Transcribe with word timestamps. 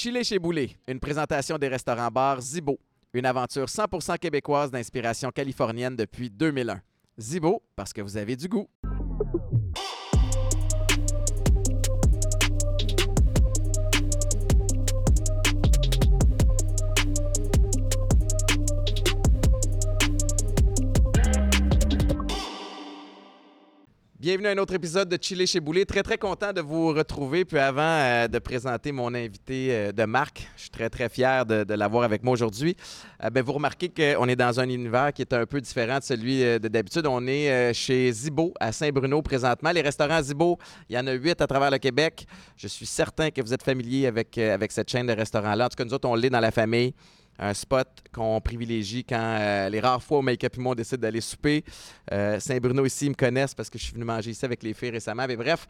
Chili 0.00 0.22
chez 0.22 0.38
Boulet, 0.38 0.70
une 0.86 1.00
présentation 1.00 1.58
des 1.58 1.66
restaurants-bars 1.66 2.40
Zibo, 2.40 2.78
une 3.12 3.26
aventure 3.26 3.64
100% 3.64 4.16
québécoise 4.16 4.70
d'inspiration 4.70 5.32
californienne 5.32 5.96
depuis 5.96 6.30
2001. 6.30 6.80
Zibo, 7.18 7.64
parce 7.74 7.92
que 7.92 8.00
vous 8.00 8.16
avez 8.16 8.36
du 8.36 8.46
goût. 8.46 8.68
Bienvenue 24.20 24.48
à 24.48 24.50
un 24.50 24.58
autre 24.58 24.74
épisode 24.74 25.08
de 25.08 25.16
Chili 25.22 25.46
chez 25.46 25.60
Boulet. 25.60 25.84
Très, 25.84 26.02
très 26.02 26.18
content 26.18 26.52
de 26.52 26.60
vous 26.60 26.88
retrouver. 26.88 27.44
Puis 27.44 27.56
avant 27.56 27.82
euh, 27.82 28.26
de 28.26 28.40
présenter 28.40 28.90
mon 28.90 29.14
invité 29.14 29.68
euh, 29.70 29.92
de 29.92 30.04
marque, 30.06 30.50
je 30.56 30.62
suis 30.62 30.70
très, 30.70 30.90
très 30.90 31.08
fier 31.08 31.46
de, 31.46 31.72
l'avoir 31.74 32.02
avec 32.02 32.24
moi 32.24 32.32
aujourd'hui. 32.32 32.74
Euh, 33.22 33.30
ben, 33.30 33.44
vous 33.44 33.52
remarquez 33.52 33.88
qu'on 33.88 34.26
est 34.26 34.34
dans 34.34 34.58
un 34.58 34.68
univers 34.68 35.12
qui 35.12 35.22
est 35.22 35.32
un 35.32 35.46
peu 35.46 35.60
différent 35.60 36.00
de 36.00 36.02
celui 36.02 36.40
de 36.40 36.66
d'habitude. 36.66 37.06
On 37.06 37.28
est 37.28 37.72
chez 37.72 38.10
Zibo 38.10 38.52
à 38.58 38.72
Saint-Bruno 38.72 39.22
présentement. 39.22 39.70
Les 39.70 39.82
restaurants 39.82 40.20
Zibo, 40.20 40.58
il 40.90 40.96
y 40.96 40.98
en 40.98 41.06
a 41.06 41.12
huit 41.12 41.40
à 41.40 41.46
travers 41.46 41.70
le 41.70 41.78
Québec. 41.78 42.26
Je 42.56 42.66
suis 42.66 42.86
certain 42.86 43.30
que 43.30 43.40
vous 43.40 43.54
êtes 43.54 43.62
familier 43.62 44.08
avec, 44.08 44.36
avec 44.36 44.72
cette 44.72 44.90
chaîne 44.90 45.06
de 45.06 45.12
restaurants-là. 45.12 45.66
En 45.66 45.68
tout 45.68 45.76
cas, 45.76 45.84
nous 45.84 45.94
autres, 45.94 46.08
on 46.08 46.16
l'est 46.16 46.30
dans 46.30 46.40
la 46.40 46.50
famille 46.50 46.92
un 47.38 47.54
spot 47.54 47.88
qu'on 48.12 48.40
privilégie 48.40 49.04
quand 49.04 49.36
euh, 49.40 49.68
les 49.68 49.80
rares 49.80 50.02
fois 50.02 50.18
où 50.18 50.22
Make-up 50.22 50.56
décide 50.76 50.98
d'aller 50.98 51.20
souper. 51.20 51.64
Euh, 52.12 52.40
Saint-Bruno 52.40 52.84
ici, 52.84 53.06
ils 53.06 53.10
me 53.10 53.14
connaissent 53.14 53.54
parce 53.54 53.70
que 53.70 53.78
je 53.78 53.84
suis 53.84 53.92
venu 53.92 54.04
manger 54.04 54.30
ici 54.30 54.44
avec 54.44 54.62
les 54.62 54.74
filles 54.74 54.90
récemment. 54.90 55.26
Mais 55.26 55.36
bref, 55.36 55.66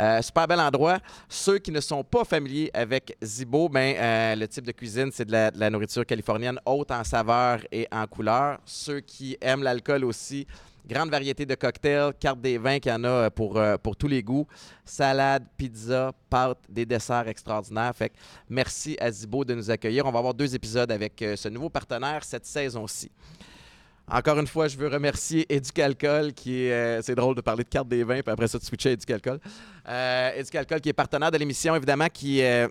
euh, 0.00 0.22
super 0.22 0.46
bel 0.48 0.60
endroit. 0.60 0.98
Ceux 1.28 1.58
qui 1.58 1.70
ne 1.70 1.80
sont 1.80 2.02
pas 2.02 2.24
familiers 2.24 2.70
avec 2.72 3.16
Zibo, 3.22 3.68
ben, 3.68 4.38
le 4.38 4.46
type 4.46 4.66
de 4.66 4.72
cuisine, 4.72 5.10
c'est 5.12 5.28
la, 5.30 5.50
de 5.50 5.58
la 5.58 5.70
nourriture 5.70 6.06
californienne 6.06 6.58
haute 6.64 6.90
en 6.90 7.04
saveur 7.04 7.60
et 7.70 7.86
en 7.92 8.06
couleur. 8.06 8.58
Ceux 8.64 9.00
qui 9.00 9.36
aiment 9.40 9.62
l'alcool 9.62 10.04
aussi, 10.04 10.46
grande 10.86 11.10
variété 11.10 11.46
de 11.46 11.54
cocktails, 11.54 12.12
carte 12.18 12.40
des 12.40 12.58
vins 12.58 12.78
qu'il 12.78 12.90
y 12.92 12.94
en 12.94 13.04
a 13.04 13.30
pour, 13.30 13.56
euh, 13.56 13.76
pour 13.76 13.96
tous 13.96 14.08
les 14.08 14.22
goûts. 14.22 14.46
Salade, 14.84 15.44
pizza, 15.56 16.12
pâtes, 16.28 16.58
des 16.68 16.86
desserts 16.86 17.28
extraordinaires. 17.28 17.94
Fait 17.94 18.08
que 18.10 18.14
merci 18.48 18.96
à 19.00 19.10
Zibo 19.10 19.44
de 19.44 19.54
nous 19.54 19.70
accueillir. 19.70 20.06
On 20.06 20.10
va 20.12 20.18
avoir 20.18 20.34
deux 20.34 20.54
épisodes 20.54 20.90
avec 20.90 21.20
euh, 21.22 21.36
ce 21.36 21.48
nouveau 21.48 21.68
partenaire 21.68 22.24
cette 22.24 22.46
saison-ci. 22.46 23.10
Encore 24.12 24.40
une 24.40 24.46
fois, 24.48 24.66
je 24.66 24.76
veux 24.76 24.88
remercier 24.88 25.46
Éducalcool, 25.54 26.32
qui 26.32 26.64
est. 26.64 26.72
euh, 26.72 27.00
c'est 27.02 27.14
drôle 27.14 27.36
de 27.36 27.40
parler 27.42 27.62
de 27.62 27.68
carte 27.68 27.86
des 27.86 28.02
vins, 28.02 28.20
puis 28.22 28.32
après 28.32 28.48
ça, 28.48 28.58
de 28.58 28.64
switcher 28.64 28.88
à 28.88 28.92
Éducalcool. 28.92 29.38
Euh, 29.88 30.32
Éducalcool, 30.34 30.80
qui 30.80 30.88
est 30.88 30.92
partenaire 30.92 31.30
de 31.30 31.38
l'émission, 31.38 31.76
évidemment, 31.76 32.08
qui. 32.12 32.42
euh, 32.42 32.66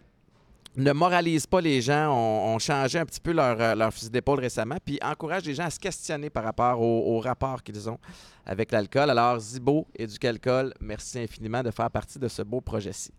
ne 0.83 0.91
moralise 0.91 1.45
pas 1.47 1.61
les 1.61 1.81
gens, 1.81 2.11
ont, 2.13 2.55
ont 2.55 2.59
changé 2.59 2.99
un 2.99 3.05
petit 3.05 3.19
peu 3.19 3.31
leur, 3.31 3.59
euh, 3.59 3.75
leur 3.75 3.93
fusil 3.93 4.09
d'épaule 4.09 4.39
récemment, 4.39 4.77
puis 4.83 4.99
encourage 5.03 5.43
les 5.45 5.53
gens 5.55 5.65
à 5.65 5.69
se 5.69 5.79
questionner 5.79 6.29
par 6.29 6.43
rapport 6.43 6.81
au, 6.81 7.15
au 7.15 7.19
rapport 7.19 7.63
qu'ils 7.63 7.89
ont 7.89 7.99
avec 8.45 8.71
l'alcool. 8.71 9.09
Alors, 9.09 9.39
Zibo, 9.39 9.87
Éducalcool, 9.95 10.73
merci 10.79 11.19
infiniment 11.19 11.61
de 11.63 11.71
faire 11.71 11.91
partie 11.91 12.19
de 12.19 12.27
ce 12.27 12.41
beau 12.41 12.61
projet-ci. 12.61 13.11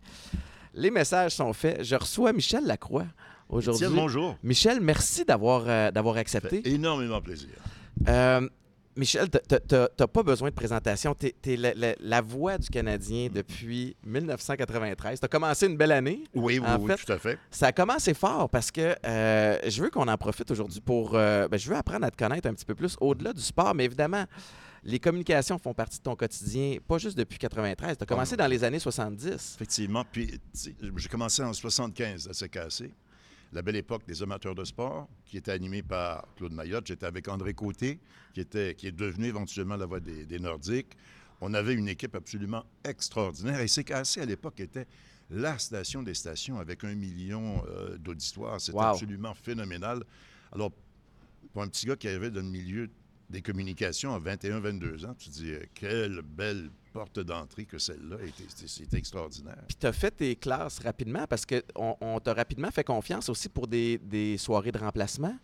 Les 0.73 0.91
messages 0.91 1.35
sont 1.35 1.51
faits. 1.53 1.83
Je 1.83 1.95
reçois 1.95 2.31
Michel 2.33 2.65
Lacroix 2.65 3.05
aujourd'hui. 3.49 3.87
Tiens, 3.87 3.95
bonjour. 3.95 4.37
Michel, 4.43 4.79
merci 4.79 5.25
d'avoir 5.25 5.63
euh, 5.67 5.91
d'avoir 5.91 6.15
accepté. 6.17 6.61
Fait 6.61 6.69
énormément 6.69 7.21
plaisir. 7.21 7.49
Euh, 8.07 8.47
Michel, 8.95 9.29
t'as 9.29 10.07
pas 10.07 10.23
besoin 10.23 10.49
de 10.49 10.55
présentation. 10.55 11.15
Tu 11.15 11.33
es, 11.45 11.55
la, 11.55 11.73
la- 11.73 11.95
la 11.99 12.21
voix 12.21 12.57
du 12.57 12.69
Canadien 12.69 13.29
depuis 13.33 13.95
1993. 14.05 15.19
Tu 15.19 15.25
as 15.25 15.27
commencé 15.29 15.65
une 15.67 15.77
belle 15.77 15.91
année. 15.93 16.23
Oui, 16.33 16.59
oui, 16.59 16.67
En 16.67 16.77
oui, 16.79 16.91
fait- 16.91 17.05
tout 17.05 17.11
à 17.13 17.17
fait. 17.19 17.39
Ça 17.49 17.67
a 17.67 17.71
commencé 17.71 18.13
fort 18.13 18.49
parce 18.49 18.69
que 18.71 18.95
euh, 19.05 19.57
je 19.67 19.81
veux 19.81 19.89
qu'on 19.89 20.07
en 20.07 20.17
profite 20.17 20.51
aujourd'hui 20.51 20.81
pour. 20.81 21.15
euh, 21.15 21.47
ben, 21.47 21.57
je 21.57 21.69
veux 21.69 21.75
apprendre 21.75 22.05
à 22.05 22.11
te 22.11 22.17
connaître 22.17 22.47
un 22.49 22.53
petit 22.53 22.65
peu 22.65 22.75
plus 22.75 22.95
au-delà 22.99 23.33
du 23.33 23.41
sport, 23.41 23.73
mais 23.73 23.85
évidemment, 23.85 24.25
les 24.83 24.99
communications 24.99 25.57
font 25.57 25.73
partie 25.73 25.99
de 25.99 26.03
ton 26.03 26.15
quotidien, 26.15 26.77
pas 26.87 26.97
juste 26.97 27.17
depuis 27.17 27.37
93. 27.37 27.97
Tu 27.97 28.03
as 28.03 28.05
commencé 28.05 28.35
dans 28.35 28.47
les 28.47 28.63
années 28.63 28.79
70. 28.79 29.53
Effectivement. 29.55 30.03
Puis, 30.11 30.39
j'ai 30.53 31.09
commencé 31.09 31.41
en 31.43 31.53
75 31.53 32.27
à 32.27 32.33
CKC, 32.33 32.91
la 33.53 33.61
belle 33.61 33.75
époque 33.75 34.05
des 34.07 34.21
amateurs 34.23 34.55
de 34.55 34.63
sport, 34.63 35.09
qui 35.25 35.37
était 35.37 35.51
animée 35.51 35.83
par 35.83 36.25
Claude 36.35 36.53
Mayotte. 36.53 36.87
J'étais 36.87 37.05
avec 37.05 37.27
André 37.27 37.53
Côté, 37.53 37.99
qui, 38.33 38.39
était, 38.41 38.75
qui 38.75 38.87
est 38.87 38.91
devenu 38.91 39.25
éventuellement 39.27 39.75
la 39.75 39.85
voix 39.85 39.99
des, 39.99 40.25
des 40.25 40.39
Nordiques. 40.39 40.95
On 41.41 41.53
avait 41.53 41.73
une 41.73 41.89
équipe 41.89 42.15
absolument 42.15 42.63
extraordinaire. 42.83 43.59
Et 43.59 43.67
CKC, 43.67 44.19
à 44.21 44.25
l'époque, 44.25 44.59
était 44.59 44.85
la 45.29 45.57
station 45.57 46.03
des 46.03 46.13
stations 46.13 46.59
avec 46.59 46.83
un 46.83 46.93
million 46.95 47.63
euh, 47.67 47.97
d'auditoires. 47.97 48.59
C'était 48.61 48.77
Wow. 48.77 48.83
absolument 48.83 49.33
phénoménal. 49.33 50.03
Alors, 50.51 50.71
pour 51.51 51.63
un 51.63 51.67
petit 51.67 51.85
gars 51.87 51.95
qui 51.95 52.07
arrivait 52.07 52.29
dans 52.31 52.41
le 52.41 52.49
milieu 52.49 52.89
des 53.29 53.41
communications 53.41 54.13
à 54.13 54.19
21-22 54.19 55.05
ans, 55.05 55.15
tu 55.17 55.29
dis, 55.29 55.51
euh, 55.51 55.63
quelle 55.73 56.21
belle 56.21 56.69
porte 56.91 57.19
d'entrée 57.19 57.65
que 57.65 57.77
celle-là. 57.77 58.17
c'était 58.65 58.97
extraordinaire. 58.97 59.63
Puis 59.67 59.77
tu 59.79 59.87
as 59.87 59.93
fait 59.93 60.11
tes 60.11 60.35
classes 60.35 60.79
rapidement 60.79 61.25
parce 61.27 61.45
qu'on 61.45 61.95
on, 62.01 62.19
t'a 62.19 62.33
rapidement 62.33 62.69
fait 62.71 62.83
confiance 62.83 63.29
aussi 63.29 63.49
pour 63.49 63.67
des, 63.67 63.97
des 63.97 64.37
soirées 64.37 64.71
de 64.71 64.77
remplacement? 64.79 65.35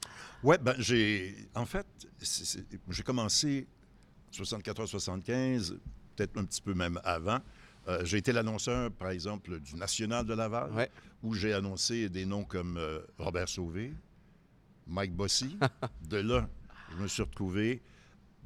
Oui, 0.44 0.56
ben 0.62 0.76
j'ai. 0.80 1.36
En 1.56 1.66
fait, 1.66 1.86
c'est- 2.20 2.46
c'est- 2.46 2.66
j'ai 2.90 3.04
commencé 3.04 3.68
74-75, 4.32 5.78
peut-être 6.16 6.38
un 6.38 6.46
petit 6.46 6.62
peu 6.62 6.74
même 6.74 7.00
avant. 7.04 7.40
Euh, 7.88 8.04
j'ai 8.04 8.18
été 8.18 8.32
l'annonceur, 8.34 8.92
par 8.92 9.10
exemple, 9.10 9.60
du 9.62 9.76
National 9.76 10.26
de 10.26 10.34
Laval, 10.34 10.72
Ouais. 10.74 10.92
où 11.24 11.34
j'ai 11.34 11.54
annoncé 11.54 12.10
des 12.10 12.26
noms 12.26 12.44
comme 12.44 12.78
euh, 12.78 13.00
Robert 13.18 13.48
Sauvé, 13.48 13.94
Mike 14.86 15.14
Bossy. 15.16 15.58
de 16.10 16.18
là, 16.18 16.50
je 16.92 16.98
me 17.04 17.08
suis 17.08 17.24
retrouvé 17.24 17.82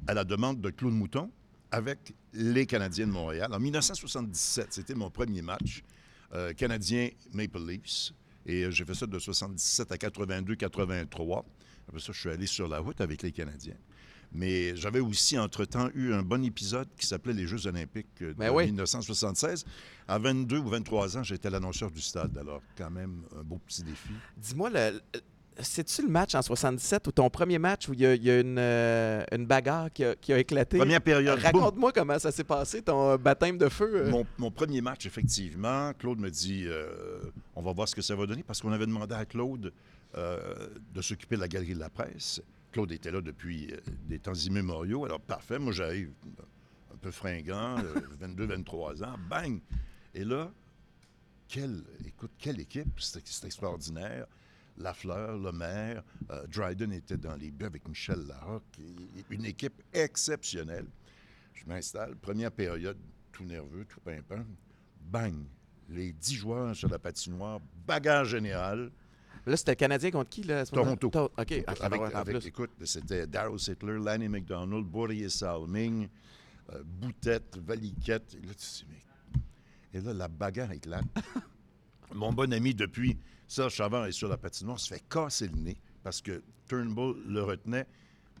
à 0.06 0.14
la 0.14 0.24
demande 0.24 0.60
de 0.60 0.70
Claude 0.70 0.92
Mouton 0.94 1.30
avec 1.70 2.14
les 2.32 2.66
Canadiens 2.66 3.06
de 3.06 3.12
Montréal. 3.12 3.52
En 3.52 3.60
1977, 3.60 4.68
c'était 4.72 4.94
mon 4.94 5.10
premier 5.10 5.42
match. 5.42 5.82
euh, 6.34 6.52
Canadien 6.54 7.10
Maple 7.34 7.58
Leafs. 7.66 8.12
Et 8.46 8.64
euh, 8.64 8.70
j'ai 8.70 8.84
fait 8.86 8.94
ça 8.94 9.06
de 9.06 9.18
77 9.18 9.92
à 9.92 9.96
82-83. 9.96 11.44
Après 11.88 12.00
ça, 12.00 12.12
je 12.12 12.18
suis 12.20 12.30
allé 12.30 12.46
sur 12.46 12.68
la 12.68 12.78
route 12.78 13.00
avec 13.00 13.22
les 13.22 13.32
Canadiens. 13.32 13.76
Mais 14.34 14.74
j'avais 14.76 15.00
aussi, 15.00 15.38
entre-temps, 15.38 15.90
eu 15.94 16.14
un 16.14 16.22
bon 16.22 16.42
épisode 16.42 16.88
qui 16.96 17.06
s'appelait 17.06 17.34
les 17.34 17.46
Jeux 17.46 17.66
olympiques 17.66 18.06
euh, 18.22 18.28
de 18.32 18.38
Ben 18.38 18.50
oui. 18.50 18.64
1976. 18.66 19.66
À 20.08 20.18
22 20.18 20.56
ou 20.58 20.68
23 20.68 21.18
ans, 21.18 21.22
j'étais 21.22 21.50
l'annonceur 21.50 21.90
du 21.90 22.00
stade. 22.00 22.36
Alors, 22.38 22.62
quand 22.78 22.90
même, 22.90 23.24
un 23.38 23.42
beau 23.42 23.58
petit 23.58 23.82
défi. 23.82 24.08
Dis-moi, 24.38 24.70
c'est-tu 25.60 26.02
le 26.02 26.08
match 26.08 26.34
en 26.34 26.42
77 26.42 27.06
ou 27.08 27.12
ton 27.12 27.28
premier 27.30 27.58
match 27.58 27.88
où 27.88 27.92
il 27.94 28.00
y 28.00 28.06
a, 28.06 28.14
il 28.14 28.22
y 28.24 28.30
a 28.30 28.40
une, 28.40 28.58
euh, 28.58 29.24
une 29.32 29.46
bagarre 29.46 29.92
qui 29.92 30.04
a, 30.04 30.14
qui 30.16 30.32
a 30.32 30.38
éclaté? 30.38 30.78
Première 30.78 31.00
période. 31.00 31.38
Raconte-moi 31.38 31.92
comment 31.92 32.18
ça 32.18 32.30
s'est 32.32 32.44
passé, 32.44 32.82
ton 32.82 33.10
euh, 33.10 33.16
baptême 33.18 33.58
de 33.58 33.68
feu. 33.68 33.90
euh. 34.06 34.10
Mon, 34.10 34.26
mon 34.38 34.50
premier 34.50 34.80
match, 34.80 35.06
effectivement, 35.06 35.92
Claude 35.98 36.18
me 36.20 36.30
dit 36.30 36.64
euh, 36.66 37.20
on 37.54 37.62
va 37.62 37.72
voir 37.72 37.88
ce 37.88 37.94
que 37.94 38.02
ça 38.02 38.14
va 38.16 38.26
donner 38.26 38.42
parce 38.42 38.60
qu'on 38.60 38.72
avait 38.72 38.86
demandé 38.86 39.14
à 39.14 39.24
Claude 39.24 39.72
euh, 40.16 40.68
de 40.94 41.02
s'occuper 41.02 41.36
de 41.36 41.40
la 41.40 41.48
galerie 41.48 41.74
de 41.74 41.80
la 41.80 41.90
presse. 41.90 42.40
Claude 42.70 42.90
était 42.92 43.10
là 43.10 43.20
depuis 43.20 43.72
des 44.08 44.18
temps 44.18 44.34
immémoriaux. 44.34 45.04
Alors, 45.04 45.20
parfait, 45.20 45.58
moi 45.58 45.72
j'arrive 45.72 46.10
un 46.92 46.96
peu 46.96 47.10
fringant, 47.10 47.76
22, 48.20 48.46
23 48.46 49.02
ans, 49.04 49.16
bang! 49.28 49.60
Et 50.14 50.24
là, 50.24 50.50
quelle, 51.48 51.82
écoute, 52.06 52.30
quelle 52.38 52.60
équipe, 52.60 52.98
c'était 52.98 53.46
extraordinaire. 53.46 54.26
Lafleur, 54.78 55.38
Lemaire, 55.38 56.02
euh, 56.30 56.46
Dryden 56.46 56.92
était 56.92 57.16
dans 57.16 57.36
les 57.36 57.50
buts 57.50 57.66
avec 57.66 57.86
Michel 57.88 58.26
Larocque. 58.26 58.78
Une 59.30 59.44
équipe 59.44 59.82
exceptionnelle. 59.92 60.86
Je 61.52 61.64
m'installe, 61.66 62.16
première 62.16 62.50
période, 62.50 62.96
tout 63.32 63.44
nerveux, 63.44 63.84
tout 63.84 64.00
pimpant. 64.00 64.44
Bang! 65.00 65.34
Les 65.88 66.12
dix 66.12 66.34
joueurs 66.36 66.74
sur 66.74 66.88
la 66.88 66.98
patinoire, 66.98 67.60
bagarre 67.86 68.24
générale. 68.24 68.90
Là, 69.44 69.56
c'était 69.56 69.72
le 69.72 69.76
Canadien 69.76 70.10
contre 70.10 70.30
qui? 70.30 70.42
Là? 70.44 70.64
Toronto. 70.64 71.10
To- 71.10 71.24
OK. 71.36 71.64
Ah, 71.66 71.74
avec, 71.82 72.00
avec- 72.14 72.46
écoute, 72.46 72.70
c'était 72.84 73.26
Darryl 73.26 73.58
Sittler, 73.58 73.98
Lanny 73.98 74.28
McDonald, 74.28 74.86
Boris 74.86 75.34
Salming, 75.34 76.08
euh, 76.72 76.82
Boutette, 76.84 77.58
Valiquette. 77.58 78.34
Et 78.42 78.46
là, 78.46 78.54
tu 78.54 78.66
dis, 78.66 78.86
mais- 78.88 79.98
Et 79.98 80.00
là, 80.02 80.14
la 80.14 80.28
bagarre 80.28 80.72
éclate. 80.72 81.04
Mon 82.14 82.32
bon 82.32 82.52
ami 82.52 82.72
depuis 82.74 83.18
Serge 83.52 83.74
Chavard 83.74 84.06
est 84.06 84.12
sur 84.12 84.28
la 84.28 84.38
patinoire, 84.38 84.80
se 84.80 84.94
fait 84.94 85.04
casser 85.10 85.46
le 85.46 85.56
nez 85.56 85.76
parce 86.02 86.22
que 86.22 86.42
Turnbull 86.66 87.22
le 87.26 87.42
retenait. 87.42 87.86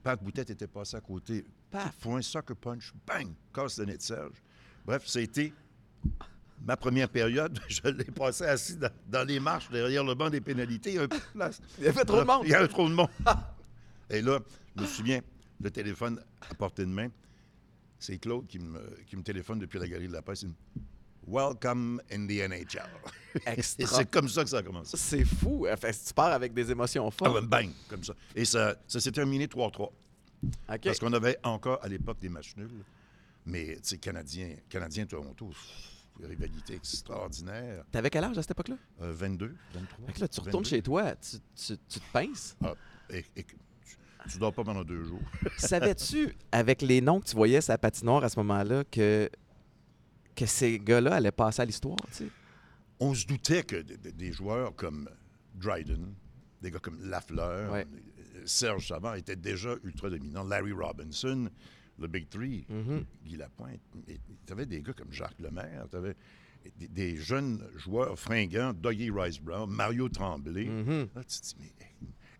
Pat 0.02 0.18
Boutette 0.18 0.48
était 0.48 0.66
passé 0.66 0.96
à 0.96 1.02
côté. 1.02 1.44
Paf. 1.70 1.94
Point 1.98 2.22
soccer 2.22 2.56
punch, 2.56 2.94
bang, 3.06 3.28
casse 3.52 3.78
le 3.78 3.84
nez 3.84 3.98
de 3.98 4.02
Serge. 4.02 4.42
Bref, 4.86 5.06
ça 5.06 5.18
a 5.18 5.22
été 5.22 5.52
ma 6.64 6.78
première 6.78 7.10
période. 7.10 7.60
Je 7.68 7.86
l'ai 7.88 8.04
passé 8.04 8.44
assis 8.44 8.78
dans, 8.78 8.90
dans 9.06 9.28
les 9.28 9.38
marches 9.38 9.68
derrière 9.68 10.02
le 10.02 10.14
banc 10.14 10.30
des 10.30 10.40
pénalités. 10.40 10.92
Il 10.92 10.96
y 10.96 10.98
a 10.98 11.02
un 11.02 11.08
peu 11.08 11.18
de 11.18 11.32
place. 11.34 11.60
Il 11.76 11.84
y 11.84 11.88
avait 11.88 12.04
trop 12.06 12.20
de 12.20 12.24
monde. 12.24 12.42
Il 12.44 12.50
y 12.50 12.54
avait 12.54 12.68
trop 12.68 12.88
de 12.88 12.94
monde. 12.94 13.10
Et 14.08 14.22
là, 14.22 14.38
je 14.74 14.80
me 14.80 14.86
souviens, 14.86 15.20
le 15.60 15.70
téléphone 15.70 16.22
à 16.40 16.54
portée 16.54 16.86
de 16.86 16.90
main, 16.90 17.08
c'est 17.98 18.16
Claude 18.16 18.46
qui 18.46 18.58
me, 18.58 18.80
qui 19.06 19.16
me 19.16 19.22
téléphone 19.22 19.58
depuis 19.58 19.78
la 19.78 19.86
galerie 19.86 20.08
de 20.08 20.14
la 20.14 20.22
presse. 20.22 20.40
Il 20.40 20.48
me 20.48 20.52
dit, 20.52 20.58
Welcome 21.26 22.00
in 22.12 22.26
the 22.26 22.40
NHL. 22.48 22.88
Extra. 23.46 23.86
c'est 23.86 24.10
comme 24.10 24.28
ça 24.28 24.42
que 24.44 24.50
ça 24.50 24.58
a 24.58 24.62
commencé. 24.62 24.96
C'est 24.96 25.24
fou. 25.24 25.66
Enfin, 25.72 25.90
tu 25.90 26.12
pars 26.14 26.32
avec 26.32 26.52
des 26.52 26.70
émotions 26.70 27.06
Ah, 27.08 27.10
fortes. 27.10 27.34
ben, 27.34 27.46
bang, 27.46 27.70
comme 27.88 28.02
ça. 28.04 28.14
Et 28.34 28.44
ça, 28.44 28.74
ça 28.86 29.00
s'est 29.00 29.12
terminé 29.12 29.46
3-3. 29.46 29.82
OK. 29.84 29.92
Parce 30.82 30.98
qu'on 30.98 31.12
avait 31.12 31.38
encore 31.44 31.78
à 31.82 31.88
l'époque 31.88 32.18
des 32.20 32.28
matchs 32.28 32.56
nuls. 32.56 32.84
Mais, 33.46 33.76
tu 33.76 33.80
sais, 33.82 33.98
Canadien, 33.98 34.56
Canadien 34.68 35.06
Toronto, 35.06 35.46
pff, 35.46 36.28
rivalité 36.28 36.74
extraordinaire. 36.74 37.84
T'avais 37.90 38.10
quel 38.10 38.24
âge 38.24 38.36
à 38.38 38.42
cette 38.42 38.50
époque-là? 38.52 38.76
Euh, 39.00 39.12
22, 39.14 39.54
23. 39.74 40.06
Fait 40.06 40.12
que 40.12 40.20
là, 40.20 40.28
tu 40.28 40.40
retournes 40.40 40.64
22. 40.64 40.76
chez 40.76 40.82
toi, 40.82 41.14
tu, 41.16 41.36
tu- 41.56 41.78
tu 41.88 42.00
te 42.00 42.12
pinces. 42.12 42.56
Ah, 42.62 42.74
et, 43.10 43.22
tu, 43.34 43.44
tu 44.30 44.38
dors 44.38 44.52
pas 44.52 44.62
pendant 44.64 44.84
deux 44.84 45.02
jours. 45.04 45.20
Savais-tu, 45.56 46.36
avec 46.52 46.82
les 46.82 47.00
noms 47.00 47.20
que 47.20 47.26
tu 47.26 47.34
voyais 47.36 47.60
sur 47.60 47.72
la 47.72 47.78
patinoire 47.78 48.22
à 48.22 48.28
ce 48.28 48.38
moment-là, 48.40 48.84
que, 48.84 49.28
que 50.34 50.46
ces 50.46 50.78
gars-là 50.78 51.16
allaient 51.16 51.32
passer 51.32 51.62
à 51.62 51.64
l'histoire, 51.64 51.96
tu 52.08 52.12
sais? 52.14 52.28
On 53.00 53.14
se 53.14 53.26
doutait 53.26 53.64
que 53.64 53.76
des, 53.82 54.32
joueurs 54.32 54.74
comme 54.76 55.08
Dryden, 55.54 56.14
des 56.60 56.70
gars 56.70 56.78
comme 56.78 57.02
Lafleur, 57.04 57.72
Ouais. 57.72 57.86
Serge 58.44 58.88
Savard 58.88 59.16
étaient 59.16 59.36
déjà 59.36 59.74
ultra 59.84 60.08
dominants. 60.10 60.44
Larry 60.44 60.72
Robinson, 60.72 61.48
le 61.98 62.06
Big 62.08 62.28
Three, 62.28 62.64
Mhm. 62.68 63.04
Guy 63.24 63.36
Lapointe. 63.36 63.80
Tu 64.46 64.52
avais 64.52 64.66
des 64.66 64.82
gars 64.82 64.92
comme 64.92 65.12
Jacques 65.12 65.38
Lemaire, 65.40 65.86
tu 65.90 65.96
avais 65.96 66.14
des, 66.76 66.88
des 66.88 67.16
jeunes 67.16 67.64
joueurs 67.76 68.18
fringants, 68.18 68.72
Dougie 68.72 69.10
Rice-Brown, 69.10 69.68
Mario 69.70 70.08
Tremblay. 70.08 70.64
Mhm. 70.66 71.08
Là, 71.14 71.22
tu 71.24 71.40
te 71.40 71.44
dis, 71.46 71.56
mais... 71.60 71.72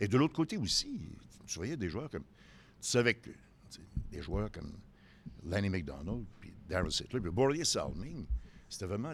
Et 0.00 0.08
de 0.08 0.16
l'autre 0.16 0.34
côté 0.34 0.56
aussi, 0.56 1.00
tu 1.46 1.54
voyais 1.56 1.76
des 1.76 1.88
joueurs 1.88 2.10
comme... 2.10 2.24
Tu 2.80 2.88
savais 2.88 3.14
que 3.14 3.30
des 4.10 4.22
joueurs 4.22 4.50
comme 4.50 4.72
Lanny 5.44 5.68
McDonald, 5.70 6.24
Darren 6.72 6.90
Sittler, 6.90 7.20
puis 7.20 7.30
Boris 7.30 7.70
Salming, 7.70 8.26
c'était 8.68 8.86
vraiment 8.86 9.12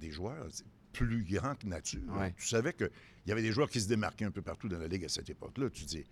des 0.00 0.10
joueurs 0.10 0.46
plus 0.92 1.22
grands 1.24 1.54
que 1.54 1.66
nature. 1.66 2.00
Ouais. 2.18 2.34
Tu 2.38 2.46
savais 2.48 2.72
qu'il 2.72 2.90
y 3.26 3.32
avait 3.32 3.42
des 3.42 3.52
joueurs 3.52 3.68
qui 3.68 3.80
se 3.80 3.88
démarquaient 3.88 4.24
un 4.24 4.30
peu 4.30 4.42
partout 4.42 4.68
dans 4.68 4.78
la 4.78 4.88
Ligue 4.88 5.04
à 5.04 5.08
cette 5.08 5.28
époque-là. 5.30 5.68
Tu 5.70 5.84
dis, 5.84 6.04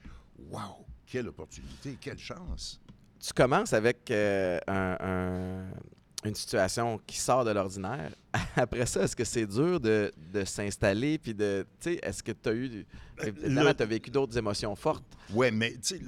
wow, 0.50 0.86
quelle 1.06 1.28
opportunité, 1.28 1.96
quelle 2.00 2.18
chance. 2.18 2.80
Tu 3.18 3.32
commences 3.32 3.72
avec 3.72 4.10
euh, 4.10 4.58
un- 4.66 4.96
un- 5.00 6.28
une 6.28 6.34
situation 6.34 6.98
qui 7.06 7.18
sort 7.18 7.44
de 7.44 7.50
l'ordinaire. 7.52 8.12
Après 8.56 8.84
ça, 8.86 9.04
est-ce 9.04 9.16
que 9.16 9.24
c'est 9.24 9.46
dur 9.46 9.80
de, 9.80 10.12
de 10.32 10.44
s'installer? 10.44 11.18
Puis 11.18 11.34
de. 11.34 11.64
Tu 11.80 11.92
sais, 11.94 12.00
est-ce 12.02 12.22
que 12.22 12.32
tu 12.32 12.48
as 12.48 12.54
eu. 12.54 12.84
Évidemment, 13.22 13.62
le- 13.70 13.74
tu 13.74 13.82
as 13.82 13.86
vécu 13.86 14.10
d'autres 14.10 14.36
émotions 14.36 14.74
fortes? 14.76 15.04
Ouais, 15.32 15.50
mais 15.50 15.72
tu 15.74 15.96
sais, 15.98 16.00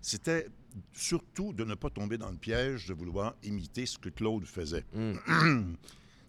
c'était 0.00 0.48
surtout 0.92 1.52
de 1.52 1.64
ne 1.64 1.74
pas 1.74 1.90
tomber 1.90 2.18
dans 2.18 2.30
le 2.30 2.36
piège 2.36 2.86
de 2.86 2.94
vouloir 2.94 3.34
imiter 3.42 3.86
ce 3.86 3.98
que 3.98 4.08
Claude 4.08 4.44
faisait. 4.46 4.84
Mm. 4.94 5.74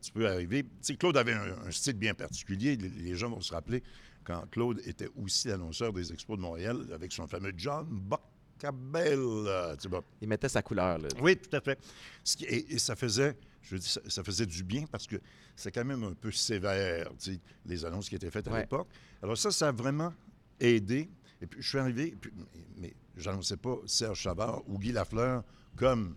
tu 0.02 0.12
peux 0.12 0.28
arriver. 0.28 0.64
Tu 0.64 0.70
sais, 0.82 0.96
Claude 0.96 1.18
avait 1.18 1.34
un, 1.34 1.58
un 1.66 1.72
style 1.72 1.94
bien 1.96 2.14
particulier. 2.14 2.76
Les, 2.76 2.90
les 2.90 3.16
gens 3.16 3.30
vont 3.30 3.42
se 3.42 3.54
rappeler 3.54 3.82
quand 4.24 4.46
Claude 4.52 4.82
était 4.86 5.10
aussi 5.16 5.48
l'annonceur 5.48 5.94
des 5.94 6.12
Expos 6.14 6.38
de 6.38 6.42
Montréal 6.42 6.88
avec 6.94 7.12
son 7.12 7.28
fameux 7.28 7.54
John 7.58 7.88
Boccabella. 7.90 9.76
Tu 9.82 9.88
vois. 9.88 10.04
Il 10.22 10.28
mettait 10.28 10.50
sa 10.50 10.62
couleur, 10.62 10.98
là. 10.98 11.08
Oui, 11.22 11.36
tout 11.38 11.56
à 11.56 11.62
fait. 11.62 11.80
Ce 12.24 12.36
qui- 12.38 12.46
et, 12.46 12.74
et 12.74 12.80
ça 12.80 12.96
faisait, 12.96 13.38
je 13.62 13.78
dis, 13.78 13.88
ça, 13.90 14.02
ça 14.08 14.24
faisait 14.24 14.46
du 14.46 14.64
bien 14.64 14.86
parce 14.92 15.08
que 15.08 15.18
c'est 15.56 15.72
quand 15.72 15.86
même 15.86 16.04
un 16.04 16.14
peu 16.14 16.32
sévère, 16.32 17.10
tu 17.20 17.34
sais, 17.34 17.40
les 17.66 17.86
annonces 17.86 18.10
qui 18.10 18.16
étaient 18.16 18.32
faites 18.32 18.48
à 18.48 18.52
Ouais. 18.52 18.62
l'époque. 18.62 18.88
Alors 19.22 19.38
ça, 19.38 19.52
ça 19.52 19.70
a 19.70 19.72
vraiment 19.72 20.14
aidé. 20.60 21.10
Et 21.42 21.48
puis 21.48 21.62
je 21.62 21.68
suis 21.68 21.78
arrivé, 21.78 22.08
et 22.08 22.16
puis- 22.16 22.32
mais, 22.36 22.46
mais 22.78 22.94
j'annonçais 23.18 23.58
pas 23.58 23.78
Serge 23.86 24.20
Chavard 24.20 24.62
ou 24.68 24.78
Guy 24.80 24.92
Lafleur 24.92 25.44
comme 25.76 26.16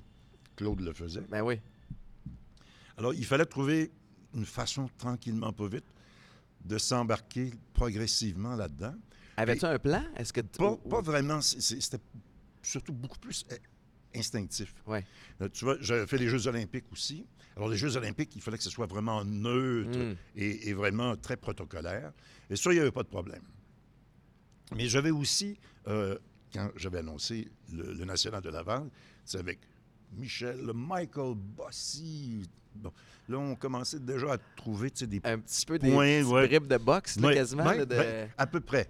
Claude 0.57 0.81
le 0.81 0.93
faisait. 0.93 1.23
Ben 1.29 1.43
oui. 1.43 1.61
Alors 2.97 3.15
il 3.15 3.25
fallait 3.25 3.47
trouver 3.47 3.91
une 4.35 4.45
façon, 4.45 4.89
tranquillement, 4.99 5.53
pas 5.53 5.69
vite, 5.69 5.85
de 6.65 6.79
s'embarquer 6.79 7.53
progressivement 7.73 8.57
là-dedans. 8.57 8.95
Avais-tu 9.37 9.65
un 9.65 9.79
plan? 9.79 10.05
Est-ce 10.17 10.33
que. 10.33 10.41
Pas, 10.41 10.77
pas 10.77 11.01
vraiment, 11.01 11.41
c'était 11.41 11.99
surtout 12.61 12.93
beaucoup 12.93 13.19
plus 13.19 13.47
eh, 13.53 14.19
instinctif. 14.19 14.75
Ouais. 14.87 15.05
Euh, 15.41 15.49
tu 15.49 15.65
vois, 15.65 15.77
j'avais 15.81 16.07
fait 16.07 16.19
les 16.19 16.29
Jeux 16.29 16.47
olympiques 16.49 16.91
aussi. 16.93 17.25
Alors, 17.57 17.69
les 17.69 17.77
Jeux 17.77 17.97
olympiques, 17.97 18.35
il 18.37 18.43
fallait 18.43 18.59
que 18.59 18.65
ce 18.65 18.71
soit 18.71 18.87
vraiment 18.87 19.25
neutre 19.25 19.97
Mm. 19.99 20.17
et, 20.37 20.69
et 20.69 20.73
vraiment 20.75 21.17
très 21.17 21.37
protocolaire. 21.37 22.13
Et 22.51 22.57
ça, 22.57 22.71
il 22.73 22.75
n'y 22.75 22.81
avait 22.81 22.91
pas 22.93 23.03
de 23.05 23.09
problème. 23.09 23.43
Mais 24.75 24.89
j'avais 24.89 25.11
aussi, 25.11 25.59
euh, 25.87 26.19
quand 26.53 26.71
j'avais 26.77 26.99
annoncé 26.99 27.49
le, 27.73 27.93
le 27.95 28.05
National 28.05 28.43
de 28.43 28.51
Laval, 28.51 28.89
c'est 29.25 29.39
avec 29.39 29.59
Michel, 30.17 30.71
Michael 30.75 31.35
Bossy. 31.35 32.49
Bon, 32.75 32.93
là, 33.29 33.39
on 33.39 33.55
commençait 33.57 33.99
déjà 34.01 34.35
à 34.35 34.39
trouver 34.57 34.91
des 34.91 35.21
Un 35.25 35.39
petit 35.41 35.67
peu 35.67 35.79
des 35.79 35.93
ouais. 35.93 36.23
de 36.23 36.77
boxe, 36.79 37.19
là, 37.19 37.29
Ouais, 37.29 37.35
quasiment. 37.35 37.65
ouais, 37.67 37.79
là, 37.79 37.85
de... 37.85 37.97
ben, 37.97 38.31
à 38.39 38.47
peu 38.47 38.61
près. 38.61 38.89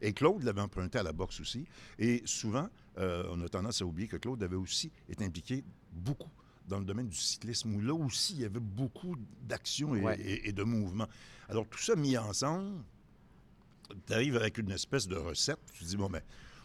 Et 0.00 0.12
Claude 0.12 0.42
l'avait 0.44 0.60
emprunté 0.60 0.98
à 0.98 1.02
la 1.02 1.12
boxe 1.12 1.40
aussi. 1.40 1.66
Et 1.98 2.22
souvent, 2.24 2.68
euh, 2.98 3.24
on 3.30 3.40
a 3.42 3.48
tendance 3.48 3.82
à 3.82 3.84
oublier 3.84 4.06
que 4.08 4.16
Claude 4.16 4.42
avait 4.42 4.56
aussi 4.56 4.90
été 5.08 5.24
impliqué 5.24 5.64
beaucoup 5.92 6.30
dans 6.68 6.78
le 6.78 6.84
domaine 6.84 7.08
du 7.08 7.16
cyclisme, 7.16 7.74
où 7.74 7.80
là 7.80 7.92
aussi, 7.94 8.34
il 8.34 8.40
y 8.40 8.44
avait 8.44 8.60
beaucoup 8.60 9.16
d'actions 9.42 9.94
et, 9.96 10.00
Ouais. 10.00 10.20
et- 10.20 10.48
et 10.48 10.52
de 10.52 10.62
mouvements. 10.62 11.08
Alors, 11.48 11.66
tout 11.68 11.78
ça 11.78 11.94
mis 11.96 12.16
ensemble, 12.16 12.82
tu 14.06 14.12
arrives 14.12 14.36
avec 14.36 14.58
une 14.58 14.70
espèce 14.70 15.06
de 15.06 15.16
recette. 15.16 15.58
Tu 15.72 15.84
te 15.84 15.88
dis, 15.88 15.96
bon, 15.96 16.08
ben, 16.10 16.22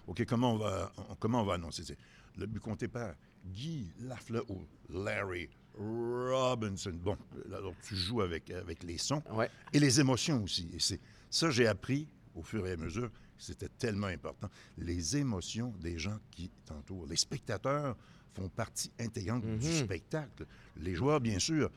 OK, 0.08 0.26
comment 0.26 0.54
on 0.54 0.58
va, 0.58 0.92
comment 1.20 1.42
on 1.42 1.46
va 1.46 1.54
annoncer? 1.56 1.96
Le 2.38 2.46
but 2.46 2.60
compté 2.60 2.88
par 2.88 3.14
Guy 3.46 3.92
Lafleur 4.02 4.50
ou 4.50 4.66
Larry 4.90 5.50
Robinson. 5.78 6.94
Bon, 6.94 7.18
alors 7.54 7.74
tu 7.84 7.96
joues 7.96 8.22
avec, 8.22 8.50
avec 8.52 8.84
les 8.84 8.98
sons 8.98 9.24
Ouais. 9.32 9.50
et 9.74 9.80
les 9.80 10.00
émotions 10.00 10.44
aussi. 10.44 10.70
Et 10.74 10.80
c'est 10.80 11.00
ça, 11.30 11.50
j'ai 11.50 11.68
appris 11.68 12.08
au 12.36 12.44
fur 12.44 12.66
et 12.68 12.72
à 12.74 12.78
mesure 12.78 13.10
c'était 13.38 13.70
tellement 13.70 14.08
important. 14.08 14.50
Les 14.78 15.18
émotions 15.18 15.74
des 15.82 15.98
gens 15.98 16.20
qui 16.30 16.52
t'entourent. 16.66 17.08
Les 17.08 17.16
spectateurs 17.16 17.98
font 18.36 18.50
partie 18.50 18.92
intégrante 19.00 19.44
du 19.44 19.68
Mhm. 19.68 19.84
spectacle. 19.86 20.46
Les 20.78 20.94
joueurs, 20.94 21.20
bien 21.20 21.40
sûr. 21.40 21.72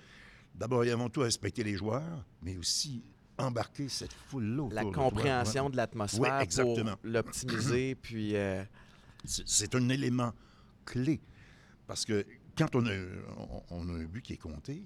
D'abord 0.55 0.85
et 0.85 0.91
avant 0.91 1.09
tout, 1.09 1.21
respecter 1.21 1.65
les 1.65 1.75
joueurs, 1.76 2.23
mais 2.43 2.56
aussi 2.59 3.03
embarquer 3.39 3.89
cette 3.89 4.13
foule-là. 4.13 4.69
La 4.73 4.83
autour 4.85 4.93
compréhension 5.05 5.71
de 5.71 5.77
l'atmosphère 5.77 6.21
Oui, 6.39 6.43
exactement. 6.43 6.97
pour 6.97 7.11
l'optimiser, 7.11 7.95
puis... 8.03 8.37
euh, 8.37 8.65
C'est 9.25 9.75
un 9.75 9.89
élément 9.89 10.33
clé. 10.85 11.21
Parce 11.87 12.05
que 12.05 12.25
quand 12.57 12.75
on 12.76 12.87
a, 12.87 12.93
on- 13.37 13.62
on 13.71 13.88
a 13.88 13.93
un 13.93 14.05
but 14.05 14.23
qui 14.23 14.35
est 14.35 14.38
compté, 14.38 14.85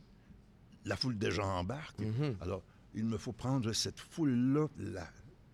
la 0.85 0.97
foule 0.97 1.19
des 1.19 1.31
gens 1.31 1.59
embarque. 1.59 1.99
mhm. 2.01 2.37
Alors, 2.41 2.63
il 2.95 3.05
me 3.05 3.19
faut 3.19 3.33
prendre 3.33 3.73
cette 3.73 4.01
foule-là, 4.01 4.69
la- 4.79 5.11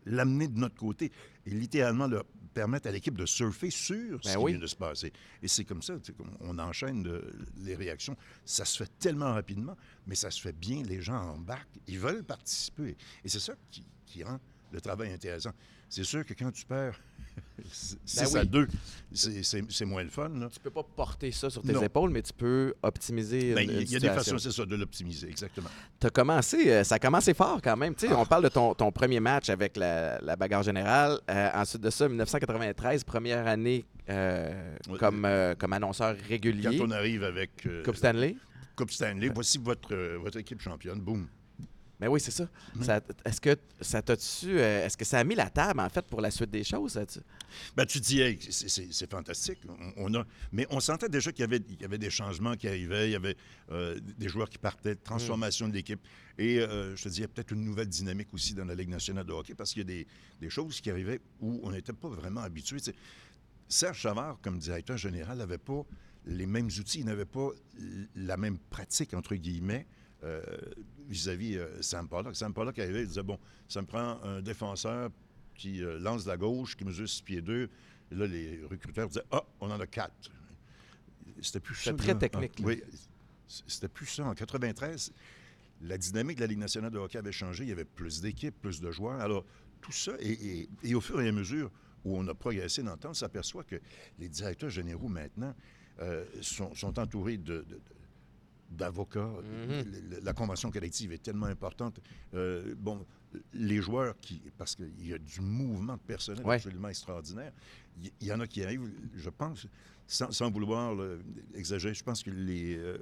l'amener 0.07 0.49
de 0.49 0.59
notre 0.59 0.77
côté 0.77 1.11
et 1.47 1.51
littéralement 1.51 2.09
permettre 2.55 2.89
à 2.89 2.93
l'équipe 2.93 3.17
de 3.19 3.27
surfer 3.27 3.69
sur 3.71 4.19
ce 4.23 4.29
Ben 4.29 4.37
qui 4.39 4.43
oui. 4.45 4.53
vient 4.53 4.61
de 4.61 4.67
se 4.67 4.77
passer. 4.77 5.13
Et 5.43 5.49
c'est 5.49 5.65
comme 5.65 5.83
ça, 5.83 5.95
on 6.41 6.59
enchaîne 6.59 7.03
de- 7.03 7.31
les 7.59 7.75
réactions. 7.75 8.17
Ça 8.45 8.65
se 8.65 8.79
fait 8.83 8.91
tellement 8.99 9.35
rapidement, 9.35 9.77
mais 10.07 10.15
ça 10.15 10.31
se 10.31 10.41
fait 10.41 10.53
bien, 10.57 10.83
les 10.85 11.03
gens 11.03 11.21
embarquent, 11.35 11.79
ils 11.87 11.99
veulent 11.99 12.25
participer. 12.25 12.97
Et 13.25 13.29
c'est 13.29 13.41
ça 13.41 13.55
qui, 13.71 13.85
qui 14.07 14.23
rend 14.23 14.39
le 14.73 14.81
travail 14.81 15.13
intéressant. 15.13 15.53
C'est 15.89 16.05
sûr 16.05 16.25
que 16.25 16.33
quand 16.35 16.51
tu 16.51 16.65
perds 16.65 16.99
6 17.71 17.99
Ben 18.33 18.37
à 18.37 18.43
oui. 18.43 18.49
2, 18.49 18.69
c'est- 19.13 19.85
moins 19.85 20.03
le 20.03 20.09
fun. 20.11 20.29
Là. 20.29 20.49
Tu 20.53 20.59
peux 20.61 20.71
pas 20.71 20.83
porter 20.83 21.31
ça 21.31 21.51
sur 21.51 21.63
tes 21.63 21.73
Non. 21.73 21.83
épaules, 21.83 22.11
mais 22.11 22.23
tu 22.23 22.33
peux 22.33 22.75
optimiser 22.83 23.55
Ben, 23.55 23.63
Il 23.63 23.73
y 23.91 23.95
a- 23.95 23.99
y 23.99 24.01
des 24.01 24.09
façons, 24.09 24.39
c'est 24.39 24.51
ça, 24.51 24.65
de 24.67 24.77
l'optimiser, 24.77 25.29
exactement. 25.29 25.69
T'as 26.01 26.11
commencé, 26.11 26.71
euh, 26.71 26.85
ça 26.85 26.97
a 26.97 26.99
commencé 26.99 27.33
fort 27.35 27.61
quand 27.63 27.77
même. 27.77 27.95
Sais, 27.97 28.09
Ah. 28.11 28.19
On 28.19 28.27
parle 28.27 28.45
de 28.45 28.49
ton, 28.49 28.75
ton 28.75 28.91
premier 28.91 29.21
match 29.21 29.49
avec 29.51 29.77
la, 29.77 30.21
la 30.21 30.37
bagarre 30.37 30.63
générale. 30.63 31.21
Euh, 31.31 31.51
ensuite 31.55 31.83
de 31.83 31.91
ça, 31.91 32.09
1993, 32.09 33.05
première 33.05 33.47
année 33.47 33.85
euh, 34.11 34.77
comme, 34.99 35.25
euh, 35.25 35.55
comme 35.55 35.73
annonceur 35.73 36.17
Quand 36.17 36.29
régulier. 36.29 36.81
on 36.83 36.91
arrive 36.91 37.25
avec 37.25 37.67
Coupe 37.85 37.97
Stanley. 37.97 38.37
Coupe 38.77 38.91
Stanley, 38.91 39.29
voici 39.33 39.59
votre, 39.59 39.95
votre 40.19 40.39
équipe 40.39 40.61
championne, 40.61 41.01
boum. 41.01 41.27
Mais 42.01 42.09
oui, 42.09 42.19
c'est 42.21 42.33
ça. 42.33 42.49
Ça- 42.83 43.01
Est-ce 43.25 43.41
que 43.41 43.57
ça 43.81 44.03
t'a-tu. 44.03 44.59
euh, 44.59 44.85
Est-ce 44.85 44.97
que 44.97 45.05
ça 45.05 45.21
a 45.21 45.25
mis 45.25 45.37
la 45.37 45.49
table, 45.49 45.79
en 45.81 45.89
fait, 45.89 46.05
pour 46.07 46.21
la 46.21 46.31
suite 46.31 46.51
des 46.51 46.65
choses? 46.65 46.93
ça, 46.93 47.07
tu- 47.07 47.21
Ben, 47.77 47.87
tu 47.87 48.01
dis, 48.01 48.21
hey, 48.21 48.39
c'est- 48.51 49.09
fantastique. 49.11 49.61
On, 49.69 49.93
on 50.13 50.15
a, 50.21 50.25
mais 50.51 50.67
on 50.71 50.81
sentait 50.81 51.09
déjà 51.09 51.31
qu'il 51.31 51.43
y 51.43 51.45
avait, 51.45 51.61
il 51.69 51.81
y 51.81 51.85
avait 51.85 51.99
des 51.99 52.11
changements 52.11 52.57
qui 52.57 52.67
arrivaient, 52.67 53.09
il 53.09 53.13
y 53.13 53.17
avait 53.17 53.37
euh, 53.71 53.99
des 54.19 54.29
joueurs 54.29 54.51
qui 54.51 54.59
partaient, 54.59 54.97
transformation 54.97 55.69
de 55.69 55.75
l'équipe. 55.75 56.01
Et 56.37 56.59
euh, 56.59 56.97
je 56.97 57.05
te 57.05 57.09
dis, 57.11 57.19
il 57.19 57.23
y 57.23 57.25
a 57.25 57.29
peut-être 57.29 57.53
une 57.53 57.65
nouvelle 57.65 57.89
dynamique 57.89 58.35
aussi 58.35 58.55
dans 58.55 58.65
la 58.65 58.75
Ligue 58.75 58.89
nationale 58.89 59.25
de 59.25 59.33
hockey 59.33 59.55
parce 59.55 59.71
qu'il 59.73 59.79
y 59.79 59.83
a 59.83 59.85
des, 59.85 60.07
des 60.41 60.51
choses 60.51 60.81
qui 60.81 60.91
arrivaient 60.91 61.21
où 61.41 61.61
on 61.63 61.71
n'était 61.71 61.93
pas 61.93 62.09
vraiment 62.09 62.41
habitué. 62.41 62.79
Serge 63.69 63.99
Chavard, 64.01 64.39
comme 64.43 64.59
directeur 64.59 64.97
général, 64.97 65.39
n'avait 65.39 65.59
pas 65.59 65.83
les 66.27 66.47
mêmes 66.47 66.67
outils, 66.67 67.01
il 67.01 67.05
n'avait 67.07 67.25
pas 67.25 67.51
la 68.17 68.37
même 68.37 68.59
pratique, 68.59 69.15
entre 69.15 69.35
guillemets, 69.37 69.87
vis-à-vis 71.09 71.57
euh, 71.57 71.83
Sam 71.83 72.09
Pollock. 72.09 72.35
Sam 72.37 72.53
Pollock 72.53 72.79
arrivait, 72.79 73.03
il 73.03 73.09
disait, 73.09 73.23
bon, 73.23 73.39
ça 73.69 73.83
me 73.83 73.87
prend 73.87 74.23
un 74.23 74.41
défenseur 74.41 75.11
qui 75.55 75.83
euh, 75.83 75.99
lance 75.99 76.25
de 76.25 76.31
la 76.31 76.37
gauche, 76.37 76.77
qui 76.77 76.85
mesure 76.85 77.09
6 77.09 77.23
pieds 77.23 77.43
2. 77.43 77.69
Et 78.11 78.15
là, 78.15 78.27
les 78.27 78.61
recruteurs 78.69 79.09
disaient, 79.09 79.25
ah, 79.31 79.45
on 79.61 79.71
en 79.71 79.81
a 79.81 79.87
quatre. 79.87 80.31
C'était 81.41 81.61
plus 81.61 81.75
C'était 81.75 81.91
ça. 81.91 81.97
très 81.97 82.13
là. 82.13 82.19
technique, 82.19 82.53
Ah, 82.59 82.65
oui. 82.65 82.83
C'était 83.47 83.89
plus 83.89 84.07
ça. 84.07 84.25
En 84.25 84.35
93, 84.35 85.13
la 85.83 85.99
dynamique 85.99 86.37
de 86.37 86.43
la 86.43 86.47
Ligue 86.47 86.59
nationale 86.59 86.91
de 86.91 86.99
hockey 86.99 87.19
avait 87.19 87.33
changé. 87.33 87.65
Il 87.65 87.69
y 87.69 87.73
avait 87.73 87.85
plus 87.85 88.21
d'équipes, 88.21 88.55
plus 88.61 88.81
de 88.81 88.91
joueurs. 88.91 89.21
Alors, 89.21 89.45
tout 89.81 89.93
ça, 89.93 90.13
et, 90.21 90.95
au 90.95 91.01
fur 91.01 91.21
et 91.21 91.29
à 91.29 91.33
mesure 91.33 91.71
où 92.05 92.17
on 92.17 92.27
a 92.29 92.35
progressé 92.35 92.83
dans 92.83 92.93
le 92.93 92.99
temps, 92.99 93.11
on 93.11 93.15
s'aperçoit 93.15 93.65
que 93.65 93.77
les 94.19 94.29
directeurs 94.29 94.71
généraux 94.71 95.09
maintenant 95.09 95.55
euh, 96.01 96.25
sont, 96.41 96.99
entourés 96.99 97.37
de, 97.37 97.65
d'avocats. 98.75 99.31
Mm-hmm. 99.69 100.23
La 100.23 100.33
convention 100.33 100.71
collective 100.71 101.13
est 101.13 101.23
tellement 101.23 101.47
importante. 101.47 102.01
Euh, 102.35 102.75
bon, 102.77 103.05
les 103.53 103.81
joueurs 103.81 104.19
qui, 104.21 104.43
parce 104.57 104.77
qu'il 104.77 105.07
y 105.07 105.13
a 105.13 105.19
du 105.19 105.41
mouvement 105.41 105.95
de 105.95 106.03
personnel 106.03 106.45
absolument 106.49 106.89
extraordinaire, 106.89 107.53
il 108.21 108.27
y, 108.27 108.33
en 108.33 108.41
a 108.41 108.47
qui 108.47 108.63
arrivent, 108.65 108.91
je 109.15 109.31
pense, 109.31 109.67
sans, 110.07 110.51
vouloir 110.51 110.97
exagérer, 111.55 111.95
je 111.95 112.03
pense 112.03 112.23
que 112.23 112.31
les, 112.31 112.77
euh, 112.77 112.99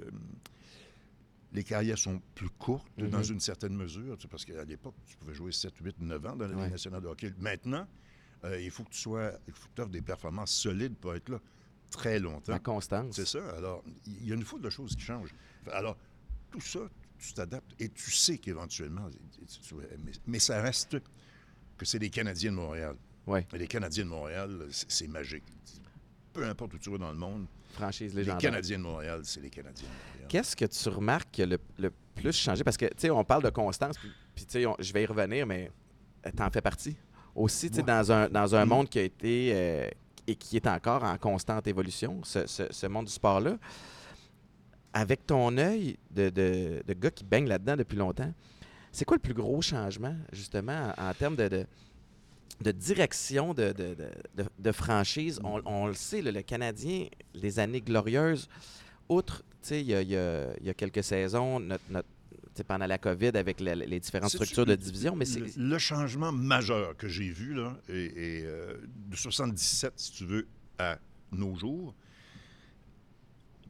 les 1.51 1.63
carrières 1.63 1.97
sont 1.97 2.21
plus 2.35 2.49
courtes 2.49 2.87
dans 2.97 3.07
mm-hmm. 3.19 3.33
une 3.33 3.39
certaine 3.39 3.75
mesure, 3.75 4.17
parce 4.29 4.45
qu'à 4.45 4.63
l'époque, 4.63 4.95
tu 5.05 5.17
pouvais 5.17 5.33
jouer 5.33 5.51
7, 5.51 5.73
8, 5.81 5.95
9 5.99 6.25
ans 6.25 6.35
dans 6.35 6.47
la 6.47 6.55
Ligue 6.63 6.71
nationale 6.71 7.01
de 7.01 7.07
hockey. 7.07 7.33
Maintenant, 7.39 7.87
euh, 8.45 8.59
il 8.59 8.71
faut 8.71 8.83
que 8.83 8.91
tu 8.91 8.99
sois, 8.99 9.31
il 9.47 9.53
faut 9.53 9.67
que 9.69 9.75
tu 9.75 9.81
aies 9.81 9.91
des 9.91 10.01
performances 10.01 10.51
solides 10.51 10.95
pour 10.95 11.15
être 11.15 11.29
là 11.29 11.39
très 11.93 12.19
longtemps. 12.19 12.51
La 12.51 12.59
constance. 12.59 13.15
C'est 13.15 13.27
ça. 13.27 13.39
Alors, 13.55 13.83
il 14.05 14.27
y 14.27 14.31
a 14.31 14.35
une 14.35 14.43
foule 14.43 14.61
de 14.61 14.69
choses 14.69 14.95
qui 14.95 15.03
changent. 15.03 15.33
Alors, 15.71 15.97
tout 16.51 16.61
ça, 16.61 16.79
tu 17.17 17.33
t'adaptes 17.33 17.73
et 17.79 17.89
tu 17.89 18.11
sais 18.11 18.37
qu'éventuellement, 18.37 19.09
mais, 20.27 20.39
ça 20.39 20.61
reste 20.61 20.97
que 21.77 21.85
c'est 21.85 21.99
les 21.99 22.09
Canadiens 22.09 22.51
de 22.51 22.57
Montréal. 22.57 22.95
Ouais. 23.25 23.47
Les 23.53 23.67
Canadiens 23.67 24.03
de 24.03 24.09
Montréal, 24.09 24.67
c'est 24.71 25.07
magique. 25.07 25.45
Peu 26.33 26.45
importe 26.45 26.73
où 26.73 26.77
tu 26.79 26.89
vas 26.89 26.97
dans 26.97 27.11
le 27.11 27.17
monde. 27.17 27.45
Franchise 27.73 28.13
légendaire. 28.13 28.37
Les 28.37 28.41
Canadiens 28.41 28.77
de 28.77 28.83
Montréal, 28.83 29.21
c'est 29.23 29.39
les 29.39 29.49
Canadiens 29.49 29.87
de 29.87 29.93
Montréal. 29.93 30.27
Qu'est-ce 30.29 30.55
que 30.55 30.65
tu 30.65 30.89
remarques 30.89 31.29
qui 31.31 31.43
a 31.43 31.45
le, 31.45 31.59
plus 32.15 32.35
changé? 32.35 32.63
Parce 32.63 32.77
que, 32.77 32.85
tu 32.85 32.93
sais, 32.97 33.09
on 33.09 33.23
parle 33.23 33.43
de 33.43 33.49
constance, 33.49 33.97
puis, 34.35 34.45
tu 34.45 34.51
sais, 34.51 34.65
je 34.79 34.93
vais 34.93 35.03
y 35.03 35.05
revenir, 35.05 35.45
mais 35.45 35.71
euh, 36.25 36.31
tu 36.35 36.43
en 36.43 36.49
fais 36.49 36.61
partie. 36.61 36.95
Aussi, 37.35 37.69
tu 37.69 37.77
sais, 37.77 37.83
dans 37.83 38.11
un, 38.11 38.29
dans 38.29 38.55
un 38.55 38.65
mm. 38.65 38.69
monde 38.69 38.89
qui 38.89 38.99
a 38.99 39.03
été 39.03 39.51
euh, 39.53 39.89
et 40.27 40.35
qui 40.35 40.55
est 40.55 40.67
encore 40.67 41.03
en 41.03 41.17
constante 41.17 41.67
évolution, 41.67 42.21
ce, 42.23 42.87
monde 42.87 43.05
du 43.05 43.11
sport-là 43.11 43.57
avec 44.93 45.25
ton 45.25 45.57
œil 45.57 45.97
de, 46.11 46.83
gars 46.93 47.11
qui 47.11 47.23
baigne 47.23 47.47
là-dedans 47.47 47.75
depuis 47.75 47.97
longtemps, 47.97 48.31
c'est 48.91 49.05
quoi 49.05 49.17
le 49.17 49.21
plus 49.21 49.33
gros 49.33 49.61
changement, 49.61 50.15
justement, 50.31 50.93
en, 50.97 51.13
termes 51.13 51.35
de, 51.35 51.65
direction 52.71 53.55
de, 53.55 53.73
de 54.59 54.71
franchise? 54.71 55.39
On, 55.43 55.87
le 55.87 55.95
sait, 55.95 56.21
le 56.21 56.41
Canadien, 56.43 57.07
les 57.33 57.57
années 57.57 57.81
glorieuses, 57.81 58.47
outre, 59.09 59.43
tu 59.63 59.69
sais, 59.69 59.81
il 59.81 59.87
y 59.87 60.15
a, 60.15 60.73
quelques 60.75 61.03
saisons, 61.03 61.59
notre, 61.59 62.07
pendant 62.61 62.85
la 62.85 62.97
COVID 62.99 63.31
avec 63.35 63.59
les 63.59 63.99
différentes 63.99 64.29
structures 64.29 64.65
de 64.65 64.75
division. 64.75 65.15
Mais 65.15 65.25
c'est... 65.25 65.57
Le, 65.57 65.77
changement 65.79 66.31
majeur 66.31 66.95
que 66.95 67.07
j'ai 67.07 67.29
vu, 67.29 67.55
là, 67.55 67.75
est, 67.89 68.43
euh, 68.45 68.77
de 69.09 69.15
77, 69.15 69.93
si 69.95 70.11
tu 70.11 70.25
veux, 70.25 70.47
à 70.77 70.99
nos 71.31 71.55
jours, 71.55 71.95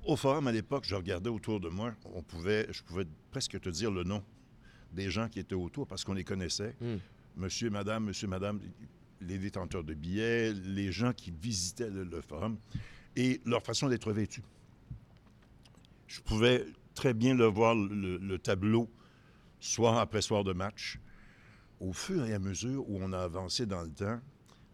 au 0.05 0.17
forum, 0.17 0.47
à 0.47 0.51
l'époque, 0.51 0.83
je 0.85 0.95
regardais 0.95 1.29
autour 1.29 1.61
de 1.61 1.69
moi. 1.69 1.93
On 2.13 2.21
pouvait, 2.21 2.67
je 2.71 2.83
pouvais 2.83 3.05
presque 3.31 3.59
te 3.59 3.69
dire 3.69 3.89
le 3.89 4.03
nom 4.03 4.21
des 4.91 5.09
gens 5.09 5.29
qui 5.29 5.39
étaient 5.39 5.55
autour 5.55 5.87
parce 5.87 6.03
qu'on 6.03 6.13
les 6.13 6.25
connaissait. 6.25 6.75
Hmm. 6.81 6.97
Monsieur, 7.37 7.69
madame, 7.69 8.05
monsieur, 8.05 8.27
madame, 8.27 8.59
les 9.21 9.37
détenteurs 9.37 9.83
de 9.83 9.93
billets, 9.93 10.53
les 10.53 10.91
gens 10.91 11.13
qui 11.13 11.31
visitaient 11.31 11.89
le, 11.89 12.21
forum 12.21 12.57
et 13.15 13.41
leur 13.45 13.63
façon 13.63 13.87
d'être 13.87 14.11
vêtus. 14.11 14.43
Je 16.07 16.21
pouvais 16.21 16.65
très 16.93 17.13
bien 17.13 17.35
le 17.35 17.45
voir, 17.45 17.75
le, 17.75 18.37
tableau, 18.37 18.89
soir 19.59 19.97
après 19.97 20.21
soir 20.21 20.43
de 20.43 20.53
match. 20.53 20.99
Au 21.79 21.93
fur 21.93 22.25
et 22.25 22.33
à 22.33 22.39
mesure 22.39 22.89
où 22.89 22.97
on 23.01 23.11
a 23.13 23.19
avancé 23.19 23.65
dans 23.65 23.81
le 23.81 23.91
temps, 23.91 24.19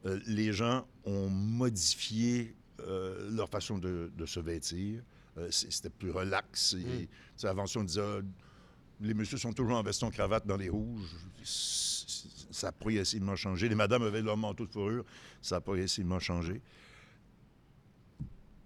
euh, 0.05 0.19
les 0.27 0.53
gens 0.53 0.87
ont 1.05 1.29
modifié 1.29 2.55
euh, 2.81 3.29
leur 3.31 3.49
façon 3.49 3.77
de, 3.77 4.11
de, 4.15 4.25
se 4.25 4.39
vêtir. 4.39 5.01
Euh, 5.37 5.49
c'était 5.51 5.89
plus 5.89 6.11
relax. 6.11 6.73
Et, 6.73 7.09
mm. 7.43 7.47
Avant 7.47 7.65
ça, 7.65 7.79
on 7.79 7.83
disait 7.83 8.01
les 9.01 9.13
messieurs 9.13 9.37
sont 9.37 9.53
toujours 9.53 9.77
en 9.77 9.83
veston 9.83 10.09
cravate 10.11 10.45
dans 10.45 10.57
les 10.57 10.69
rouges. 10.69 11.15
Ça 11.43 12.67
a 12.67 12.71
progressivement 12.71 13.35
changé. 13.35 13.69
Les 13.69 13.75
madames 13.75 14.03
avaient 14.03 14.21
leur 14.21 14.35
manteau 14.37 14.65
de 14.65 14.71
fourrure. 14.71 15.05
Ça 15.41 15.57
a 15.57 15.61
progressivement 15.61 16.19
changé. 16.19 16.61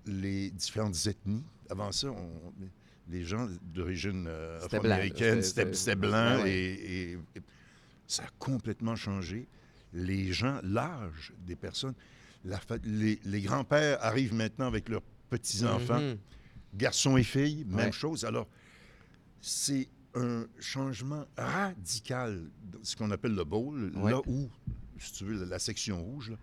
Les 0.05 0.49
différentes 0.49 0.95
ethnies, 1.05 1.43
avant 1.69 1.91
ça, 1.91 2.07
les 3.09 3.23
gens 3.23 3.47
d'origine 3.61 4.25
euh, 4.27 4.63
afro-américaine, 4.63 5.41
c'était 5.41 5.95
blanc 5.95 6.43
et, 6.45 7.17
ça 8.07 8.23
a 8.23 8.29
complètement 8.37 8.95
changé. 8.95 9.47
Les 9.93 10.33
gens, 10.33 10.59
l'âge 10.63 11.33
des 11.45 11.55
personnes, 11.55 11.95
les, 12.83 13.41
grands-pères 13.41 13.97
arrivent 14.03 14.33
maintenant 14.33 14.67
avec 14.67 14.89
leurs 14.89 15.03
petits-enfants. 15.29 15.99
Mm-hmm. 15.99 16.17
Garçons 16.75 17.17
et 17.17 17.23
filles, 17.23 17.65
même 17.67 17.93
chose. 17.93 18.25
Alors, 18.25 18.47
c'est 19.41 19.87
un 20.15 20.45
changement 20.59 21.25
radical, 21.37 22.49
ce 22.81 22.95
qu'on 22.95 23.11
appelle 23.11 23.35
le 23.35 23.43
bowl, 23.43 23.91
là 23.95 24.21
où, 24.27 24.49
si 24.99 25.13
tu 25.13 25.25
veux, 25.25 25.45
la 25.45 25.59
section 25.59 26.03
rouge, 26.03 26.33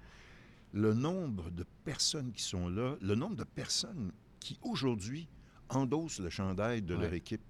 le 0.72 0.94
nombre 0.94 1.50
de 1.50 1.64
personnes 1.84 2.32
qui 2.32 2.42
sont 2.42 2.68
là, 2.68 2.96
le 3.00 3.14
nombre 3.14 3.36
de 3.36 3.44
personnes 3.44 4.12
qui 4.38 4.58
aujourd'hui 4.62 5.28
endossent 5.70 6.20
le 6.20 6.30
chandail 6.30 6.82
de 6.82 6.94
leur 6.94 7.12
équipe 7.12 7.42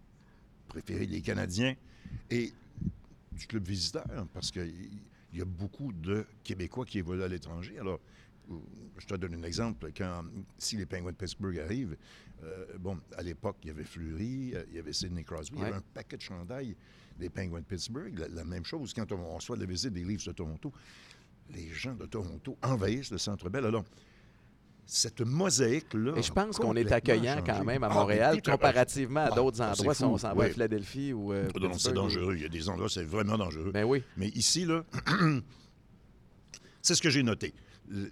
préférée, 0.69 1.07
les 1.07 1.21
Canadiens, 1.21 1.75
et 2.31 2.53
du 3.33 3.47
club 3.47 3.67
visiteur, 3.67 4.07
parce 4.33 4.51
qu'il 4.51 4.91
y 5.33 5.41
a 5.41 5.45
beaucoup 5.45 5.93
de 5.93 6.27
Québécois 6.45 6.85
qui 6.85 6.99
évoluent 6.99 7.23
à 7.23 7.29
l'étranger. 7.29 7.79
Alors, 7.79 8.01
je 8.99 9.07
te 9.07 9.15
donne 9.15 9.35
un 9.35 9.43
exemple. 9.43 9.91
Quand, 9.97 10.25
si 10.59 10.77
les 10.77 10.87
Penguins 10.87 11.13
de 11.13 11.17
Pittsburgh 11.17 11.59
arrivent, 11.59 11.97
euh, 12.43 12.65
bon, 12.79 12.99
à 13.17 13.23
l'époque, 13.23 13.57
il 13.63 13.69
y 13.69 13.71
avait 13.71 13.85
Fleury, 13.85 14.53
euh, 14.55 14.65
il 14.71 14.77
y 14.77 14.79
avait 14.79 14.93
Sidney 14.93 15.25
Crosby, 15.25 15.59
il 15.59 15.63
y 15.63 15.67
avait 15.67 15.77
un 15.77 15.85
paquet 15.95 16.17
de 16.17 16.23
chandails 16.23 16.77
des 17.19 17.31
Penguins 17.31 17.61
de 17.61 17.65
Pittsburgh. 17.65 18.19
La, 18.31 18.45
même 18.45 18.65
chose 18.65 18.93
quand 18.95 19.11
on, 19.13 19.35
reçoit 19.35 19.57
la 19.57 19.67
visite 19.67 19.93
des 19.93 20.05
livres 20.05 20.25
de 20.25 20.33
Toronto. 20.33 20.73
Les 21.51 21.69
gens 21.69 21.95
de 21.95 22.07
Toronto 22.07 22.57
envahissent 22.63 23.11
le 23.11 23.19
Centre 23.19 23.49
Bell. 23.51 23.67
Alors, 23.67 23.85
cette 24.91 25.21
mosaïque-là. 25.21 26.15
Et 26.17 26.23
je 26.23 26.33
pense 26.33 26.59
qu'on 26.59 26.75
est 26.77 26.91
accueillant 26.91 27.43
quand 27.45 27.65
même 27.65 27.85
à 27.85 27.89
ah, 27.91 27.95
Montréal, 27.95 28.43
comparativement 28.43 29.21
à 29.21 29.29
ah, 29.33 29.35
d'autres 29.35 29.61
endroits, 29.61 29.95
si 29.95 30.05
on 30.05 30.19
s'en 30.19 30.35
va 30.35 30.45
à 30.45 30.49
Philadelphie 30.49 31.13
ou. 31.13 31.33
Euh, 31.33 31.49
non, 31.61 31.73
c'est 31.79 31.93
dangereux. 31.93 32.35
Il 32.37 32.43
y 32.43 32.47
a 32.47 32.49
des 32.49 32.69
endroits, 32.69 32.89
c'est 32.89 33.05
vraiment 33.05 33.39
dangereux. 33.39 33.71
Mais 33.73 33.83
ben 33.83 33.89
oui. 33.89 34.03
Mais 34.17 34.29
ici, 34.29 34.65
là, 34.65 34.85
c'est 36.83 36.95
ce 36.95 37.03
que 37.03 37.11
j'ai 37.11 37.23
noté 37.23 37.55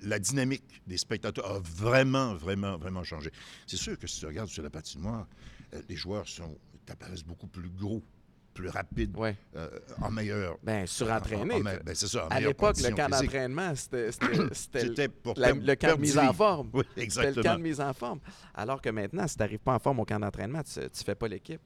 la 0.02 0.18
dynamique 0.18 0.64
des 0.88 0.96
spectateurs 0.96 1.46
a 1.46 1.60
vraiment, 1.60 2.34
vraiment, 2.34 2.76
vraiment 2.76 3.04
changé. 3.04 3.30
C'est 3.64 3.76
sûr 3.76 3.96
que 3.96 4.08
si 4.08 4.18
tu 4.18 4.26
regardes 4.26 4.48
sur 4.48 4.64
la 4.64 4.70
patinoire, 4.70 5.28
euh, 5.72 5.80
les 5.88 5.94
joueurs 5.94 6.26
sont 6.26 6.58
apparaissent 6.90 7.24
beaucoup 7.24 7.46
plus 7.46 7.68
gros, 7.68 8.02
plus 8.58 8.68
rapides, 8.70 9.16
euh, 9.54 9.68
en 10.02 10.10
meilleur. 10.10 10.58
Bien, 10.62 10.84
surentraînés. 10.84 11.62
Ben, 11.62 11.80
c'est 11.94 12.08
ça. 12.08 12.26
À 12.28 12.40
l'époque, 12.40 12.76
le 12.78 12.90
camp 12.90 13.08
d'entraînement, 13.08 13.72
c'était 13.74 14.08
le 14.08 15.74
camp 15.74 15.96
de 15.96 16.00
mise 16.00 16.18
en 16.18 16.32
forme. 16.32 16.70
Oui, 16.72 16.84
exactement. 16.96 17.34
C'était 17.34 17.36
le 17.36 17.42
camp 17.42 17.58
de 17.58 17.62
mise 17.62 17.80
en 17.80 17.92
forme. 17.92 18.20
Alors 18.54 18.82
que 18.82 18.88
maintenant, 18.88 19.26
si 19.28 19.36
tu 19.36 19.42
n'arrives 19.42 19.60
pas 19.60 19.74
en 19.74 19.78
forme 19.78 20.00
au 20.00 20.04
camp 20.04 20.18
d'entraînement, 20.18 20.62
tu 20.62 20.80
ne 20.80 20.88
fais 20.92 21.14
pas 21.14 21.28
l'équipe. 21.28 21.60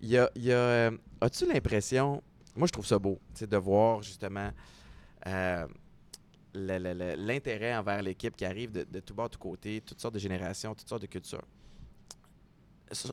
Il 0.00 0.08
y 0.08 0.18
a, 0.18 0.30
y 0.36 0.52
a 0.52 0.56
euh, 0.56 0.90
As-tu 1.20 1.46
l'impression, 1.46 2.22
moi 2.54 2.68
je 2.68 2.72
trouve 2.72 2.86
ça 2.86 2.98
beau, 2.98 3.18
de 3.40 3.56
voir 3.56 4.02
justement 4.02 4.50
l'intérêt 6.54 7.76
envers 7.76 8.02
l'équipe 8.02 8.36
qui 8.36 8.44
arrive 8.44 8.70
de, 8.70 8.84
de 8.84 9.00
tout 9.00 9.14
bas, 9.14 9.24
de 9.24 9.30
tout 9.30 9.38
côté, 9.38 9.82
toutes 9.84 10.00
sortes 10.00 10.14
de 10.14 10.20
générations, 10.20 10.74
toutes 10.74 10.88
sortes 10.88 11.02
de 11.02 11.08
cultures. 11.08 11.42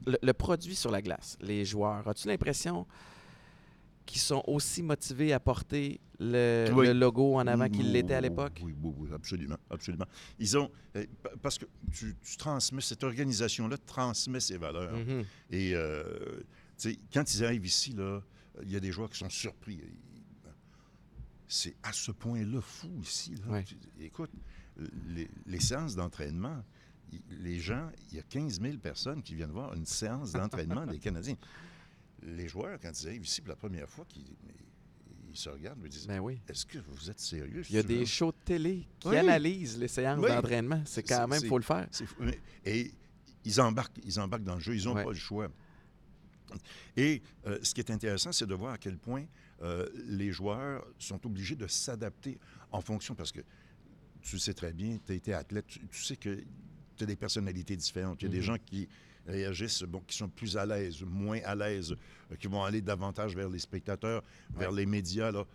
Le, 0.05 0.33
produit 0.33 0.75
sur 0.75 0.91
la 0.91 1.01
glace, 1.01 1.35
les 1.41 1.65
joueurs, 1.65 2.07
as-tu 2.07 2.27
l'impression 2.27 2.85
qu'ils 4.05 4.21
sont 4.21 4.43
aussi 4.47 4.83
motivés 4.83 5.33
à 5.33 5.39
porter 5.39 5.99
le, 6.19 6.93
logo 6.93 7.35
en 7.35 7.47
avant 7.47 7.69
qu'ils 7.69 7.91
l'étaient 7.91 8.13
à 8.13 8.21
l'époque? 8.21 8.59
Oui, 8.63 8.73
oui, 8.81 8.93
oui, 8.97 9.09
absolument, 9.13 9.57
absolument. 9.69 10.05
Ils 10.39 10.57
ont, 10.57 10.69
euh, 10.95 11.05
parce 11.41 11.57
que 11.57 11.65
tu, 11.91 12.15
transmets, 12.37 12.81
cette 12.81 13.03
organisation-là 13.03 13.77
transmet 13.77 14.39
ses 14.39 14.57
valeurs. 14.57 14.97
Mm-hmm. 14.97 15.25
Et, 15.51 15.75
euh, 15.75 16.03
quand 17.13 17.33
ils 17.33 17.45
arrivent 17.45 17.65
ici, 17.65 17.93
là, 17.93 18.21
il 18.61 18.71
y 18.71 18.75
a 18.75 18.79
des 18.79 18.91
joueurs 18.91 19.09
qui 19.09 19.17
sont 19.17 19.29
surpris 19.29 19.79
c'est 21.53 21.75
à 21.83 21.93
ce 21.93 22.11
point-là 22.11 22.61
fou 22.61 22.89
ici. 22.99 23.35
Écoute, 23.99 24.31
les, 25.45 25.59
séances 25.59 25.95
d'entraînement, 25.95 26.63
les 27.29 27.59
gens, 27.59 27.91
il 28.09 28.17
y 28.17 28.19
a 28.19 28.23
15 28.23 28.59
000 28.59 28.77
personnes 28.77 29.21
qui 29.21 29.35
viennent 29.35 29.51
voir 29.51 29.73
une 29.75 29.85
séance 29.85 30.31
d'entraînement 30.31 30.87
des 30.87 30.97
Canadiens. 30.97 31.37
Les 32.25 32.47
joueurs, 32.47 32.79
quand 32.81 32.91
ils 33.01 33.07
arrivent 33.07 33.25
ici 33.25 33.41
pour 33.41 33.49
la 33.49 33.55
première 33.55 33.89
fois, 33.89 34.05
ils, 34.15 35.37
se 35.37 35.49
regardent 35.49 35.83
et 35.85 35.89
disent 35.89 36.07
ben 36.07 36.19
oui. 36.19 36.39
Est-ce 36.47 36.65
que 36.65 36.77
vous 36.77 37.09
êtes 37.09 37.19
sérieux 37.19 37.63
Il 37.69 37.75
y 37.75 37.79
a 37.79 37.83
des 37.83 38.05
shows 38.05 38.31
de 38.31 38.37
télé 38.45 38.87
qui 38.99 39.15
analysent 39.15 39.77
les 39.77 39.87
séances 39.87 40.21
d'entraînement. 40.21 40.81
C'est 40.85 41.03
quand 41.03 41.27
même, 41.27 41.41
il 41.41 41.47
faut 41.47 41.57
le 41.57 41.63
faire. 41.63 41.87
Et 42.65 42.91
ils 43.43 43.59
embarquent, 43.61 43.99
ils 44.05 44.19
embarquent 44.19 44.43
dans 44.43 44.55
le 44.55 44.61
jeu, 44.61 44.75
ils 44.75 44.85
n'ont 44.85 44.93
pas 44.93 45.05
le 45.05 45.15
choix. 45.15 45.49
Et 46.95 47.21
euh, 47.47 47.57
ce 47.63 47.73
qui 47.73 47.81
est 47.81 47.89
intéressant, 47.89 48.31
c'est 48.31 48.45
de 48.45 48.53
voir 48.53 48.73
à 48.73 48.77
quel 48.77 48.97
point 48.97 49.25
euh, 49.63 49.87
les 50.05 50.31
joueurs 50.31 50.85
sont 50.99 51.25
obligés 51.25 51.55
de 51.55 51.65
s'adapter 51.65 52.37
en 52.71 52.81
fonction, 52.81 53.15
parce 53.15 53.31
que 53.31 53.41
tu 54.21 54.37
sais 54.37 54.53
très 54.53 54.71
bien, 54.71 54.99
tu 55.03 55.13
as 55.13 55.15
été 55.15 55.33
athlète, 55.33 55.65
tu, 55.67 55.79
tu 55.87 56.03
sais 56.03 56.15
que 56.15 56.43
tu 56.95 57.03
as 57.03 57.07
des 57.07 57.15
personnalités 57.15 57.75
différentes. 57.75 58.21
Il 58.21 58.25
y 58.25 58.27
a 58.27 58.31
des 58.31 58.37
Mhm. 58.37 58.43
gens 58.43 58.57
qui 58.63 58.87
réagissent, 59.27 59.83
bon, 59.83 59.99
qui 60.01 60.17
sont 60.17 60.29
plus 60.29 60.57
à 60.57 60.65
l'aise, 60.65 61.01
moins 61.03 61.39
à 61.45 61.55
l'aise, 61.55 61.95
euh, 62.31 62.35
qui 62.35 62.47
vont 62.47 62.63
aller 62.63 62.81
davantage 62.81 63.35
vers 63.35 63.49
les 63.49 63.59
spectateurs, 63.59 64.23
vers 64.55 64.71
les 64.71 64.85
médias. 64.85 65.31
Là. 65.31 65.45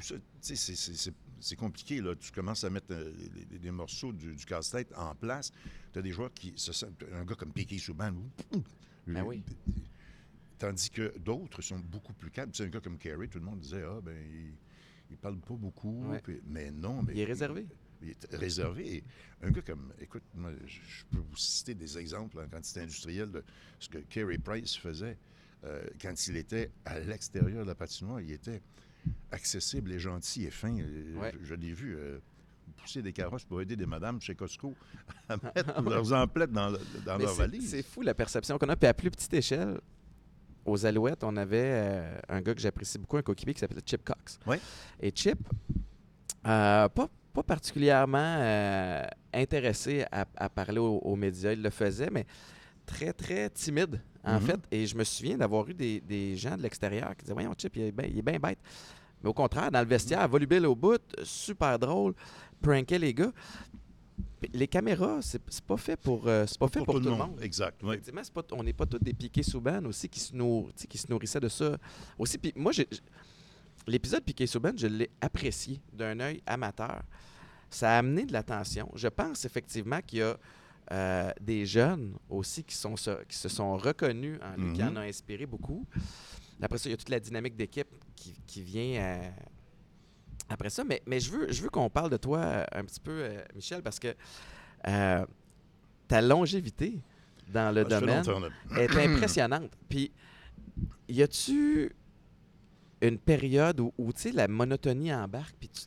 C'est- 0.00 0.20
c'est- 0.40 0.56
c'est- 0.76 1.12
c'est 1.40 1.56
compliqué. 1.56 2.00
Là. 2.00 2.14
Tu 2.16 2.32
commences 2.32 2.64
à 2.64 2.70
mettre 2.70 2.88
euh, 2.92 3.12
des 3.60 3.70
morceaux 3.70 4.12
du, 4.12 4.34
du 4.34 4.44
casse-tête 4.44 4.92
en 4.96 5.14
place. 5.14 5.52
Tu 5.92 5.98
as 5.98 6.02
des 6.02 6.10
joueurs 6.12 6.32
qui 6.34 6.52
se 6.56 6.72
sentent. 6.72 7.04
Un 7.12 7.24
gars 7.24 7.34
comme 7.34 7.52
Piquet 7.52 7.78
Souban, 7.78 8.12
Ben 9.06 9.22
oui. 9.22 9.42
Tandis 10.58 10.88
que 10.90 11.16
d'autres 11.18 11.60
sont 11.62 11.78
beaucoup 11.78 12.12
plus 12.14 12.30
calmes. 12.30 12.50
Tu 12.50 12.58
sais, 12.58 12.64
un 12.64 12.68
gars 12.68 12.80
comme 12.80 12.96
Kerry, 12.96 13.28
tout 13.28 13.38
le 13.38 13.44
monde 13.44 13.60
disait 13.60 13.82
Ah, 13.84 14.00
ben, 14.02 14.16
il, 14.32 14.54
il 15.10 15.16
parle 15.16 15.38
pas 15.38 15.54
beaucoup. 15.54 16.06
Ouais. 16.08 16.20
puis- 16.22 16.40
mais 16.46 16.70
non. 16.70 17.02
Mais 17.02 17.12
Il 17.14 17.20
est 17.20 17.24
réservé. 17.24 17.66
Il 18.04 18.10
est 18.10 18.36
réservé. 18.36 18.96
Et 18.96 19.04
un 19.42 19.50
gars 19.50 19.62
comme. 19.62 19.92
Écoute, 20.00 20.22
moi, 20.34 20.50
je 20.66 21.04
peux 21.10 21.18
vous 21.18 21.36
citer 21.36 21.74
des 21.74 21.98
exemples 21.98 22.38
en 22.40 22.46
quantité 22.48 22.80
industrielle 22.80 23.30
de 23.30 23.42
ce 23.78 23.88
que 23.88 23.98
Kerry 23.98 24.38
Price 24.38 24.76
faisait 24.76 25.16
euh, 25.64 25.82
quand 26.00 26.26
il 26.28 26.36
était 26.36 26.70
à 26.84 26.98
l'extérieur 27.00 27.62
de 27.64 27.68
la 27.68 27.74
patinoire. 27.74 28.20
Il 28.20 28.30
était 28.32 28.60
accessible 29.30 29.92
et 29.92 29.98
gentil 29.98 30.44
et 30.44 30.50
fin. 30.50 30.78
Euh, 30.78 31.18
Ouais. 31.18 31.32
Je, 31.40 31.44
je 31.46 31.54
l'ai 31.54 31.72
vu. 31.72 31.96
euh, 31.96 32.18
pousser 32.78 33.02
des 33.02 33.12
carrosses 33.12 33.44
pour 33.44 33.60
aider 33.62 33.76
des 33.76 33.86
madames 33.86 34.20
chez 34.20 34.34
Costco 34.34 34.74
à 35.28 35.36
mettre 35.54 35.82
leurs 35.82 36.12
emplettes 36.12 36.50
dans, 36.50 36.70
le- 36.70 36.78
dans 37.06 37.16
Mais 37.18 37.24
leur 37.24 37.34
valise. 37.34 37.70
C'est 37.70 37.82
fou 37.82 38.02
la 38.02 38.14
perception 38.14 38.58
qu'on 38.58 38.68
a. 38.68 38.76
Puis 38.76 38.88
à 38.88 38.92
plus 38.94 39.10
petite 39.10 39.32
échelle, 39.34 39.80
aux 40.66 40.84
Alouettes, 40.84 41.22
on 41.24 41.36
avait 41.36 41.70
euh, 41.72 42.18
un 42.28 42.40
gars 42.40 42.54
que 42.54 42.60
j'apprécie 42.60 42.98
beaucoup, 42.98 43.16
un 43.18 43.22
coéquipier 43.22 43.54
qui 43.54 43.60
s'appelait 43.60 43.80
Chip 43.86 44.02
Cox. 44.04 44.38
Ouais. 44.46 44.58
Et 45.00 45.12
Chip, 45.14 45.38
euh, 46.46 46.88
pas, 46.88 47.08
pas 47.34 47.42
particulièrement 47.42 48.36
euh, 48.38 49.02
intéressé 49.32 50.04
à, 50.10 50.24
à 50.36 50.48
parler 50.48 50.78
aux, 50.78 50.98
aux 50.98 51.16
médias, 51.16 51.52
il 51.52 51.60
le 51.62 51.70
faisait, 51.70 52.08
mais 52.10 52.24
très, 52.86 53.12
très 53.12 53.50
timide, 53.50 54.00
en 54.24 54.34
Mhm. 54.40 54.40
fait. 54.46 54.60
Et 54.70 54.86
je 54.86 54.96
me 54.96 55.04
souviens 55.04 55.36
d'avoir 55.36 55.68
eu 55.68 55.74
des, 55.74 56.00
des 56.00 56.36
gens 56.36 56.56
de 56.56 56.62
l'extérieur 56.62 57.10
qui 57.16 57.22
disaient 57.24 57.34
Voyons, 57.34 57.52
Chip, 57.58 57.74
il 57.76 57.82
est 57.82 57.92
bien 57.92 58.06
il 58.08 58.18
est 58.18 58.22
bien 58.22 58.38
bête. 58.38 58.58
Mais 59.22 59.28
au 59.28 59.34
contraire, 59.34 59.70
dans 59.70 59.80
le 59.80 59.86
vestiaire, 59.86 60.26
volubile 60.28 60.64
au 60.66 60.74
bout, 60.74 61.00
super 61.22 61.78
drôle, 61.78 62.14
prankait 62.62 62.98
les 62.98 63.12
gars. 63.12 63.32
Les 64.52 64.68
caméras, 64.68 65.18
c'est 65.22 65.40
pas 65.62 65.78
fait 65.78 65.96
pour, 65.96 66.28
euh, 66.28 66.44
c'est 66.46 66.58
pas 66.58 66.68
fait 66.68 66.84
pour, 66.84 66.94
tout, 66.94 67.00
le 67.00 67.10
monde. 67.16 67.38
Exact. 67.40 67.80
oui. 67.82 67.96
Pas- 68.32 68.42
on 68.52 68.62
n'est 68.62 68.74
pas 68.74 68.84
tous 68.84 68.98
des 68.98 69.14
piqués 69.14 69.42
Souban 69.42 69.82
aussi 69.86 70.08
qui 70.08 70.20
se, 70.20 70.36
nour- 70.36 70.70
qui 70.88 70.98
se 70.98 71.06
nourrissaient 71.10 71.40
de 71.40 71.48
ça. 71.48 71.78
Aussi, 72.18 72.36
puis 72.36 72.52
moi, 72.54 72.70
j'ai- 72.70 72.86
l'épisode 73.86 74.22
piqué 74.24 74.46
Souban, 74.46 74.72
je 74.76 74.86
l'ai 74.86 75.10
apprécié 75.20 75.80
d'un 75.92 76.18
œil 76.20 76.42
amateur. 76.46 77.02
Ça 77.70 77.94
a 77.94 77.98
amené 77.98 78.24
de 78.24 78.32
l'attention. 78.32 78.90
Je 78.94 79.08
pense 79.08 79.44
effectivement 79.44 80.00
qu'il 80.00 80.20
y 80.20 80.22
a 80.22 80.36
euh, 80.92 81.30
des 81.40 81.64
jeunes 81.66 82.14
aussi 82.28 82.62
qui, 82.62 82.74
sont, 82.76 82.96
se- 82.96 83.24
qui 83.24 83.36
se 83.36 83.48
sont 83.48 83.76
reconnus 83.76 84.38
en 84.42 84.60
lui, 84.62 84.72
qui 84.74 84.82
Mhm. 84.82 84.88
en 84.88 85.00
ont 85.00 85.04
inspiré 85.04 85.46
beaucoup. 85.46 85.86
Après 86.62 86.78
ça, 86.78 86.88
il 86.88 86.92
y 86.92 86.94
a 86.94 86.96
toute 86.98 87.08
la 87.08 87.18
dynamique 87.20 87.56
d'équipe 87.56 87.88
qui, 88.14 88.34
qui 88.46 88.62
vient 88.62 89.00
euh, 89.02 89.30
après 90.48 90.70
ça. 90.70 90.84
Mais, 90.84 91.02
mais 91.06 91.20
je 91.20 91.30
veux, 91.30 91.50
je 91.52 91.62
veux 91.62 91.70
qu'on 91.70 91.88
parle 91.90 92.10
de 92.10 92.16
toi 92.18 92.38
euh, 92.38 92.64
un 92.72 92.84
petit 92.84 93.00
peu, 93.00 93.28
Michel, 93.54 93.82
parce 93.82 93.98
que 93.98 94.14
ta 96.06 96.20
longévité 96.22 97.00
dans 97.52 97.74
le 97.74 97.80
Ah, 97.80 98.00
domaine 98.00 98.24
est 98.76 98.96
impressionnante. 98.96 99.70
Puis, 99.88 100.12
y 101.08 101.22
a-tu 101.22 101.92
une 103.02 103.18
période 103.18 103.80
où, 103.80 103.92
où, 103.98 104.12
tu 104.12 104.22
sais, 104.22 104.32
la 104.32 104.48
monotonie 104.48 105.12
embarque, 105.12 105.54
puis 105.58 105.68
tu, 105.68 105.82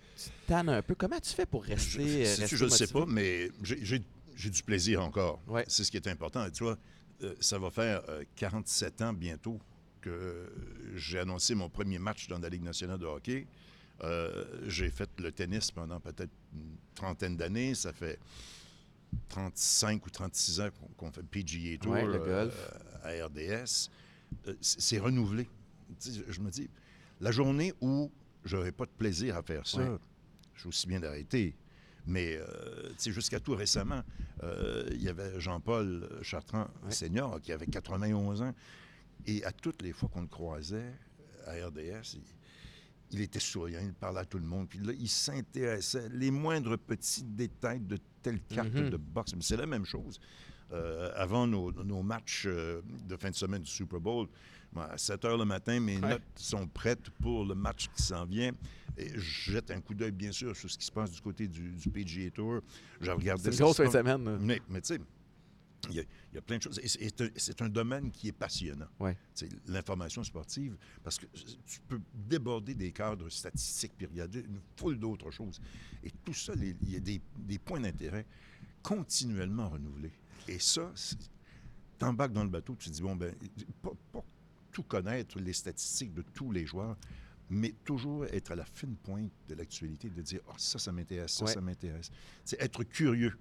tannes 0.47 0.69
un 0.69 0.81
peu? 0.81 0.95
Comment 0.95 1.19
tu 1.19 1.31
fais 1.33 1.45
pour 1.45 1.63
rester, 1.63 1.99
euh, 2.25 2.35
Je, 2.35 2.41
rester 2.41 2.55
je 2.57 2.65
ne 2.65 2.69
sais 2.69 2.87
pas, 2.87 3.05
mais 3.07 3.49
j'ai- 3.63 4.03
du 4.49 4.63
plaisir 4.63 5.03
encore. 5.03 5.41
Ouais. 5.47 5.65
C'est 5.67 5.83
ce 5.83 5.89
qui 5.91 5.97
est 5.97 6.07
important. 6.07 6.45
Et 6.45 6.51
tu 6.51 6.63
vois, 6.63 6.77
euh, 7.23 7.33
ça 7.39 7.57
va 7.57 7.71
faire 7.71 8.03
euh, 8.09 8.23
47 8.35 9.01
ans 9.01 9.13
bientôt 9.13 9.59
que 10.01 10.47
j'ai 10.95 11.19
annoncé 11.19 11.55
mon 11.55 11.69
premier 11.69 11.97
match 11.99 12.27
dans 12.27 12.37
la 12.37 12.49
Ligue 12.49 12.63
nationale 12.63 12.99
de 12.99 13.05
hockey. 13.05 13.47
Euh, 14.03 14.45
j'ai 14.67 14.91
fait 14.91 15.09
le 15.19 15.31
tennis 15.31 15.71
pendant 15.71 15.99
peut-être 15.99 16.29
une 16.53 16.75
trentaine 16.93 17.35
d'années. 17.35 17.73
Ça 17.73 17.93
fait 17.93 18.19
35 19.29 20.05
ou 20.05 20.09
36 20.09 20.61
ans 20.61 20.69
qu'on 20.97 21.11
fait 21.11 21.23
PGA 21.23 21.77
Tour 21.79 21.93
Ouais, 21.93 22.05
le 22.05 22.15
euh, 22.21 22.43
golf. 22.43 22.71
à 23.03 23.25
RDS. 23.25 23.89
Euh, 24.47 24.53
c'est 24.61 24.81
c'est 24.81 24.99
renouvelé. 24.99 25.47
Tu 25.99 26.11
sais, 26.11 26.21
je 26.27 26.39
me 26.41 26.49
dis, 26.51 26.69
la 27.19 27.31
journée 27.31 27.73
où 27.81 28.11
j'aurais 28.43 28.71
pas 28.71 28.85
de 28.85 28.91
plaisir 28.91 29.35
à 29.37 29.41
faire 29.43 29.65
ça, 29.67 29.79
Ouais. 29.91 29.97
je 30.53 30.59
suis 30.61 30.69
aussi 30.69 30.87
bien 30.87 30.99
d'arrêter. 30.99 31.55
Mais 32.05 32.37
euh, 32.37 32.89
jusqu'à 33.05 33.39
tout 33.39 33.53
récemment, 33.55 34.01
euh, 34.43 34.87
il 34.91 35.01
y 35.03 35.09
avait 35.09 35.39
Jean-Paul 35.41 36.07
Chartrand, 36.21 36.67
Ouais. 36.85 36.91
senior, 36.91 37.41
qui 37.41 37.51
avait 37.51 37.65
91 37.67 38.41
ans. 38.41 38.53
Et 39.25 39.43
à 39.43 39.51
toutes 39.51 39.81
les 39.81 39.91
fois 39.91 40.07
qu'on 40.09 40.21
le 40.21 40.27
croisait 40.27 40.93
à 41.45 41.53
RDS, 41.67 42.13
il, 42.15 42.21
il 43.11 43.21
était 43.21 43.39
souriant, 43.41 43.81
il 43.83 43.93
parlait 43.93 44.19
à 44.21 44.25
tout 44.25 44.37
le 44.39 44.45
monde. 44.45 44.69
Puis 44.69 44.79
là, 44.79 44.93
il 44.97 45.09
s'intéressait 45.09 46.07
les 46.09 46.31
moindres 46.31 46.77
petits 46.77 47.23
détails 47.23 47.81
de 47.81 47.97
telle 48.21 48.39
carte 48.41 48.73
Mhm. 48.73 48.89
de 48.89 48.97
boxe. 48.97 49.33
Mais 49.35 49.41
c'est 49.41 49.57
la 49.57 49.65
même 49.65 49.85
chose. 49.85 50.19
Euh, 50.71 51.11
avant 51.15 51.45
nos, 51.47 51.71
nos 51.83 52.03
matchs 52.03 52.43
euh, 52.45 52.81
de 53.07 53.15
fin 53.17 53.29
de 53.29 53.35
semaine 53.35 53.61
du 53.63 53.71
Super 53.71 53.99
Bowl, 54.01 54.27
à 54.79 54.97
7 54.97 55.25
heures 55.25 55.37
le 55.37 55.45
matin, 55.45 55.79
mes 55.79 55.97
Ouais. 55.99 56.09
notes 56.09 56.21
sont 56.35 56.67
prêtes 56.67 57.09
pour 57.21 57.45
le 57.45 57.55
match 57.55 57.87
qui 57.95 58.01
s'en 58.03 58.25
vient. 58.25 58.51
Et 58.97 59.09
je 59.15 59.51
jette 59.51 59.69
un 59.71 59.79
coup 59.81 59.93
d'œil, 59.93 60.11
bien 60.11 60.31
sûr, 60.31 60.55
sur 60.55 60.69
ce 60.71 60.77
qui 60.77 60.85
se 60.85 60.91
passe 60.91 61.11
du 61.11 61.21
côté 61.21 61.47
du, 61.47 61.69
du 61.71 61.89
PGA 61.89 62.31
Tour. 62.31 62.61
Je 62.99 63.11
regardais 63.11 63.43
C'est 63.43 63.49
une 63.49 63.55
ce 63.57 63.63
grosse 63.63 63.77
se 63.77 63.83
fin 63.83 63.91
semaine. 63.91 64.37
mais, 64.41 64.59
mais 64.69 64.81
tu 64.81 64.95
sais, 64.95 64.99
il 65.89 65.95
y, 65.95 65.99
a- 65.99 66.03
il 66.31 66.35
y 66.35 66.37
a 66.39 66.41
plein 66.41 66.57
de 66.57 66.63
choses. 66.63 66.79
Et 66.81 66.87
c'est- 66.87 67.61
un- 67.61 67.69
domaine 67.69 68.09
qui 68.09 68.29
est 68.29 68.31
passionnant. 68.31 68.87
Ouais. 68.99 69.15
L'information 69.67 70.23
sportive, 70.23 70.75
parce 71.03 71.19
que 71.19 71.27
tu 71.65 71.79
peux 71.87 72.01
déborder 72.13 72.73
des 72.73 72.91
cadres 72.91 73.29
statistiques, 73.29 73.93
puis 73.95 74.07
regarder 74.07 74.39
une 74.39 74.59
foule 74.75 74.97
d'autres 74.97 75.29
choses. 75.29 75.61
Et 76.03 76.09
tout 76.25 76.33
ça, 76.33 76.55
les- 76.55 76.75
il 76.81 76.91
y 76.93 76.95
a 76.95 76.99
des, 76.99 77.21
des 77.37 77.59
points 77.59 77.79
d'intérêt 77.79 78.25
continuellement 78.81 79.69
renouvelés. 79.69 80.11
Et 80.47 80.57
ça, 80.59 80.91
t'embarques 81.99 82.33
dans 82.33 82.43
le 82.43 82.49
bateau, 82.49 82.75
tu 82.79 82.89
te 82.89 82.95
dis, 82.95 83.01
bon, 83.01 83.15
ben, 83.15 83.33
pas, 83.81 83.91
pas 84.11 84.23
tout 84.77 84.83
connaître 84.83 85.39
les 85.39 85.53
statistiques 85.53 86.13
de 86.13 86.21
tous 86.21 86.51
les 86.51 86.67
joueurs, 86.67 86.95
mais 87.49 87.73
toujours 87.83 88.25
être 88.27 88.51
à 88.51 88.55
la 88.55 88.63
fine 88.63 88.95
pointe 88.95 89.31
de 89.49 89.55
l'actualité, 89.55 90.07
de 90.07 90.21
dire, 90.21 90.41
ah, 90.47 90.53
ça, 90.57 90.77
ça 90.77 90.91
m'intéresse, 90.91 91.31
ça, 91.31 91.45
Ouais. 91.45 91.51
ça 91.51 91.61
m'intéresse. 91.61 92.11
C'est 92.45 92.61
être 92.61 92.83
curieux. 92.83 93.35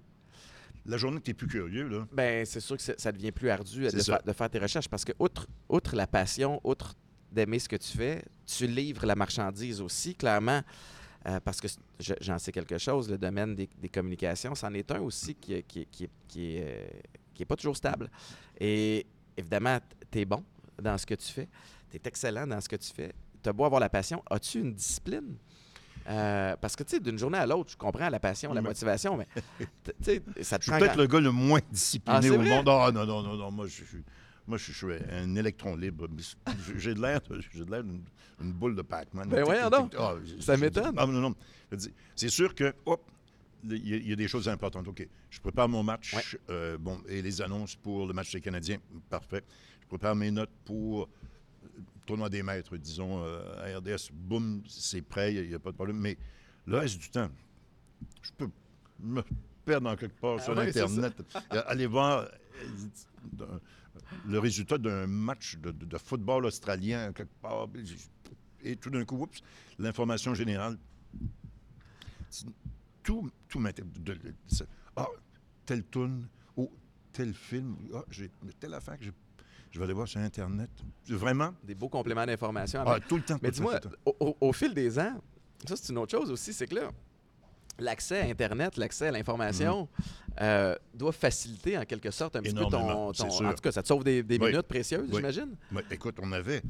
La 0.87 0.97
journée 0.97 1.19
que 1.19 1.25
tu 1.25 1.31
es 1.31 1.33
plus 1.35 1.45
curieux, 1.47 1.87
là, 1.89 2.07
Ben, 2.11 2.43
c'est 2.43 2.59
sûr 2.59 2.75
que 2.75 2.81
ça 2.81 3.11
devient 3.11 3.31
plus 3.31 3.49
ardu 3.51 3.81
de, 3.83 3.89
faire- 4.01 4.23
de 4.23 4.33
faire 4.33 4.49
tes 4.49 4.57
recherches 4.57 4.89
parce 4.89 5.05
que, 5.05 5.11
outre, 5.19 5.45
outre 5.69 5.95
la 5.95 6.07
passion, 6.07 6.59
outre 6.63 6.95
d'aimer 7.31 7.59
ce 7.59 7.69
que 7.69 7.75
tu 7.75 7.95
fais, 7.95 8.25
tu 8.47 8.65
livres 8.65 9.05
la 9.05 9.15
marchandise 9.15 9.79
aussi, 9.79 10.15
clairement. 10.15 10.61
euh, 11.25 11.39
parce 11.41 11.59
que 11.59 11.67
je- 11.99 12.13
j'en 12.21 12.39
sais 12.39 12.53
quelque 12.53 12.77
chose, 12.77 13.09
le 13.11 13.17
domaine 13.17 13.53
des, 13.53 13.67
des 13.81 13.89
communications, 13.89 14.55
c'en 14.55 14.73
est 14.73 14.89
un 14.91 15.01
aussi 15.01 15.35
qui, 15.35 15.53
est- 15.55 15.63
qui, 15.63 15.85
qui, 15.91 16.05
est- 16.05 16.09
qui 16.27 16.55
est, 16.55 16.63
euh, 16.63 16.87
qui 17.33 17.43
est 17.43 17.45
pas 17.45 17.57
toujours 17.57 17.75
stable. 17.75 18.09
Et 18.61 19.05
évidemment, 19.35 19.77
tu 20.09 20.19
es 20.19 20.25
bon 20.25 20.41
dans 20.81 20.97
ce 20.97 21.05
que 21.05 21.15
tu 21.15 21.27
fais, 21.31 21.47
tu 21.89 21.97
es 21.97 22.01
excellent 22.05 22.47
dans 22.47 22.61
ce 22.61 22.69
que 22.69 22.75
tu 22.75 22.91
fais. 22.93 23.13
Tu 23.43 23.49
as 23.49 23.53
beau 23.53 23.65
avoir 23.65 23.79
la 23.81 23.89
passion, 23.89 24.23
as-tu 24.29 24.59
une 24.59 24.73
discipline? 24.73 25.35
Euh, 26.09 26.55
parce 26.61 26.75
que, 26.75 26.83
tu 26.83 26.91
sais, 26.91 26.99
d'une 27.01 27.17
journée 27.17 27.37
à 27.37 27.45
l'autre, 27.45 27.71
je 27.71 27.77
comprends 27.77 28.09
la 28.09 28.19
passion, 28.19 28.53
la 28.53 28.61
motivation, 28.61 29.17
mais 29.17 29.27
tu 29.83 29.91
sais, 30.01 30.21
ça 30.41 30.57
te 30.57 30.63
Je 30.65 30.71
suis 30.71 30.79
peut-être 30.79 30.95
le 30.97 31.07
gars 31.07 31.19
le 31.19 31.31
moins 31.31 31.59
Ah, 31.61 31.67
discipliné 31.71 32.21
c'est 32.21 32.29
au 32.29 32.37
vrai? 32.37 32.47
monde. 32.49 32.69
Ah 32.69 32.91
non, 32.93 33.05
non, 33.05 33.21
non, 33.23 33.35
non. 33.35 33.51
Moi, 33.51 33.67
je 33.67 33.83
suis, 33.83 34.03
moi, 34.47 34.57
je 34.57 34.71
suis 34.71 34.87
un 35.11 35.35
électron 35.35 35.75
libre. 35.75 36.07
J'ai 36.77 36.93
de 36.93 37.01
l'air 37.01 37.19
j'ai 37.51 37.65
de 37.65 37.71
l'air 37.71 37.83
d'une 37.83 38.03
une 38.39 38.53
boule 38.53 38.75
de 38.75 38.83
Pac-Man. 38.83 39.27
Ben 39.29 39.43
voyons 39.43 39.69
donc. 39.69 39.95
Ah, 39.97 40.13
Ça 40.39 40.55
m'étonne. 40.55 40.93
Ah, 40.95 41.05
non, 41.07 41.19
non. 41.19 41.35
C'est 42.15 42.29
sûr 42.29 42.53
que, 42.55 42.73
hop, 42.85 43.01
il 43.63 43.85
y, 43.87 43.93
a- 43.95 43.97
il 43.97 44.07
y 44.09 44.13
a 44.13 44.15
des 44.15 44.27
choses 44.27 44.47
importantes. 44.47 44.87
OK, 44.87 45.05
je 45.31 45.39
prépare 45.41 45.67
mon 45.67 45.81
match. 45.83 46.13
Ouais. 46.13 46.39
euh, 46.51 46.77
bon, 46.77 47.01
et 47.09 47.21
les 47.21 47.41
annonces 47.41 47.75
pour 47.75 48.05
le 48.07 48.13
match 48.13 48.31
des 48.31 48.39
Canadiens, 48.39 48.77
parfait. 49.09 49.43
Je 49.87 49.95
prépare 49.95 50.15
mes 50.17 50.31
notes 50.31 50.51
pour 50.65 51.07
le 51.63 51.81
tournoi 52.05 52.27
des 52.27 52.43
maîtres, 52.43 52.75
disons, 52.75 53.23
euh, 53.23 53.73
à 53.73 53.77
RDS. 53.77 54.11
Boum, 54.11 54.61
c'est 54.67 55.01
prêt, 55.01 55.33
il 55.33 55.47
n'y 55.47 55.53
a, 55.55 55.59
pas 55.59 55.71
de 55.71 55.75
problème. 55.75 55.97
Mais 55.97 56.17
le 56.65 56.77
reste 56.77 56.99
du 56.99 57.09
temps, 57.09 57.29
je 58.21 58.31
peux 58.33 58.49
me 58.99 59.21
perdre 59.63 59.89
en 59.89 59.95
quelque 59.95 60.19
part 60.19 60.35
Ah 60.39 60.43
sur 60.43 60.59
Internet. 60.59 61.13
Euh, 61.53 61.63
Aller 61.67 61.85
voir 61.85 62.27
euh, 63.39 63.59
le 64.27 64.39
résultat 64.39 64.77
d'un 64.77 65.07
match 65.07 65.55
de, 65.55 65.71
de- 65.71 65.85
de 65.85 65.97
football 65.97 66.45
australien 66.45 67.13
quelque 67.13 67.33
part. 67.41 67.69
Et 68.63 68.75
tout 68.75 68.89
d'un 68.89 69.05
coup, 69.05 69.15
oups, 69.15 69.39
l'information 69.79 70.33
générale. 70.33 70.77
Tout, 73.03 73.31
tout 73.47 73.63
Ah, 74.97 75.07
tel 75.65 75.85
tune 75.85 76.27
ou 76.57 76.69
tel 77.13 77.33
film. 77.33 77.77
Ah, 77.95 78.03
j'ai 78.09 78.29
telle 78.59 78.73
affaire 78.73 78.97
que 78.97 79.05
j'ai. 79.05 79.13
Je 79.71 79.79
vais 79.79 79.85
aller 79.85 79.93
voir 79.93 80.07
sur 80.07 80.19
Internet. 80.19 80.69
Vraiment? 81.07 81.53
Des 81.63 81.75
beaux 81.75 81.89
compléments 81.89 82.25
d'information. 82.25 82.83
Ah, 82.85 82.99
tout 82.99 83.17
le 83.17 83.23
temps. 83.23 83.37
Mais 83.41 83.51
dis-moi, 83.51 83.79
au, 84.05 84.53
fil 84.53 84.73
des 84.73 84.97
ans, 84.99 85.21
ça 85.65 85.75
c'est 85.75 85.89
une 85.89 85.97
autre 85.97 86.11
chose 86.11 86.31
aussi, 86.31 86.53
c'est 86.53 86.67
que 86.67 86.75
là, 86.75 86.91
l'accès 87.79 88.21
à 88.21 88.25
Internet, 88.25 88.77
l'accès 88.77 89.07
à 89.07 89.11
l'information 89.11 89.87
euh, 90.41 90.75
doit 90.93 91.11
faciliter 91.11 91.77
en 91.77 91.85
quelque 91.85 92.11
sorte 92.11 92.35
un 92.35 92.41
petit 92.41 92.53
peu 92.53 92.65
ton... 92.65 93.09
En 93.09 93.11
tout 93.13 93.61
cas, 93.61 93.71
ça 93.71 93.81
te 93.83 93.87
sauve 93.87 94.03
des, 94.03 94.23
des 94.23 94.37
Oui. 94.37 94.51
minutes 94.51 94.67
précieuses, 94.67 95.09
Oui. 95.09 95.15
j'imagine? 95.15 95.55
Écoute, 95.91 96.17
on 96.21 96.31
avait. 96.31 96.61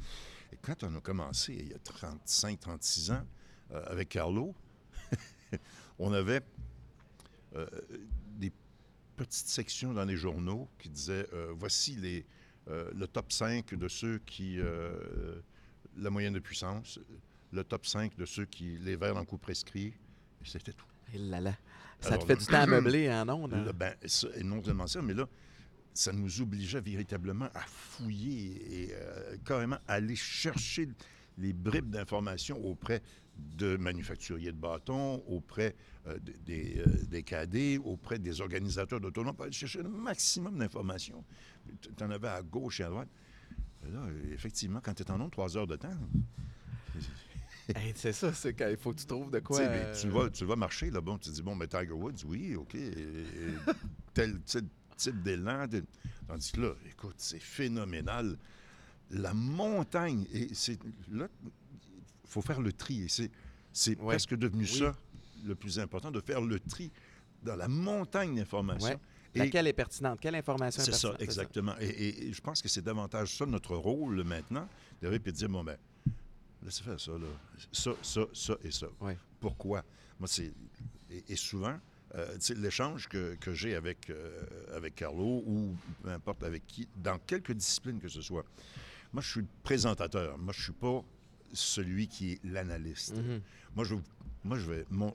Quand 0.62 0.83
on 0.83 0.95
a 0.95 1.01
commencé, 1.01 1.53
il 1.60 1.69
y 1.69 1.73
a 1.73 1.79
35, 1.79 2.60
36 2.60 3.12
ans, 3.12 3.21
euh, 3.73 3.83
avec 3.88 4.10
Carlo, 4.10 4.55
on 5.99 6.13
avait 6.13 6.41
euh, 7.55 7.67
des 8.38 8.51
petites 9.17 9.47
sections 9.49 9.93
dans 9.93 10.05
les 10.05 10.15
journaux 10.15 10.69
qui 10.79 10.89
disaient 10.89 11.27
voici 11.55 11.95
les, 11.95 12.25
le 12.67 13.08
top 13.08 13.32
5 13.32 13.73
de 13.75 13.88
ceux 13.88 14.19
qui. 14.25 14.60
euh, 14.60 15.41
la 15.99 16.10
moyenne 16.10 16.34
de 16.34 16.39
puissance, 16.39 16.99
le 17.51 17.63
top 17.63 17.86
5 17.86 18.15
de 18.17 18.25
ceux 18.25 18.45
qui. 18.45 18.77
les 18.80 18.95
verts 18.95 19.17
en 19.17 19.25
coup 19.25 19.38
prescrit. 19.38 19.93
C'était 20.43 20.73
tout. 20.73 20.86
Et 21.13 21.17
là 21.17 21.39
là. 21.41 21.53
Ça 21.99 22.10
Alors, 22.10 22.21
te 22.21 22.27
fait 22.27 22.34
là- 22.34 22.39
du 22.39 22.45
temps 22.45 22.62
à 22.62 22.65
meubler 22.82 23.10
en 23.12 23.27
ondes. 23.30 23.53
hein? 23.53 23.63
Là, 23.65 23.73
ben, 23.73 23.93
ça- 24.06 24.27
et 24.36 24.43
non 24.43 24.63
seulement 24.63 24.86
ça, 24.88 25.01
mais 25.01 25.13
là, 25.15 25.27
ça 25.93 26.12
nous 26.13 26.41
obligeait 26.41 26.80
véritablement 26.82 27.49
à 27.56 27.62
fouiller 27.62 28.84
et 28.84 28.89
euh, 28.93 29.38
carrément 29.43 29.80
aller 29.88 30.15
chercher 30.15 30.88
les 31.39 31.53
bribes 31.53 31.89
d'informations 31.89 32.63
auprès 32.63 33.01
de 33.36 33.77
manufacturiers 33.77 34.51
de 34.51 34.58
bâtons, 34.58 35.23
auprès 35.27 35.75
euh, 36.08 36.17
de- 36.19 36.34
des, 36.45 36.80
euh, 36.80 36.86
des 37.10 37.23
cadets, 37.23 37.77
auprès 37.80 38.19
des 38.19 38.41
organisateurs 38.41 38.99
d'autonomes, 38.99 39.36
pour 39.36 39.45
aller 39.45 39.51
chercher 39.53 39.82
le 39.84 39.89
maximum 39.89 40.58
d'informations. 40.58 41.23
Tu 41.97 42.03
en 42.03 42.12
avais 42.12 42.27
à 42.27 42.41
gauche 42.41 42.80
et 42.80 42.84
à 42.84 42.89
droite. 42.89 43.10
Et 43.88 43.91
là, 43.91 44.01
effectivement, 44.34 44.80
quand 44.82 44.93
tu 44.93 45.03
es 45.03 45.12
en 45.12 45.17
nombre, 45.17 45.32
trois 45.32 45.56
heures 45.58 45.67
de 45.67 45.75
temps, 45.75 45.89
Hey, 47.75 47.91
c'est 47.95 48.13
ça, 48.13 48.32
c'est 48.32 48.53
quand 48.53 48.69
il 48.69 48.77
faut 48.77 48.93
que 48.93 48.99
tu 48.99 49.06
trouves 49.06 49.30
de 49.30 49.39
quoi... 49.39 49.60
euh, 49.60 49.93
tu, 49.93 50.08
vas, 50.08 50.30
tu 50.30 50.45
vas 50.45 50.56
marcher, 50.56 50.89
là, 50.89 51.01
bon, 51.01 51.17
tu 51.17 51.30
te 51.30 51.36
dis, 51.36 51.41
bon, 51.41 51.53
mais 51.53 51.67
Tiger 51.67 51.91
Woods, 51.91 52.23
oui, 52.25 52.56
OK, 52.56 52.75
et- 52.75 52.88
et 52.88 53.25
tel 54.13 54.39
type, 54.43 54.67
type 54.95 55.21
d'élan. 55.21 55.67
de- 55.67 55.84
Tandis 56.30 56.51
que 56.53 56.62
là, 56.62 56.71
écoute, 56.89 57.15
c'est 57.17 57.41
phénoménal. 57.41 58.38
La 59.12 59.34
montagne, 59.34 60.25
et 60.34 60.47
c'est 60.53 60.80
là, 61.12 61.27
il 61.43 61.49
faut 62.30 62.41
faire 62.41 62.62
le 62.62 62.71
tri. 62.71 63.03
Et 63.03 63.08
c'est, 63.10 63.30
c'est 63.73 63.97
Ouais. 63.99 64.08
presque 64.15 64.36
devenu 64.36 64.63
Oui. 64.63 64.80
ça 64.80 64.95
le 65.45 65.53
plus 65.56 65.77
important, 65.77 66.10
de 66.10 66.21
faire 66.21 66.39
le 66.41 66.60
tri 66.62 66.89
dans 67.43 67.56
la 67.58 67.67
montagne 67.67 68.36
d'informations. 68.36 68.88
Ouais. 68.91 68.97
Laquelle 69.38 69.67
est 69.67 69.73
pertinente? 69.73 70.19
Quelle 70.19 70.36
information 70.36 70.82
est 70.82 70.86
c'est 70.86 70.91
ça, 70.93 71.10
pertinente? 71.10 71.21
exactement. 71.21 71.73
Et, 71.80 71.86
et- 71.88 72.28
et 72.28 72.34
je 72.34 72.41
pense 72.41 72.62
que 72.62 72.67
c'est 72.69 72.82
davantage 72.84 73.36
ça 73.38 73.45
notre 73.45 73.76
rôle 73.76 74.23
maintenant, 74.23 74.67
d'arriver 75.02 75.21
et 75.28 75.32
de 75.32 75.38
dire, 75.38 75.50
bon, 75.50 75.63
ben, 75.63 75.78
laissez 76.63 76.84
faire 76.84 77.00
ça, 77.00 77.12
là. 77.12 77.28
Ça, 77.71 77.91
ça, 78.02 78.21
ça 78.34 78.54
et 78.63 78.71
ça. 78.71 78.88
Pourquoi? 79.39 79.84
Moi, 80.19 80.28
c'est. 80.28 80.52
Et, 81.10 81.23
et 81.30 81.36
souvent, 81.36 81.78
euh, 82.15 82.38
l'échange 82.56 83.08
que, 83.08 83.36
que 83.36 83.54
j'ai 83.54 83.76
avec, 83.76 84.10
euh, 84.10 84.43
avec 84.76 84.95
Carlo 84.95 85.43
ou 85.45 85.76
peu 86.04 86.10
importe 86.10 86.43
avec 86.43 86.65
qui, 86.67 86.88
dans 86.95 87.19
quelque 87.19 87.54
discipline 87.54 88.00
que 88.00 88.08
ce 88.10 88.21
soit, 88.21 88.43
moi, 89.13 89.21
je 89.21 89.30
suis 89.30 89.41
le 89.41 89.47
présentateur. 89.63 90.38
Moi, 90.38 90.54
je 90.56 90.63
suis 90.63 90.71
pas 90.73 91.04
celui 91.54 92.08
qui 92.08 92.34
est 92.34 92.39
l'analyste. 92.43 93.15
Mhm. 93.15 93.41
Moi, 93.76 93.86
je, 93.86 93.95
moi, 94.43 94.58
je 94.58 94.69
vais. 94.69 94.86
Mon, 94.89 95.13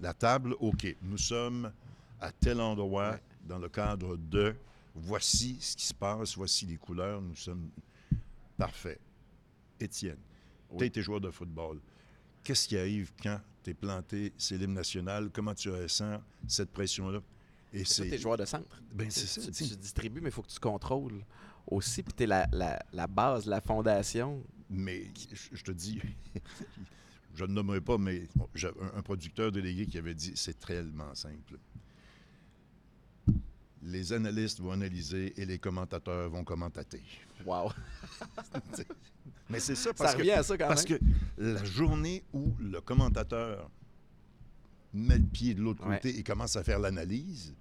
la 0.00 0.14
table, 0.14 0.54
OK, 0.60 0.94
nous 1.02 1.18
sommes 1.18 1.72
à 2.20 2.30
tel 2.32 2.60
endroit 2.60 3.12
Ouais. 3.12 3.20
Dans 3.46 3.58
le 3.58 3.68
cadre 3.68 4.16
de 4.16 4.54
voici 4.94 5.56
ce 5.60 5.76
qui 5.76 5.86
se 5.86 5.94
passe, 5.94 6.36
voici 6.36 6.66
les 6.66 6.76
couleurs, 6.76 7.20
nous 7.20 7.36
sommes. 7.36 7.70
Parfait. 8.56 8.98
Étienne, 9.78 10.18
Oui. 10.70 10.78
tu 10.78 10.84
as 10.84 10.86
été 10.86 11.02
joueur 11.02 11.20
de 11.20 11.30
football. 11.30 11.80
Qu'est-ce 12.42 12.66
qui 12.68 12.78
arrive 12.78 13.12
quand 13.22 13.40
tu 13.62 13.70
es 13.70 13.74
planté, 13.74 14.32
c'est 14.38 14.56
l'hymne 14.56 14.72
national? 14.74 15.30
Comment 15.32 15.54
tu 15.54 15.68
ressens 15.70 16.20
cette 16.46 16.70
pression-là? 16.70 17.20
Et 17.72 17.84
C'est 17.84 18.08
t'es 18.08 18.16
joueur 18.18 18.38
de 18.38 18.44
centre. 18.46 18.80
Ben, 18.94 19.10
c'est 19.10 19.26
ça. 19.26 19.42
Tu, 19.42 19.50
tu 19.52 19.68
tu 19.68 19.76
distribues, 19.76 20.20
mais 20.22 20.30
il 20.30 20.32
faut 20.32 20.42
que 20.42 20.48
tu 20.50 20.58
contrôles 20.60 21.22
aussi. 21.66 22.02
Puis 22.02 22.14
t'es 22.14 22.26
la, 22.26 22.48
la, 22.52 22.78
la 22.92 23.06
base, 23.06 23.44
la 23.46 23.60
fondation. 23.60 24.42
Mais 24.70 25.10
je 25.52 25.62
te 25.62 25.72
dis, 25.72 26.00
je 27.34 27.44
ne 27.44 27.52
nommerai 27.52 27.80
pas, 27.82 27.98
mais 27.98 28.22
j'ai 28.54 28.68
un, 28.68 28.98
un 28.98 29.02
producteur 29.02 29.52
délégué 29.52 29.84
qui 29.86 29.98
avait 29.98 30.14
dit 30.14 30.32
c'est 30.36 30.58
tellement 30.58 31.14
simple. 31.14 31.58
Les 33.88 34.12
analystes 34.12 34.58
vont 34.60 34.72
analyser 34.72 35.32
et 35.40 35.46
les 35.46 35.58
commentateurs 35.60 36.28
vont 36.28 36.42
commentater. 36.42 37.02
Wow. 37.44 37.70
Mais 39.48 39.60
c'est 39.60 39.76
ça 39.76 39.90
Ça 39.90 39.94
parce 39.94 40.12
que, 40.14 40.18
revient 40.18 40.32
à 40.32 40.42
ça 40.42 40.58
quand 40.58 40.66
parce 40.66 40.88
même. 40.88 40.98
que 40.98 41.04
la 41.38 41.64
journée 41.64 42.24
où 42.32 42.52
le 42.58 42.80
commentateur 42.80 43.70
met 44.92 45.18
le 45.18 45.24
pied 45.24 45.54
de 45.54 45.62
l'autre 45.62 45.86
Ouais. 45.86 45.96
côté 45.96 46.18
et 46.18 46.22
commence 46.24 46.56
à 46.56 46.64
faire 46.64 46.80
l'analyse, 46.80 47.54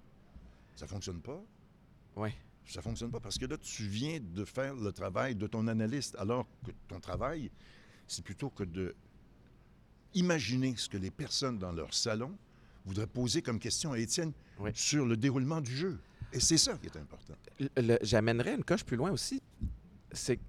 ça 0.76 0.88
fonctionne 0.88 1.22
pas. 1.22 1.40
Oui. 2.16 2.30
Ça 2.66 2.82
fonctionne 2.82 3.12
pas 3.12 3.20
parce 3.20 3.38
que 3.38 3.46
là, 3.46 3.58
tu 3.58 3.84
viens 3.84 4.20
de 4.20 4.46
faire 4.46 4.74
le 4.74 4.92
travail 4.92 5.36
de 5.36 5.46
ton 5.46 5.68
analyste, 5.68 6.16
alors 6.18 6.48
que 6.66 6.72
ton 6.88 7.00
travail, 7.00 7.52
c'est 8.08 8.24
plutôt 8.26 8.50
que 8.50 8.64
de 8.64 8.96
imaginer 10.16 10.74
ce 10.76 10.90
que 10.90 10.98
les 10.98 11.12
personnes 11.12 11.60
dans 11.60 11.72
leur 11.72 11.94
salon 11.94 12.36
voudraient 12.86 13.06
poser 13.06 13.44
comme 13.44 13.60
question 13.60 13.92
à 13.92 14.00
Étienne 14.00 14.32
Oui. 14.60 14.72
sur 14.74 15.06
le 15.06 15.18
déroulement 15.18 15.62
du 15.62 15.76
jeu. 15.76 16.00
Et 16.36 16.39
c'est 16.39 16.58
ça 16.58 16.74
qui 16.78 16.88
est 16.88 16.98
important. 16.98 17.34
J'amènerais 18.02 18.56
une 18.56 18.63
coche 18.63 18.84
plus 18.84 18.98
loin 18.98 19.12
aussi. 19.12 19.41
C'est 20.12 20.38
que 20.38 20.41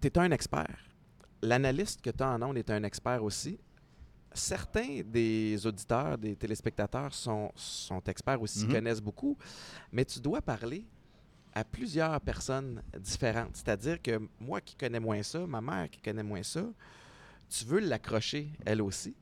tu 0.00 0.06
es 0.08 0.18
un 0.18 0.30
expert. 0.30 0.78
L'analyste 1.42 2.00
que 2.00 2.10
tu 2.10 2.22
as 2.22 2.28
en 2.30 2.40
ondes 2.42 2.56
est 2.56 2.70
un 2.70 2.82
expert 2.84 3.22
aussi. 3.22 3.58
Certains 4.32 5.02
des 5.04 5.66
auditeurs, 5.66 6.16
des 6.16 6.36
téléspectateurs 6.36 7.12
sont, 7.12 7.50
sont 7.56 8.00
experts 8.04 8.40
aussi, 8.40 8.64
Mhm. 8.66 8.72
connaissent 8.72 9.00
beaucoup, 9.02 9.36
mais 9.90 10.04
tu 10.04 10.20
dois 10.20 10.40
parler 10.40 10.86
à 11.52 11.64
plusieurs 11.64 12.18
personnes 12.20 12.80
différentes. 12.98 13.56
C'est-à-dire 13.56 14.00
que 14.00 14.20
moi 14.40 14.60
qui 14.62 14.74
connais 14.74 15.00
moins 15.00 15.22
ça, 15.22 15.46
ma 15.46 15.60
mère 15.60 15.90
qui 15.90 16.00
connaît 16.00 16.22
moins 16.22 16.42
ça, 16.42 16.64
tu 17.50 17.64
veux 17.66 17.80
l'accrocher 17.80 18.48
elle 18.64 18.80
aussi, 18.80 19.14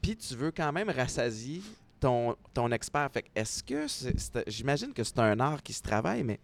puis 0.00 0.16
tu 0.16 0.34
veux 0.34 0.50
quand 0.50 0.72
même 0.72 0.88
rassasier 0.88 1.60
ton, 2.02 2.36
ton 2.52 2.70
expert. 2.72 3.08
Fait 3.12 3.24
est-ce 3.34 3.62
que, 3.62 3.86
c'est- 3.88 4.18
c'est- 4.18 4.44
j'imagine 4.50 4.92
que 4.92 5.04
c'est 5.04 5.18
un 5.20 5.38
art 5.40 5.62
qui 5.62 5.72
se 5.72 5.82
travaille, 5.82 6.24
mais 6.24 6.38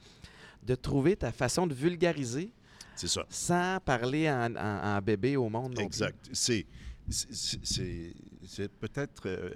de 0.62 0.74
trouver 0.74 1.16
ta 1.16 1.32
façon 1.32 1.66
de 1.66 1.74
vulgariser 1.74 2.52
C'est 2.96 3.08
ça. 3.08 3.26
sans 3.28 3.78
parler 3.84 4.30
en, 4.30 4.54
en- 4.56 4.96
en 4.96 5.02
bébé 5.02 5.36
au 5.36 5.48
monde. 5.48 5.70
non 5.72 5.76
plus. 5.76 5.84
Exact. 5.84 6.28
C'est, 6.32 6.66
c'est, 7.10 8.68
peut-être 8.80 9.26
euh, 9.28 9.50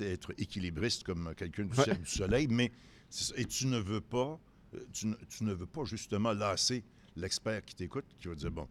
être 0.00 0.32
équilibriste 0.38 1.02
comme 1.04 1.34
quelqu'un 1.36 1.64
du 1.64 1.76
Ouais. 1.78 1.84
ciel 1.84 1.98
du 2.00 2.06
soleil, 2.10 2.46
mais 2.48 2.72
c'est 3.10 3.24
ça. 3.24 3.34
et 3.36 3.44
tu 3.44 3.66
ne 3.66 3.78
veux 3.78 4.00
pas, 4.00 4.38
euh, 4.74 4.78
tu 4.92 5.06
ne, 5.08 5.14
tu 5.28 5.44
ne 5.44 5.52
veux 5.52 5.66
pas 5.66 5.84
justement 5.84 6.32
lasser 6.32 6.84
l'expert 7.16 7.64
qui 7.64 7.74
t'écoute, 7.74 8.04
qui 8.20 8.28
va 8.28 8.34
dire 8.34 8.50
bon, 8.50 8.66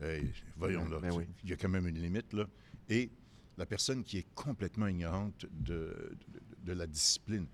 hey, 0.00 0.30
voyons 0.56 0.86
là, 0.88 0.98
Ben 1.00 1.12
oui. 1.12 1.24
il 1.44 1.50
y 1.50 1.52
a 1.52 1.56
quand 1.56 1.68
même 1.68 1.86
une 1.86 1.98
limite 1.98 2.32
là, 2.32 2.44
et 2.88 3.10
la 3.56 3.66
personne 3.66 4.04
qui 4.04 4.18
est 4.18 4.34
complètement 4.34 4.86
ignorante 4.86 5.46
de, 5.50 6.16
de, 6.28 6.40
de 6.64 6.72
la 6.72 6.86
discipline. 6.86 7.46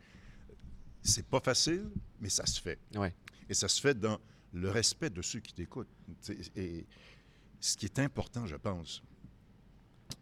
C'est 1.03 1.27
pas 1.27 1.41
facile, 1.41 1.91
mais 2.21 2.29
ça 2.29 2.47
se 2.47 2.61
fait. 2.61 2.79
Ouais. 2.95 3.15
Et 3.49 3.55
ça 3.55 3.69
se 3.69 3.81
fait 3.81 3.99
dans 3.99 4.21
le 4.53 4.71
respect 4.71 5.11
de 5.11 5.23
ceux 5.23 5.41
qui 5.41 5.53
t'écoutent. 5.53 5.89
Et 6.57 6.87
ce 7.61 7.77
qui 7.77 7.87
est 7.87 7.99
important, 7.99 8.47
je 8.47 8.57
pense, 8.57 9.03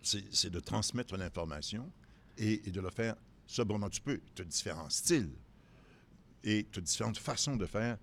c'est 0.03 0.51
de 0.51 0.61
transmettre 0.61 1.17
l'information 1.17 1.91
et, 2.39 2.67
et 2.69 2.71
de 2.71 2.81
le 2.81 2.91
faire 2.91 3.17
sobrement. 3.47 3.91
Tu 3.91 4.01
peux. 4.01 4.21
Tu 4.35 4.43
as 4.43 4.45
différents 4.45 4.89
styles 4.91 5.33
et 6.45 6.67
tu 6.71 6.79
as 6.79 6.83
différentes 6.83 7.19
façons 7.19 7.57
de 7.57 7.67
faire 7.67 7.99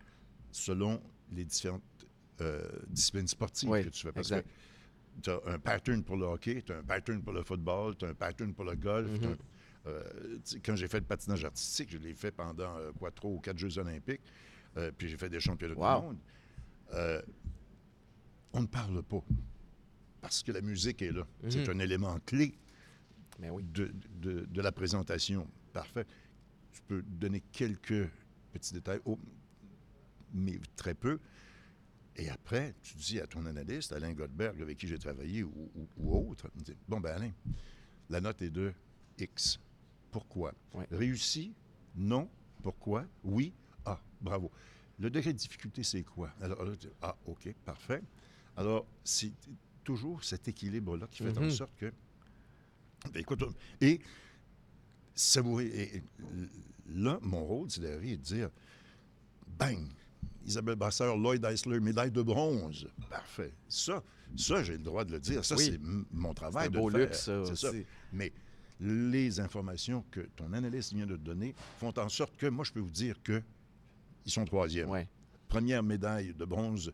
selon 0.51 1.01
les 1.31 1.45
différentes 1.45 1.83
euh, 2.41 2.67
disciplines 2.89 3.27
sportives 3.27 3.69
Oui, 3.69 3.83
que 3.83 3.89
tu 3.89 4.01
fais. 4.03 4.11
Parce 4.11 4.27
exact. 4.27 4.47
que 4.47 4.51
tu 5.21 5.29
as 5.29 5.39
un 5.45 5.59
pattern 5.59 6.03
pour 6.03 6.17
le 6.17 6.25
hockey, 6.25 6.61
tu 6.61 6.71
as 6.71 6.77
un 6.77 6.83
pattern 6.83 7.21
pour 7.23 7.33
le 7.33 7.43
football, 7.43 7.95
tu 7.97 8.05
as 8.05 8.09
un 8.09 8.13
pattern 8.13 8.53
pour 8.53 8.65
le 8.65 8.75
golf. 8.75 9.09
Mhm. 9.21 9.35
euh, 9.87 10.03
quand 10.65 10.75
j'ai 10.75 10.87
fait 10.87 10.99
le 10.99 11.05
patinage 11.05 11.45
artistique, 11.45 11.89
je 11.91 11.97
l'ai 11.97 12.13
fait 12.13 12.31
pendant 12.31 12.75
euh, 12.77 12.91
quoi, 12.93 13.09
trois 13.11 13.31
ou 13.31 13.39
quatre 13.39 13.57
Jeux 13.57 13.77
olympiques, 13.79 14.21
euh, 14.77 14.91
puis 14.97 15.07
j'ai 15.07 15.17
fait 15.17 15.29
des 15.29 15.39
championnats 15.39 15.75
Wow. 15.75 15.99
du 16.01 16.05
monde. 16.07 16.17
On 18.53 18.61
ne 18.61 18.67
parle 18.67 19.03
pas 19.03 19.23
parce 20.21 20.41
que 20.43 20.51
la 20.51 20.61
musique 20.61 21.01
est 21.01 21.11
là. 21.11 21.25
C'est 21.49 21.67
Mhm. 21.67 21.75
un 21.75 21.79
élément 21.79 22.19
clé 22.25 22.57
Mais 23.39 23.49
oui. 23.51 23.63
de, 23.63 23.91
de- 24.19 24.45
de 24.45 24.61
la 24.61 24.71
présentation. 24.71 25.47
Parfait. 25.73 26.05
Tu 26.71 26.81
peux 26.87 27.01
donner 27.03 27.41
quelques 27.51 28.09
petits 28.51 28.73
détails, 28.73 28.99
oh, 29.05 29.19
mais 30.33 30.59
très 30.75 30.95
peu. 30.95 31.19
Et 32.17 32.29
après, 32.29 32.73
tu 32.81 32.95
dis 32.95 33.19
à 33.19 33.27
ton 33.27 33.45
analyste, 33.45 33.91
Alain 33.91 34.11
Godberg, 34.13 34.59
avec 34.61 34.77
qui 34.77 34.87
j'ai 34.87 34.97
travaillé, 34.97 35.43
ou, 35.43 35.71
ou- 35.75 35.87
ou 35.97 36.31
autre, 36.31 36.49
dit, 36.55 36.75
bon, 36.87 36.99
ben 36.99 37.11
Alain, 37.15 37.31
la 38.09 38.19
note 38.21 38.41
est 38.41 38.49
de 38.49 38.73
X. 39.19 39.59
Pourquoi? 40.11 40.53
Réussi? 40.91 41.53
Non. 41.95 42.27
Pourquoi? 42.63 43.05
Oui. 43.23 43.53
Ah, 43.85 43.99
bravo. 44.21 44.51
le 44.99 45.11
degré 45.11 45.31
de 45.31 45.37
difficulté, 45.37 45.83
c'est 45.83 46.01
quoi? 46.01 46.33
Alors, 46.41 46.63
là, 46.65 46.75
tu- 46.75 46.87
ah, 47.03 47.15
OK, 47.27 47.53
parfait. 47.63 48.01
Alors, 48.55 48.87
c'est 49.03 49.31
toujours 49.83 50.23
cet 50.23 50.47
équilibre-là 50.47 51.05
qui 51.11 51.21
fait 51.21 51.37
en 51.37 51.41
Mhm. 51.43 51.51
sorte 51.51 51.75
que. 51.77 51.93
Ben, 53.13 53.19
écoute, 53.19 53.43
et 53.79 54.01
savourer. 55.13 55.67
Et, 55.67 55.97
et 55.97 56.03
là, 56.89 57.19
mon 57.21 57.45
rôle, 57.45 57.69
c'est 57.69 57.81
de 57.81 58.15
dire 58.15 58.49
bang! 59.59 59.87
Isabelle 60.47 60.75
Basseur, 60.75 61.17
Lloyd 61.17 61.43
Eisler, 61.43 61.79
médaille 61.81 62.09
de 62.11 62.21
bronze. 62.21 62.87
Parfait. 63.09 63.53
Ça, 63.67 64.01
ça 64.35 64.63
j'ai 64.63 64.73
le 64.77 64.83
droit 64.83 65.03
de 65.03 65.11
le 65.11 65.19
dire. 65.19 65.43
Ça, 65.43 65.55
Oui. 65.55 65.65
c'est 65.71 65.79
mon 66.11 66.29
C'est 66.29 66.35
travail 66.35 66.69
de 66.69 66.77
beau 66.79 66.89
le 66.89 67.07
faire. 67.07 67.39
luxe, 67.43 67.53
ça 67.59 67.71
C'est. 67.71 67.85
Mais 68.13 68.31
les 68.79 69.39
informations 69.39 70.05
que 70.09 70.21
ton 70.35 70.53
analyste 70.53 70.93
vient 70.93 71.05
de 71.05 71.15
te 71.17 71.21
donner 71.21 71.53
font 71.79 71.93
en 71.97 72.07
sorte 72.09 72.37
que 72.37 72.47
moi, 72.47 72.63
je 72.63 72.71
peux 72.71 72.79
vous 72.79 72.89
dire 72.91 73.21
que 73.23 73.41
ils 74.25 74.31
sont 74.31 74.45
troisième. 74.45 74.89
Ouais. 74.89 75.07
Première 75.49 75.83
médaille 75.83 76.33
de 76.33 76.45
bronze 76.45 76.91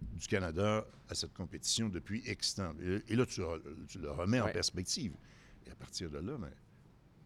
du 0.00 0.26
Canada 0.28 0.84
à 1.08 1.14
cette 1.14 1.34
compétition 1.34 1.88
depuis 1.88 2.22
X 2.26 2.54
temps. 2.56 2.72
Et, 3.08 3.14
là, 3.16 3.26
tu, 3.26 3.40
le 4.00 4.10
remets 4.10 4.40
en 4.40 4.48
perspective. 4.48 5.12
Et 5.66 5.70
à 5.70 5.74
partir 5.74 6.10
de 6.10 6.18
là, 6.18 6.36
ben, 6.38 6.50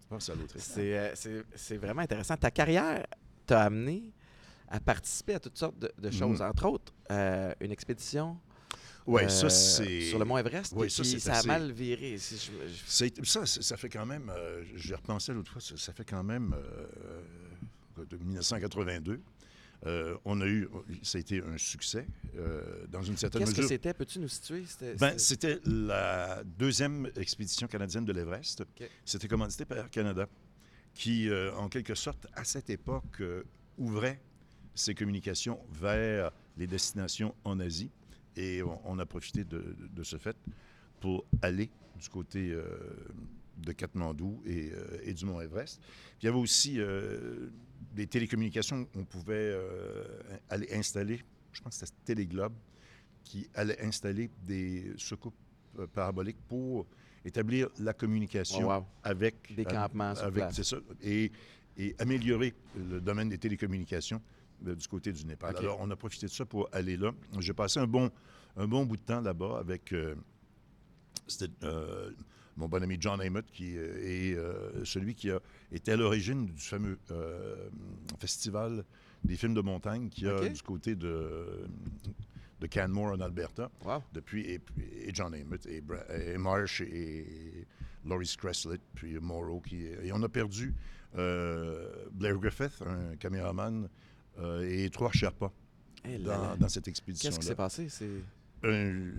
tu 0.01 0.07
passes 0.09 0.29
à 0.31 0.35
l'autre. 0.35 0.55
C'est, 0.59 0.99
euh, 0.99 1.15
c'est- 1.15 1.45
c'est 1.55 1.77
vraiment 1.77 2.01
intéressant. 2.03 2.37
Ta 2.37 2.51
carrière 2.51 3.07
t'a 3.47 3.63
amené 3.65 4.13
à 4.71 4.81
participer 4.81 5.35
à 5.35 5.41
toutes 5.41 5.57
sortes 5.59 5.79
de, 5.79 5.91
de 5.99 6.11
choses, 6.11 6.41
entre 6.43 6.67
autres 6.67 6.93
euh, 7.11 7.53
une 7.61 7.71
expédition 7.73 8.37
Oui, 9.07 9.23
euh, 9.25 9.29
ça, 9.29 9.49
c'est. 9.49 10.03
sur 10.03 10.19
le 10.19 10.25
mont 10.25 10.37
Everest. 10.39 10.73
Oui, 10.77 10.91
ça, 10.91 11.03
qui- 11.03 11.09
c'est 11.11 11.19
ça 11.21 11.35
a 11.35 11.39
assez- 11.39 11.49
mal 11.49 11.73
viré. 11.73 12.19
Si 12.19 12.37
je- 12.37 12.69
je- 12.69 12.83
C'est- 12.87 13.25
Ça, 13.25 13.47
ça 13.47 13.77
fait 13.77 13.89
quand 13.89 14.05
même, 14.07 14.31
euh, 14.31 14.63
j'y 14.77 14.95
repensais 14.95 15.33
l'autre 15.33 15.51
fois, 15.53 15.61
ça, 15.61 15.77
ça 15.77 15.93
fait 15.93 16.05
quand 16.05 16.23
même 16.23 16.55
euh, 16.55 18.05
de 18.09 18.17
1982. 18.17 19.21
Euh, 19.87 20.17
on 20.25 20.41
a 20.41 20.47
eu, 20.47 20.69
ça 21.03 21.19
a 21.19 21.21
été 21.21 21.41
un 21.41 21.57
succès 21.57 22.05
euh, 22.37 22.85
dans 22.89 23.03
une 23.03 23.17
certaine 23.17 23.41
Qu'est-ce 23.43 23.53
que 23.53 23.59
mesure. 23.59 23.69
c'était? 23.69 23.95
Peux-tu 23.95 24.19
nous 24.19 24.27
situer? 24.29 24.65
C'était- 24.67 24.95
Ben, 24.97 25.17
c'était- 25.19 25.61
la 25.65 26.43
deuxième 26.45 27.09
expédition 27.17 27.69
canadienne 27.69 28.05
de 28.05 28.13
l'Everest. 28.13 28.65
C'était 29.05 29.29
commandité 29.29 29.65
par 29.65 29.79
Air 29.79 29.89
Canada, 29.91 30.27
qui, 30.95 31.29
euh, 31.29 31.55
en 31.55 31.69
quelque 31.69 31.95
sorte, 31.95 32.27
à 32.35 32.43
cette 32.45 32.71
époque, 32.71 33.21
euh, 33.21 33.45
ouvrait 33.79 34.21
ses 34.79 34.95
communications 34.95 35.59
vers 35.71 36.31
les 36.57 36.67
destinations 36.67 37.35
en 37.45 37.61
Asie. 37.61 37.91
Et 38.37 38.63
on, 38.63 38.81
on 38.85 38.99
a 38.99 39.07
profité 39.07 39.45
de, 39.45 39.77
de 39.93 40.03
ce 40.03 40.17
fait 40.17 40.37
pour 41.01 41.25
aller 41.43 41.71
du 42.01 42.09
côté 42.09 42.51
euh, 42.53 42.65
de 43.57 43.73
Katmandou 43.73 44.41
et, 44.47 44.71
euh, 44.73 45.01
et 45.03 45.13
du 45.13 45.25
Mont 45.27 45.41
Everest. 45.41 45.81
Puis 45.81 46.23
il 46.23 46.27
y 46.27 46.29
avait 46.29 46.39
aussi 46.39 46.77
euh, 46.79 47.49
des 47.95 48.07
télécommunications. 48.07 48.87
On 48.95 49.05
pouvait 49.05 49.57
aller 50.49 50.69
installer, 50.73 51.21
je 51.53 51.61
pense 51.61 51.79
que 51.79 51.87
c'était 51.87 52.15
Téléglobe, 52.15 52.55
qui 53.25 53.49
allait 53.55 53.81
installer 53.85 54.31
des 54.47 54.93
secoupes 54.97 55.35
euh, 55.79 55.87
paraboliques 55.87 56.39
pour 56.49 56.87
établir 57.25 57.69
la 57.81 57.93
communication 57.93 58.69
Oh, 58.69 58.73
wow. 58.79 58.87
avec 59.03 59.55
Des 59.55 59.65
campements 59.65 60.15
sur 60.15 60.25
avec 60.25 60.45
place. 60.45 60.55
c'est 60.57 60.65
ça 60.65 60.77
et, 61.03 61.31
et 61.77 61.95
améliorer 61.99 62.55
le 62.77 63.01
domaine 63.01 63.29
des 63.29 63.39
télécommunications 63.39 64.23
du 64.61 64.89
côté 64.89 65.13
du 65.13 65.25
Népal. 65.25 65.57
Alors 65.57 65.79
on 65.81 65.91
a 65.91 65.97
profité 65.97 66.27
de 66.27 66.33
ça 66.33 66.45
pour 66.45 66.69
aller 66.73 66.97
là. 66.97 67.13
J'ai 67.39 67.55
passé 67.55 67.81
un 67.81 67.87
bon 67.87 68.11
un 68.57 68.67
bon 68.67 68.85
bout 68.85 68.97
de 68.97 69.03
temps 69.03 69.21
là-bas 69.21 69.59
avec 69.61 69.93
euh, 69.93 70.15
c'était 71.29 71.53
euh, 71.65 72.11
mon 72.59 72.69
bon 72.69 72.83
ami 72.83 72.97
John 73.01 73.21
Amos 73.21 73.43
qui 73.53 73.77
euh, 73.77 73.97
est 74.03 74.35
euh, 74.35 74.85
celui 74.85 75.15
qui 75.15 75.31
a 75.31 75.41
été 75.71 75.93
à 75.93 75.97
l'origine 75.97 76.47
du 76.47 76.61
fameux 76.61 76.99
euh, 77.11 77.69
festival 78.19 78.85
des 79.25 79.37
films 79.37 79.55
de 79.55 79.61
montagne 79.61 80.09
qui 80.09 80.27
a 80.27 80.49
du 80.49 80.63
côté 80.63 80.95
de 80.95 81.67
de 82.61 82.67
Canmore 82.67 83.13
en 83.13 83.21
Alberta 83.21 83.71
Wow. 83.85 84.03
depuis 84.13 84.51
et, 84.51 84.61
John 85.15 85.33
Amos 85.35 85.59
et, 85.69 86.37
Marsh 86.37 86.81
et 86.81 87.65
Laurie 88.05 88.27
Scresslett 88.27 88.81
puis 88.95 89.19
Morrow 89.21 89.61
qui 89.61 89.85
et 89.87 90.11
on 90.13 90.23
a 90.23 90.29
perdu 90.29 90.75
euh, 91.17 92.07
Blair 92.13 92.37
Griffith 92.39 92.83
un 92.85 93.17
caméraman 93.17 93.85
euh, 93.85 93.89
et 94.63 94.89
trois 94.91 95.11
Sherpas 95.13 95.53
Eh 96.05 96.19
dans, 96.19 96.57
dans 96.57 96.69
cette 96.69 96.89
expédition 96.89 97.29
Qu'est-ce 97.31 97.41
qui 97.41 97.47
s'est 97.47 97.55
passé? 97.55 97.89
Un- 98.65 99.13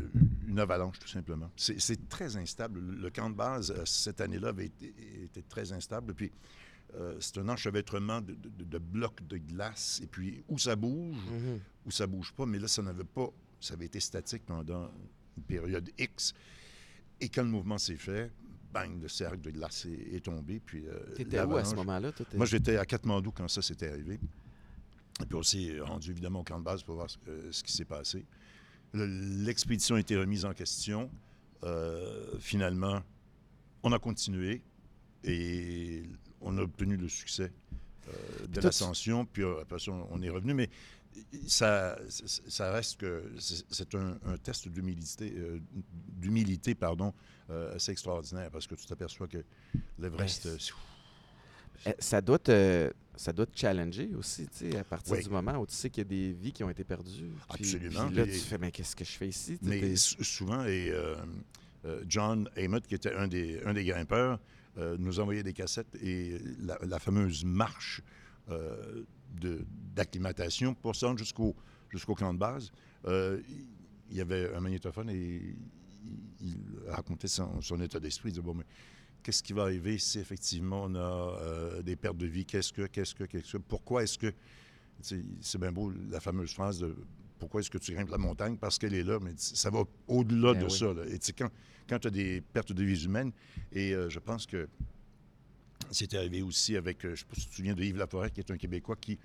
une 0.47 0.59
avalanche, 0.59 0.99
tout 0.99 1.07
simplement. 1.07 1.49
C'est 1.55 2.09
très 2.09 2.35
instable. 2.35 2.79
Le 2.81 3.09
camp 3.09 3.29
de 3.29 3.35
base, 3.35 3.71
euh, 3.71 3.85
cette 3.85 4.19
année-là, 4.21 4.49
avait 4.49 4.65
été, 4.65 4.93
était 5.23 5.43
très 5.43 5.71
instable. 5.71 6.13
Puis, 6.13 6.31
euh, 6.95 7.15
c'est 7.19 7.37
un 7.37 7.47
enchevêtrement 7.49 8.19
de, 8.19 8.33
de- 8.33 8.63
de 8.65 8.77
blocs 8.79 9.25
de 9.27 9.37
glace. 9.37 10.01
Et 10.03 10.07
puis, 10.07 10.43
où 10.49 10.57
ça 10.57 10.75
bouge, 10.75 11.15
Mhm. 11.31 11.59
où 11.85 11.91
ça 11.91 12.05
bouge 12.07 12.33
pas. 12.33 12.45
Mais 12.45 12.59
là, 12.59 12.67
ça 12.67 12.81
n'avait 12.81 13.03
pas... 13.05 13.29
Ça 13.61 13.75
avait 13.75 13.85
été 13.85 13.99
statique 13.99 14.45
pendant 14.45 14.89
une 15.37 15.43
période 15.43 15.89
X. 15.97 16.33
Et 17.21 17.29
quand 17.29 17.43
le 17.43 17.49
mouvement 17.49 17.77
s'est 17.77 17.95
fait, 17.97 18.31
bang, 18.73 19.01
le 19.01 19.07
cercle 19.07 19.41
de 19.41 19.51
glace 19.51 19.85
est, 19.85 20.15
est 20.15 20.25
tombé. 20.25 20.59
Puis, 20.65 20.85
euh, 20.87 21.13
T'étais 21.15 21.41
où 21.43 21.55
à 21.57 21.63
ce 21.65 21.75
moment-là? 21.75 22.11
Moi, 22.33 22.45
j'étais 22.45 22.77
à 22.77 22.85
Katmandou 22.85 23.31
quand 23.31 23.47
ça 23.47 23.61
s'était 23.61 23.89
arrivé. 23.89 24.19
Et 25.21 25.25
puis 25.25 25.35
aussi 25.35 25.79
rendu 25.79 26.11
évidemment 26.11 26.39
au 26.39 26.43
camp 26.43 26.59
de 26.59 26.63
base 26.63 26.83
pour 26.83 26.95
voir 26.95 27.09
ce, 27.09 27.17
euh, 27.27 27.51
ce 27.51 27.63
qui 27.63 27.73
s'est 27.73 27.85
passé. 27.85 28.25
Le- 28.93 29.05
L'expédition 29.45 29.95
a 29.95 29.99
été 29.99 30.15
remise 30.17 30.45
en 30.45 30.53
question. 30.53 31.09
Euh, 31.63 32.37
finalement, 32.39 33.01
on 33.83 33.91
a 33.91 33.99
continué 33.99 34.61
et 35.23 36.03
on 36.41 36.57
a 36.57 36.61
obtenu 36.61 36.95
le 36.95 37.09
succès 37.09 37.51
euh, 38.07 38.47
de 38.47 38.61
l'ascension. 38.61 39.25
Puis 39.25 39.43
euh, 39.43 39.61
après 39.61 39.79
ça, 39.79 39.91
on 39.91 40.07
on 40.11 40.21
est 40.21 40.29
revenu. 40.29 40.53
Mais 40.53 40.69
ça, 41.47 41.97
reste 42.59 43.01
que 43.01 43.29
c'est 43.37 43.95
un, 43.95 44.17
un 44.25 44.37
test 44.37 44.69
d'humilité, 44.69 45.33
euh, 45.35 45.59
d'humilité 46.17 46.75
pardon, 46.75 47.13
euh, 47.49 47.75
assez 47.75 47.91
extraordinaire 47.91 48.49
parce 48.51 48.67
que 48.67 48.75
tu 48.75 48.85
t'aperçois 48.85 49.27
que 49.27 49.43
l'Everest, 49.97 50.45
euh, 50.45 50.57
Ça 51.99 52.21
doit, 52.21 52.39
te, 52.39 52.91
ça 53.15 53.31
doit 53.33 53.45
te 53.45 53.57
challenger 53.57 54.11
aussi, 54.17 54.47
tu 54.47 54.69
sais, 54.71 54.77
à 54.77 54.83
partir 54.83 55.13
Oui. 55.13 55.23
du 55.23 55.29
moment 55.29 55.57
où 55.59 55.65
tu 55.65 55.73
sais 55.75 55.89
qu'il 55.89 56.01
y 56.01 56.07
a 56.07 56.09
des 56.09 56.31
vies 56.33 56.51
qui 56.51 56.63
ont 56.63 56.69
été 56.69 56.83
perdues. 56.83 57.31
Puis- 57.53 57.75
Absolument, 57.75 58.07
Puis 58.07 58.15
là, 58.15 58.23
tu 58.25 58.31
fais, 58.31 58.57
mais 58.57 58.71
qu'est-ce 58.71 58.95
que 58.95 59.05
je 59.05 59.11
fais 59.11 59.27
ici? 59.29 59.57
Mais 59.61 59.95
souvent, 59.95 60.63
et 60.65 60.89
euh, 60.91 61.15
euh, 61.85 62.03
John 62.07 62.49
Amos, 62.57 62.81
qui 62.81 62.95
était 62.95 63.13
un 63.13 63.27
des, 63.27 63.61
un 63.65 63.73
des 63.73 63.85
grimpeurs, 63.85 64.39
euh, 64.77 64.97
nous 64.99 65.19
envoyait 65.19 65.43
des 65.43 65.53
cassettes 65.53 65.95
et 66.01 66.37
la, 66.59 66.77
la 66.85 66.99
fameuse 66.99 67.43
marche 67.45 68.01
euh, 68.49 69.03
d'acclimatation 69.95 70.73
pour 70.73 70.95
se 70.95 71.05
rendre 71.05 71.19
jusqu'au 71.19 71.55
jusqu'au 71.89 72.13
camp 72.15 72.33
de 72.33 72.39
base. 72.39 72.71
euh, 73.05 73.41
il 74.11 74.17
y 74.17 74.21
avait 74.21 74.51
un 74.55 74.59
magnétophone 74.59 75.09
et 75.11 75.15
il, 76.03 76.19
il 76.41 76.57
racontait 76.87 77.27
son, 77.27 77.61
son 77.61 77.79
état 77.79 77.99
d'esprit. 77.99 78.29
Il 78.29 78.31
disait, 78.33 78.41
bon, 78.43 78.55
mais 78.55 78.63
qu'est-ce 79.23 79.43
qui 79.43 79.53
va 79.53 79.63
arriver 79.63 79.97
si 79.97 80.19
effectivement 80.19 80.83
on 80.85 80.95
a 80.95 80.99
euh, 80.99 81.81
des 81.81 81.95
pertes 81.95 82.17
de 82.17 82.25
vie? 82.25 82.45
Qu'est-ce 82.45 82.73
que, 82.73 82.87
qu'est-ce 82.87 83.15
que, 83.15 83.23
qu'est-ce 83.25 83.53
que? 83.53 83.57
Pourquoi 83.57 84.03
est-ce 84.03 84.17
que... 84.17 84.33
C'est 85.01 85.57
bien 85.57 85.71
beau 85.71 85.93
la 86.09 86.19
fameuse 86.19 86.53
phrase 86.53 86.79
de 86.79 86.95
pourquoi 87.39 87.61
est-ce 87.61 87.69
que 87.69 87.77
tu 87.77 87.93
grimpes 87.93 88.09
la 88.09 88.17
montagne? 88.17 88.57
Parce 88.57 88.77
qu'elle 88.77 88.93
est 88.93 89.03
là, 89.03 89.17
mais 89.21 89.31
ça 89.37 89.69
va 89.69 89.83
au-delà 90.09 90.53
Ben 90.53 90.59
de 90.59 90.65
oui. 90.65 90.77
ça. 90.77 90.93
là. 90.93 91.05
Et 91.07 91.19
quand, 91.31 91.49
quand 91.87 91.99
tu 91.99 92.07
as 92.07 92.11
des 92.11 92.41
pertes 92.41 92.73
de 92.73 92.83
vie 92.83 93.05
humaines, 93.05 93.31
et 93.71 93.93
euh, 93.93 94.09
je 94.09 94.19
pense 94.19 94.45
que 94.45 94.67
c'est 95.89 96.13
arrivé 96.15 96.41
aussi 96.41 96.75
avec, 96.75 97.05
euh, 97.05 97.09
je 97.09 97.13
ne 97.13 97.15
sais 97.15 97.25
pas 97.25 97.35
si 97.35 97.41
tu 97.43 97.49
te 97.49 97.55
souviens 97.55 97.75
de 97.75 97.83
Yves 97.83 97.97
Laforêt, 97.97 98.29
qui 98.29 98.41
est 98.41 98.51
un 98.51 98.57
Québécois 98.57 98.97
qui, 98.99 99.17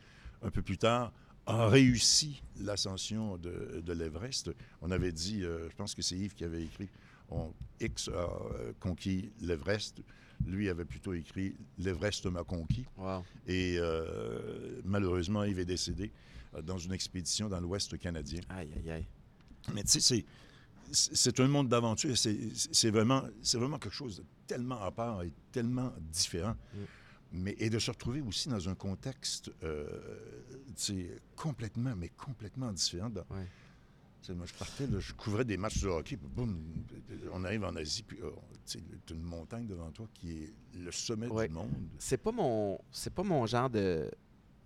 un 0.43 0.51
peu 0.51 0.63
plus 0.63 0.79
tard, 0.79 1.13
a 1.47 1.69
réussi 1.69 2.41
l'ascension 2.61 3.37
de, 3.37 3.83
de 3.85 3.93
l'Everest. 3.93 4.53
On 4.81 4.93
avait 4.93 5.13
dit, 5.13 5.43
euh, 5.43 5.69
je 5.69 5.75
pense 5.75 5.95
que 5.95 6.03
c'est 6.03 6.17
Yves 6.17 6.35
qui 6.35 6.45
avait 6.45 6.63
écrit, 6.63 6.89
on, 7.31 7.53
X 7.81 8.09
a 8.09 8.13
euh, 8.13 8.73
conquis 8.81 9.31
l'Everest. 9.41 10.03
Lui 10.47 10.69
avait 10.69 10.85
plutôt 10.85 11.15
écrit 11.15 11.55
L'Everest 11.79 12.27
m'a 12.27 12.45
conquis. 12.45 12.85
Wow. 12.99 13.25
Et 13.47 13.77
euh, 13.79 14.81
malheureusement, 14.85 15.45
Yves 15.45 15.61
est 15.61 15.65
décédé 15.65 16.13
euh, 16.55 16.63
dans 16.63 16.77
une 16.79 16.93
expédition 16.93 17.49
dans 17.49 17.61
l'Ouest 17.61 17.99
canadien. 17.99 18.41
Aïe, 18.49 18.71
aïe, 18.77 18.91
aïe. 18.91 19.07
Mais 19.73 19.83
tu 19.85 20.01
sais, 20.01 20.01
c'est- 20.01 20.25
un 21.41 21.49
monde 21.49 21.69
d'aventure. 21.69 22.15
C'est 22.17 22.91
vraiment, 22.91 23.23
vraiment 23.55 23.79
quelque 23.79 23.95
chose 23.95 24.19
de 24.19 24.25
tellement 24.47 24.83
à 24.83 24.91
part 24.91 25.23
et 25.23 25.33
tellement 25.51 25.93
différent. 26.13 26.55
Mm. 26.75 26.79
Mais, 27.37 27.57
et 27.59 27.71
de 27.71 27.79
se 27.79 27.91
retrouver 27.91 28.21
aussi 28.21 28.49
dans 28.49 28.69
un 28.69 28.75
contexte 28.75 29.51
euh, 29.65 29.87
complètement, 31.35 31.95
mais 31.97 32.11
complètement 32.11 32.71
différent. 32.73 33.11
Dans- 33.11 33.25
Ouais. 33.31 33.47
Moi, 34.33 34.47
je 34.47 34.55
partais, 34.55 34.87
là, 34.87 34.99
je 35.01 35.13
couvrais 35.13 35.45
des 35.45 35.57
matchs 35.57 35.83
de 35.83 35.89
hockey, 35.89 36.17
puis 36.17 36.27
boum, 36.29 36.59
on 37.33 37.45
arrive 37.45 37.65
en 37.65 37.75
Asie, 37.77 38.03
puis 38.03 38.19
oh, 38.25 38.33
tu 38.67 38.79
t'as 39.07 39.15
une 39.15 39.23
montagne 39.23 39.67
devant 39.67 39.91
toi 39.91 40.07
qui 40.15 40.31
est 40.45 40.53
le 40.75 40.91
sommet 40.93 41.27
Ouais. 41.27 41.49
du 41.49 41.55
monde. 41.55 41.71
C'est 41.99 42.17
pas 42.17 42.33
mon 42.33 42.79
c'est 42.91 43.13
pas 43.13 43.23
mon 43.23 43.45
genre 43.47 43.69
de, 43.69 44.11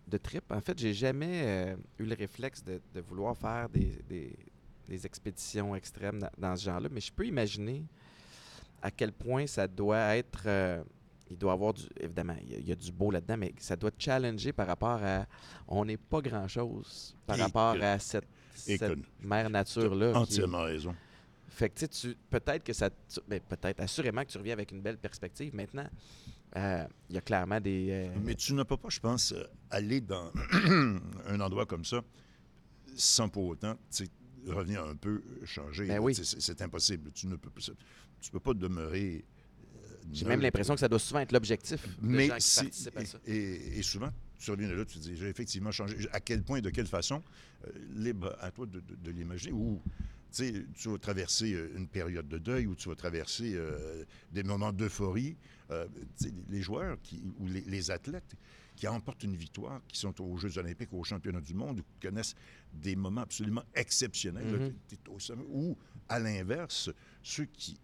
de 0.07 0.17
trip. 0.19 0.45
En 0.53 0.61
fait, 0.61 0.79
j'ai 0.79 0.95
jamais 0.95 1.43
euh, 1.45 1.77
eu 1.99 2.05
le 2.05 2.15
réflexe 2.15 2.63
de, 2.63 2.81
de 2.95 3.01
vouloir 3.01 3.37
faire 3.37 3.69
des, 3.69 3.99
des- 4.09 4.37
des 4.87 5.05
expéditions 5.05 5.75
extrêmes 5.75 6.19
dans, 6.21 6.31
dans 6.39 6.57
ce 6.57 6.65
genre-là, 6.65 6.89
mais 6.91 7.01
je 7.01 7.13
peux 7.13 7.27
imaginer 7.27 7.85
à 8.81 8.91
quel 8.91 9.13
point 9.13 9.47
ça 9.47 9.67
doit 9.67 10.17
être 10.17 10.45
euh, 10.47 10.83
il 11.31 11.37
doit 11.37 11.53
avoir 11.53 11.75
du. 11.75 11.83
Évidemment, 12.01 12.37
il 12.43 12.53
y 12.53 12.55
a, 12.55 12.59
il 12.59 12.67
y 12.69 12.73
a 12.73 12.75
du 12.75 12.91
beau 12.91 13.11
là-dedans, 13.11 13.37
mais 13.37 13.53
ça 13.59 13.77
doit 13.77 13.91
te 13.91 14.03
challenger 14.03 14.51
par 14.53 14.67
rapport 14.67 14.99
à. 15.03 15.27
On 15.67 15.85
n'est 15.85 15.99
pas 15.99 16.23
grand-chose 16.23 17.15
par 17.27 17.39
Et 17.39 17.43
rapport 17.43 17.75
que- 17.75 17.81
à 17.83 17.99
cette, 17.99 18.25
et 18.25 18.29
cette 18.59 18.99
mère 19.21 19.51
nature-là. 19.51 20.11
est- 20.11 20.15
Entièrement 20.17 20.63
raison. 20.63 20.95
Fait 21.51 21.71
que 21.71 21.87
tu 21.87 22.15
peut-être 22.31 22.63
que 22.63 22.73
ça. 22.73 22.91
ben, 23.27 23.41
peut-être, 23.41 23.81
assurément 23.81 24.23
que 24.25 24.31
tu 24.31 24.39
reviens 24.39 24.53
avec 24.53 24.71
une 24.71 24.81
belle 24.81 24.99
perspective. 24.99 25.55
Maintenant, 25.55 25.89
euh, 26.57 26.85
il 27.09 27.15
y 27.17 27.19
a 27.19 27.21
clairement 27.21 27.61
des. 27.61 27.89
euh, 27.91 28.09
Mais 28.23 28.35
tu 28.35 28.55
ne 28.55 28.63
peux 28.63 28.77
pas, 28.77 28.89
je 28.91 29.01
pense, 29.01 29.33
euh, 29.33 29.43
aller 29.71 30.01
dans 30.01 30.31
un 31.27 31.41
endroit 31.41 31.67
comme 31.67 31.85
ça 31.85 32.03
sans 32.97 33.29
pour 33.29 33.47
autant 33.47 33.77
revenir 34.47 34.85
un 34.85 34.95
peu 34.97 35.23
changer. 35.45 35.87
Ben 35.87 35.99
oui. 35.99 36.15
C'est 36.15 36.63
impossible. 36.63 37.11
Tu 37.13 37.27
ne 37.27 37.37
peux, 37.37 37.51
pas- 37.51 37.61
tu 38.21 38.31
peux 38.31 38.41
pas 38.41 38.55
demeurer. 38.55 39.25
J'ai 40.13 40.25
même 40.27 40.41
l'impression 40.41 40.75
que 40.75 40.81
ça 40.81 40.89
doit 40.89 40.99
souvent 40.99 41.21
être 41.21 41.33
l'objectif 41.33 41.87
Mais 42.01 42.29
gens 42.29 42.37
qui 42.37 42.41
si- 42.43 42.61
participent 42.63 42.97
à 42.97 43.05
ça. 43.05 43.19
et 43.27 43.83
souvent, 43.83 44.11
tu 44.39 44.51
reviens 44.51 44.69
de 44.69 44.75
là, 44.75 44.85
tu 44.85 44.99
te 44.99 45.03
dis, 45.03 45.17
j'ai 45.17 45.29
effectivement 45.29 45.71
changé. 45.73 45.97
À 46.13 46.21
quel 46.21 46.43
point, 46.43 46.61
de 46.61 46.71
quelle 46.71 46.87
façon, 46.87 47.23
euh, 47.67 47.71
libre 47.97 48.37
à 48.41 48.51
toi 48.51 48.67
de, 48.67 48.81
de- 48.81 48.95
de 48.95 49.11
l'imaginer. 49.11 49.53
Ou, 49.53 49.83
tu 50.31 50.89
vas 50.91 50.99
traverser 50.99 51.55
euh, 51.55 51.73
une 51.77 51.89
période 51.89 52.29
de 52.29 52.39
deuil, 52.39 52.67
ou 52.67 52.75
tu 52.75 52.89
vas 52.89 52.95
traverser 52.95 53.55
euh, 53.55 54.05
des 54.31 54.43
moments 54.43 54.73
d'euphorie. 54.73 55.37
Euh, 55.71 55.87
les 56.49 56.63
joueurs 56.63 56.99
qui, 57.03 57.23
ou 57.39 57.47
les, 57.47 57.63
les 57.63 57.91
athlètes 57.91 58.35
qui 58.77 58.87
remportent 58.87 59.25
une 59.25 59.35
victoire, 59.37 59.81
qui 59.89 59.99
sont 59.99 60.21
aux 60.21 60.37
Jeux 60.37 60.57
olympiques, 60.59 60.93
aux 60.93 61.03
championnats 61.03 61.41
du 61.41 61.55
monde, 61.55 61.81
ou 61.81 61.83
qui 61.83 61.99
connaissent 62.09 62.35
des 62.73 62.95
moments 62.95 63.23
absolument 63.23 63.65
exceptionnels, 63.75 64.45
Mhm. 64.47 64.75
au 65.15 65.19
sommet. 65.19 65.45
ou, 65.49 65.77
à 66.09 66.19
l'inverse, 66.21 66.91
ceux 67.23 67.47
qui 67.47 67.77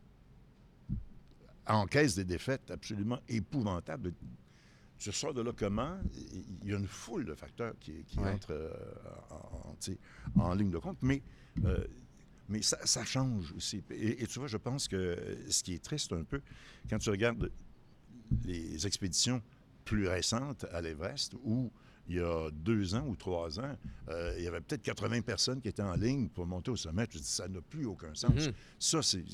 encaissent 1.67 2.14
des 2.14 2.25
défaites 2.25 2.71
absolument 2.71 3.19
épouvantables. 3.29 4.12
Tu 4.98 5.11
ressors 5.11 5.35
de 5.35 5.42
là 5.42 5.52
comment? 5.57 5.98
Il 6.62 6.70
y 6.70 6.74
a 6.74 6.78
une 6.78 6.87
foule 6.87 7.24
de 7.24 7.35
facteurs 7.35 7.74
qui, 7.78 8.04
qui 8.04 8.18
Ouais. 8.18 8.33
entrent 8.33 8.52
euh, 8.52 8.72
en, 10.37 10.54
ligne 10.54 10.70
de 10.70 10.78
compte, 10.78 10.98
mais, 11.02 11.22
euh, 11.64 11.85
mais 12.48 12.62
ça, 12.62 12.78
ça 12.87 13.04
change 13.04 13.52
aussi. 13.52 13.83
Et, 13.90 14.22
et 14.22 14.26
tu 14.26 14.38
vois, 14.38 14.48
je 14.48 14.57
pense 14.57 14.88
que 14.88 15.37
ce 15.48 15.62
qui 15.62 15.74
est 15.74 15.83
triste 15.85 16.12
un 16.12 16.24
peu, 16.24 16.40
quand 16.88 16.98
tu 16.98 17.11
regardes 17.11 17.50
les 18.44 18.87
expéditions 18.87 19.42
plus 19.85 20.09
récentes 20.09 20.64
à 20.72 20.80
l'Everest, 20.80 21.35
où 21.44 21.70
il 22.09 22.16
y 22.16 22.20
a 22.20 22.50
deux 22.50 22.94
ans 22.94 23.07
ou 23.07 23.16
trois 23.16 23.59
ans, 23.61 23.76
euh, 24.09 24.35
il 24.38 24.44
y 24.44 24.46
avait 24.46 24.61
peut-être 24.61 24.83
80 24.83 25.22
personnes 25.22 25.61
qui 25.61 25.68
étaient 25.68 25.83
en 25.83 25.94
ligne 25.94 26.28
pour 26.28 26.46
monter 26.46 26.70
au 26.70 26.76
sommet. 26.76 27.07
Je 27.11 27.18
dis, 27.18 27.24
ça 27.24 27.48
n'a 27.48 27.61
plus 27.62 27.87
aucun 27.87 28.14
sens. 28.14 28.46
Mhm. 28.48 28.52
Ça, 28.78 29.02
c'est, 29.02 29.24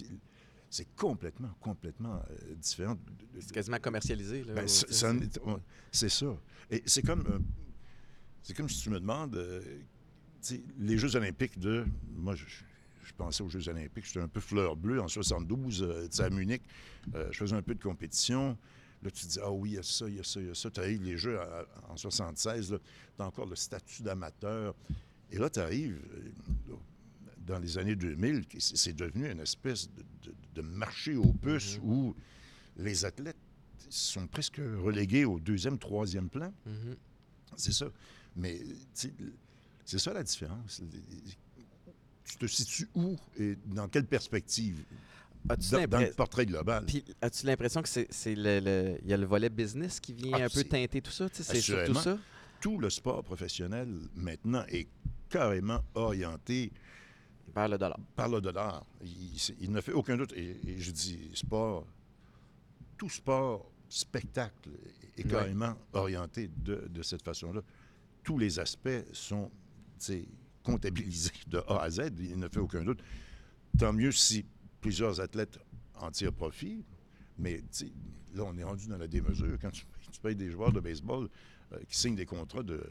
c'est 0.70 0.94
complètement, 0.94 1.50
complètement 1.60 2.22
euh, 2.30 2.54
différent. 2.54 2.96
C'est 3.40 3.52
quasiment 3.52 3.78
commercialisé. 3.78 4.44
Là, 4.44 4.54
ben, 4.54 4.68
c'est, 4.68 4.92
ça. 6.08 6.36
Et 6.70 6.82
c'est 6.86 7.02
comme, 7.02 7.26
euh, 7.26 7.38
c'est 8.42 8.56
comme 8.56 8.68
si 8.68 8.80
tu 8.80 8.90
me 8.90 9.00
demandes, 9.00 9.34
euh, 9.34 9.60
les 10.78 10.96
Jeux 10.96 11.16
olympiques 11.16 11.58
de... 11.58 11.84
Moi, 12.14 12.36
je, 12.36 12.44
je 13.02 13.12
pensais 13.16 13.42
aux 13.42 13.48
Jeux 13.48 13.68
olympiques, 13.68 14.06
j'étais 14.06 14.20
un 14.20 14.28
peu 14.28 14.38
fleur 14.38 14.76
bleue 14.76 15.00
en 15.00 15.08
72, 15.08 15.82
euh, 15.82 16.06
tu 16.08 16.16
sais, 16.16 16.22
à 16.22 16.30
Munich. 16.30 16.62
Je 17.12 17.36
faisais 17.36 17.56
un 17.56 17.62
peu 17.62 17.74
de 17.74 17.82
compétition. 17.82 18.56
Là, 19.02 19.10
tu 19.10 19.26
te 19.26 19.32
dis, 19.32 19.38
ah 19.42 19.50
oui, 19.50 19.70
il 19.70 19.74
y 19.74 19.78
a 19.78 19.82
ça, 19.82 20.08
il 20.08 20.16
y 20.16 20.20
a 20.20 20.24
ça, 20.24 20.40
il 20.40 20.46
y 20.46 20.50
a 20.50 20.54
ça. 20.54 20.70
Tu 20.70 20.78
arrives 20.78 21.02
les 21.02 21.16
Jeux 21.16 21.40
en 21.88 21.96
76, 21.96 22.78
tu 23.16 23.22
as 23.22 23.26
encore 23.26 23.46
le 23.46 23.56
statut 23.56 24.02
d'amateur. 24.02 24.76
Et 25.32 25.38
là, 25.38 25.50
tu 25.50 25.58
arrives 25.58 25.98
dans 27.50 27.58
les 27.58 27.76
années 27.78 27.96
2000, 27.96 28.46
qui- 28.46 28.60
c'est 28.60 28.92
devenu 28.94 29.30
une 29.30 29.40
espèce 29.40 29.88
de, 29.90 30.02
de- 30.24 30.34
de 30.54 30.62
marché 30.62 31.16
aux 31.16 31.32
puces 31.32 31.78
Mhm. 31.78 31.84
où 31.90 32.16
les 32.76 33.04
athlètes 33.04 33.36
sont 33.88 34.26
presque 34.28 34.56
relégués 34.58 35.24
au 35.24 35.38
deuxième, 35.40 35.78
troisième 35.78 36.28
plan. 36.28 36.52
Mhm. 36.64 36.96
C'est 37.56 37.72
ça. 37.72 37.86
Mais, 38.36 38.60
c'est 38.94 39.98
ça 39.98 40.12
la 40.12 40.22
différence. 40.22 40.80
Tu 42.24 42.36
te 42.36 42.46
situes 42.46 42.88
où 42.94 43.16
et 43.36 43.56
dans 43.66 43.88
quelle 43.88 44.06
perspective? 44.06 44.84
Dans, 45.44 46.00
le 46.00 46.12
portrait 46.14 46.44
global. 46.44 46.84
Puis, 46.86 47.02
as-tu 47.22 47.46
l'impression 47.46 47.80
que 47.82 47.88
c'est 47.88 48.34
le, 48.36 48.98
y 49.04 49.12
a 49.12 49.16
le 49.16 49.24
volet 49.26 49.48
business 49.48 49.98
qui 49.98 50.12
vient 50.12 50.32
Ah, 50.34 50.44
un 50.44 50.48
peu 50.50 50.62
teinter 50.64 51.00
tout 51.00 51.10
ça? 51.10 51.28
C'est 51.32 51.60
surtout 51.60 51.94
ça? 51.94 52.18
Tout 52.60 52.78
le 52.78 52.90
sport 52.90 53.24
professionnel, 53.24 53.88
maintenant, 54.14 54.64
est 54.68 54.86
carrément 55.30 55.80
orienté 55.94 56.70
Vers 57.54 57.68
le 57.68 57.78
dollar. 57.78 57.98
par 58.14 58.28
le 58.28 58.40
dollar. 58.40 58.84
Il, 59.60 59.72
ne 59.72 59.80
fait 59.80 59.92
aucun 59.92 60.16
doute. 60.16 60.32
Et, 60.34 60.56
et 60.66 60.78
je 60.78 60.90
dis 60.90 61.30
sport, 61.34 61.86
tout 62.96 63.08
sport, 63.10 63.70
spectacle 63.88 64.70
est 65.16 65.26
orienté 65.92 66.48
de, 66.48 66.88
de 66.88 67.02
cette 67.02 67.22
façon-là. 67.22 67.62
Tous 68.22 68.38
les 68.38 68.58
aspects 68.58 68.88
sont 69.12 69.50
comptabilisés 70.62 71.32
de 71.46 71.58
A 71.66 71.82
à 71.82 71.90
Z. 71.90 72.12
Il 72.18 72.38
ne 72.38 72.48
fait 72.48 72.60
aucun 72.60 72.84
doute. 72.84 73.02
Tant 73.78 73.92
mieux 73.92 74.12
si 74.12 74.44
plusieurs 74.80 75.20
athlètes 75.20 75.58
en 75.96 76.10
tirent 76.10 76.32
profit. 76.32 76.84
Mais 77.38 77.62
là, 78.34 78.44
on 78.46 78.56
est 78.56 78.64
rendu 78.64 78.86
dans 78.86 78.98
la 78.98 79.08
démesure. 79.08 79.58
Quand 79.60 79.70
tu, 79.70 79.84
tu 80.12 80.20
payes 80.20 80.36
des 80.36 80.50
joueurs 80.50 80.72
de 80.72 80.80
baseball 80.80 81.28
euh, 81.72 81.78
qui 81.88 81.96
signent 81.98 82.16
des 82.16 82.26
contrats 82.26 82.62
de 82.62 82.82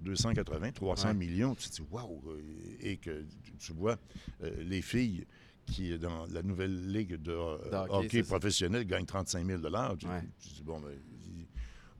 280, 0.00 0.72
300 0.72 1.08
Ouais. 1.08 1.14
millions, 1.14 1.54
tu 1.54 1.68
te 1.68 1.74
dis 1.76 1.82
waouh! 1.90 2.22
euh, 2.28 2.40
Et 2.80 2.96
que 2.98 3.24
tu- 3.58 3.72
vois 3.72 3.96
euh, 4.42 4.62
les 4.62 4.82
filles 4.82 5.26
qui, 5.66 5.98
dans 5.98 6.26
la 6.26 6.42
nouvelle 6.42 6.92
ligue 6.92 7.14
de, 7.16 7.32
euh, 7.32 7.58
De 7.70 7.76
hockey, 7.76 8.06
hockey, 8.06 8.22
professionnel, 8.22 8.84
gagnent 8.86 9.06
35 9.06 9.44
000 9.46 9.60
tu, 9.98 10.06
Ouais. 10.06 10.22
dis 10.38 10.62
bon, 10.62 10.80
ben, 10.80 10.90
il- 11.24 11.46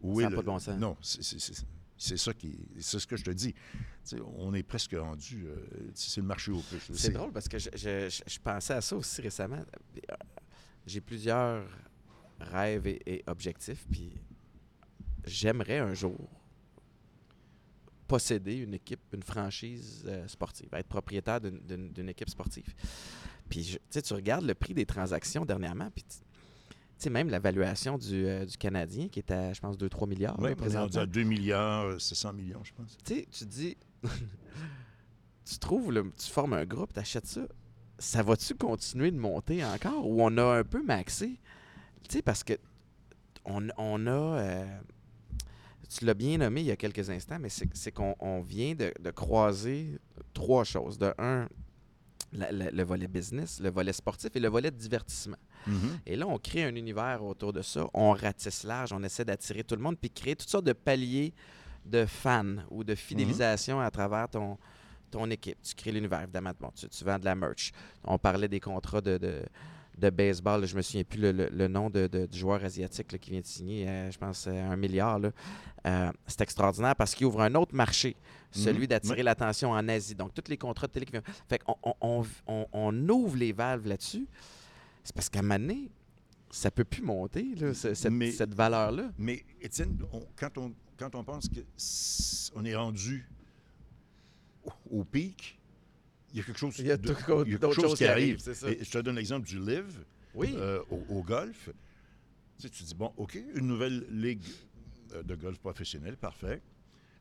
où 0.03 0.21
Ça 0.21 0.23
est 0.23 0.27
a 0.27 0.31
le- 0.31 0.37
pas 0.37 0.43
de 0.43 0.47
bon 0.47 0.59
sens. 0.59 0.79
Non, 0.79 0.97
c'est- 1.01 1.23
ça 2.19 2.33
qui. 2.35 2.59
C'est 2.79 2.99
ce 2.99 3.07
que 3.07 3.17
je 3.17 3.25
te 3.25 3.31
dis. 3.31 3.55
On 4.37 4.53
est 4.55 4.63
presque 4.63 4.93
rendu. 4.95 5.47
euh, 5.47 5.57
c'est 5.95 6.21
le 6.21 6.27
marché 6.27 6.53
au 6.53 6.61
plus. 6.61 6.79
C'est 6.93 7.11
drôle 7.13 7.33
parce 7.33 7.49
que 7.49 7.59
je, 7.59 7.71
je- 7.75 8.23
pensais 8.39 8.75
à 8.75 8.81
ça 8.83 8.95
aussi 8.97 9.21
récemment. 9.23 9.65
J'ai 10.87 11.01
plusieurs 11.01 11.67
rêves 12.39 12.87
et, 12.87 13.01
et 13.07 13.25
objectifs, 13.27 13.87
puis 13.91 14.13
j'aimerais 15.27 15.79
un 15.79 15.95
jour 15.95 16.17
posséder 18.09 18.55
une 18.57 18.75
équipe, 18.75 19.01
une 19.13 19.23
franchise 19.23 20.05
euh, 20.07 20.27
sportive, 20.29 20.69
être 20.73 20.87
propriétaire 20.87 21.41
d'une- 21.41 22.09
équipe 22.09 22.31
sportive. 22.31 22.73
Puis 23.49 23.79
je- 23.93 24.01
tu 24.01 24.15
regardes 24.15 24.45
le 24.45 24.55
prix 24.55 24.75
des 24.75 24.87
transactions 24.87 25.45
dernièrement, 25.45 25.91
puis 25.95 26.05
sais, 26.99 27.11
même 27.11 27.29
l'évaluation 27.29 27.99
du, 27.99 28.27
euh, 28.27 28.45
du 28.47 28.57
Canadien 28.57 29.09
qui 29.09 29.19
est 29.19 29.31
à, 29.31 29.53
je 29.53 29.61
pense, 29.61 29.77
2-3 29.77 30.07
milliards 30.07 30.37
Oui, 30.39 30.45
on 30.45 30.47
est 30.47 30.51
rendu 30.51 30.61
présentement. 30.61 31.01
à 31.03 31.07
2 31.07 31.23
milliards, 31.25 31.85
euh, 31.87 31.99
700 31.99 32.33
millions, 32.33 32.63
je 32.65 32.73
pense. 32.73 32.97
Tu 33.05 33.15
sais, 33.17 33.27
tu 33.31 33.45
dis, 33.45 33.77
tu 35.45 35.59
trouves, 35.59 35.93
le, 35.93 36.11
tu 36.17 36.31
formes 36.31 36.53
un 36.55 36.65
groupe, 36.65 36.93
tu 36.93 37.01
achètes 37.01 37.27
ça, 37.27 37.43
ça 37.99 38.23
va-tu 38.23 38.55
continuer 38.55 39.11
de 39.11 39.19
monter 39.19 39.65
encore 39.65 40.09
ou 40.09 40.23
on 40.23 40.37
a 40.39 40.59
un 40.59 40.65
peu 40.65 40.83
maxé? 40.83 41.39
Tu 42.09 42.17
sais, 42.17 42.23
parce 42.23 42.45
que 42.45 42.55
on, 43.45 43.67
on 43.77 44.07
a, 44.07 44.11
euh, 44.11 44.81
tu 45.89 46.05
l'as 46.05 46.15
bien 46.15 46.39
nommé 46.39 46.61
il 46.63 46.67
y 46.67 46.71
a 46.71 46.77
quelques 46.77 47.09
instants, 47.11 47.39
mais 47.41 47.49
c'est 47.51 47.93
qu'on 47.93 48.15
on 48.21 48.41
vient 48.41 48.75
de, 48.75 48.93
de 49.01 49.11
croiser 49.11 49.99
trois 50.35 50.65
choses. 50.65 50.99
De 50.99 51.13
un, 51.19 51.49
la- 52.33 52.51
la- 52.53 52.71
le 52.71 52.83
volet 52.83 53.09
business, 53.09 53.61
le 53.61 53.71
volet 53.71 53.93
sportif 53.93 54.31
et 54.35 54.41
le 54.41 54.49
volet 54.49 54.71
de 54.71 54.77
divertissement. 54.77 55.37
Mhm. 55.67 55.99
Et 56.07 56.17
là, 56.17 56.27
on 56.27 56.39
crée 56.39 56.65
un 56.65 56.75
univers 56.75 57.25
autour 57.25 57.53
de 57.53 57.63
ça. 57.63 57.87
On 57.95 58.13
ratisse 58.13 58.65
large, 58.65 58.93
on 58.93 59.03
essaie 59.03 59.25
d'attirer 59.25 59.65
tout 59.65 59.77
le 59.77 59.83
monde, 59.83 59.97
puis 59.99 60.11
créer 60.11 60.37
toutes 60.37 60.49
sortes 60.49 60.67
de 60.67 60.73
paliers 60.73 61.33
de 61.85 62.05
fans 62.05 62.57
ou 62.71 62.83
de 62.85 62.95
fidélisation 62.95 63.81
à 63.81 63.91
travers 63.91 64.29
ton, 64.29 64.59
ton 65.11 65.31
équipe. 65.31 65.59
Tu 65.63 65.75
crées 65.75 65.93
l'univers, 65.93 66.23
évidemment. 66.23 66.51
Bon, 66.59 66.71
tu, 66.75 66.89
tu 66.89 67.05
vends 67.05 67.19
de 67.19 67.25
la 67.25 67.35
merch. 67.37 67.71
On 68.05 68.19
parlait 68.19 68.49
des 68.49 68.59
contrats 68.61 69.01
de, 69.01 69.19
de, 69.19 69.43
de 69.99 70.11
baseball. 70.11 70.61
là, 70.61 70.67
je 70.67 70.77
me 70.77 70.83
souviens 70.83 71.05
plus 71.05 71.19
le, 71.21 71.33
le- 71.33 71.49
le 71.51 71.69
nom 71.69 71.89
de, 71.89 72.07
de- 72.07 72.27
du 72.27 72.39
joueur 72.39 72.63
asiatique 72.65 73.13
là, 73.13 73.19
qui 73.19 73.31
vient 73.31 73.41
de 73.41 73.47
signer, 73.47 73.89
euh, 73.89 74.11
je 74.11 74.19
pense, 74.19 74.47
euh, 74.47 74.71
un 74.71 74.77
milliard. 74.77 75.19
Euh, 75.87 76.13
c'est 76.27 76.41
extraordinaire 76.43 76.95
parce 76.97 77.15
qu'il 77.15 77.27
ouvre 77.27 77.41
un 77.41 77.55
autre 77.55 77.75
marché, 77.75 78.15
celui 78.51 78.81
Mhm. 78.83 78.87
d'attirer 78.89 79.23
l'attention 79.23 79.71
en 79.71 79.89
Asie. 79.89 80.15
Donc, 80.15 80.35
tous 80.35 80.49
les 80.51 80.59
contrats 80.59 80.87
de 80.87 80.93
télé 80.93 81.07
qui 81.07 81.13
viennent. 81.13 81.23
Fait 81.49 81.59
qu'on 81.63 81.77
on, 81.83 81.95
on- 82.01 82.25
on- 82.47 82.67
on 82.73 83.09
ouvre 83.09 83.37
les 83.37 83.53
valves 83.53 83.87
là-dessus. 83.87 84.27
C'est 85.03 85.15
parce 85.15 85.29
qu'à 85.31 85.41
donné, 85.43 85.91
ça 86.51 86.71
peut 86.71 86.85
plus 86.85 87.03
monter, 87.03 87.55
là, 87.57 87.73
cette, 87.73 88.05
Mais- 88.11 88.33
cette 88.33 88.55
valeur-là. 88.55 89.11
Mais, 89.19 89.45
Étienne, 89.61 89.97
quand, 90.37 90.59
on, 90.59 90.73
quand 90.99 91.15
on 91.15 91.25
pense 91.25 91.49
qu'on 92.53 92.65
est 92.65 92.75
rendu 92.77 93.29
au, 94.65 94.99
au 95.01 95.05
pic, 95.05 95.59
il 96.37 96.41
y 96.41 96.43
a 96.43 96.45
quelque 96.45 96.59
chose, 96.59 96.79
Il 96.79 96.87
y 96.87 96.91
a 96.91 96.99
de- 96.99 97.09
tout- 97.15 97.15
il 97.47 97.53
y 97.53 97.55
a 97.55 97.59
d'autres 97.59 97.61
quelque 97.61 97.73
chose 97.73 97.85
choses 97.85 97.93
qui 97.99 98.05
qui 98.05 98.11
arrive. 98.11 98.37
Et 98.67 98.85
je 98.85 98.91
te 98.91 98.99
donne 98.99 99.17
l'exemple 99.17 99.47
du 99.47 99.59
Live 99.59 100.05
Oui. 100.35 100.53
euh, 100.57 100.83
au, 100.91 101.03
au 101.09 101.23
golf. 101.23 101.71
Tu, 102.59 102.63
sais, 102.63 102.69
tu 102.69 102.83
dis, 102.85 102.95
bon, 102.95 103.11
OK, 103.17 103.39
une 103.55 103.67
nouvelle 103.67 104.05
ligue 104.11 104.43
euh, 105.15 105.23
de 105.23 105.35
golf 105.35 105.59
professionnel, 105.59 106.17
parfait. 106.19 106.61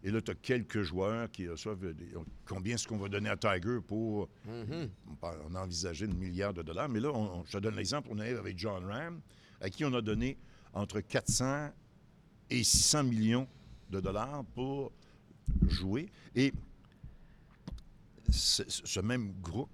Et 0.03 0.11
là, 0.11 0.21
tu 0.21 0.31
as 0.31 0.35
quelques 0.35 0.81
joueurs 0.83 1.31
qui 1.31 1.47
reçoivent 1.47 1.93
des- 1.93 2.09
combien 2.45 2.75
est-ce 2.75 2.87
qu'on 2.89 2.97
va 2.97 3.07
donner 3.07 3.29
à 3.29 3.37
Tiger 3.37 3.79
pour 3.87 4.27
Mhm. 4.45 4.89
on, 5.21 5.55
a 5.55 5.61
envisagé 5.63 6.05
une 6.07 6.17
milliard 6.17 6.53
de 6.53 6.61
dollars, 6.61 6.89
mais 6.89 6.99
là, 6.99 7.11
on- 7.13 7.43
je 7.45 7.53
te 7.53 7.57
donne 7.59 7.75
l'exemple, 7.75 8.09
on 8.11 8.19
est 8.19 8.33
avec 8.35 8.59
John 8.59 8.83
Ram, 8.85 9.21
à 9.61 9.69
qui 9.69 9.85
on 9.85 9.93
a 9.93 10.01
donné 10.01 10.37
entre 10.73 10.99
400 10.99 11.69
et 12.49 12.63
600 12.65 13.03
millions 13.05 13.47
de 13.89 13.99
dollars 14.01 14.43
pour 14.53 14.91
jouer. 15.69 16.09
Et 16.35 16.53
ce, 18.31 18.63
ce 18.67 18.99
même 18.99 19.33
groupe 19.41 19.69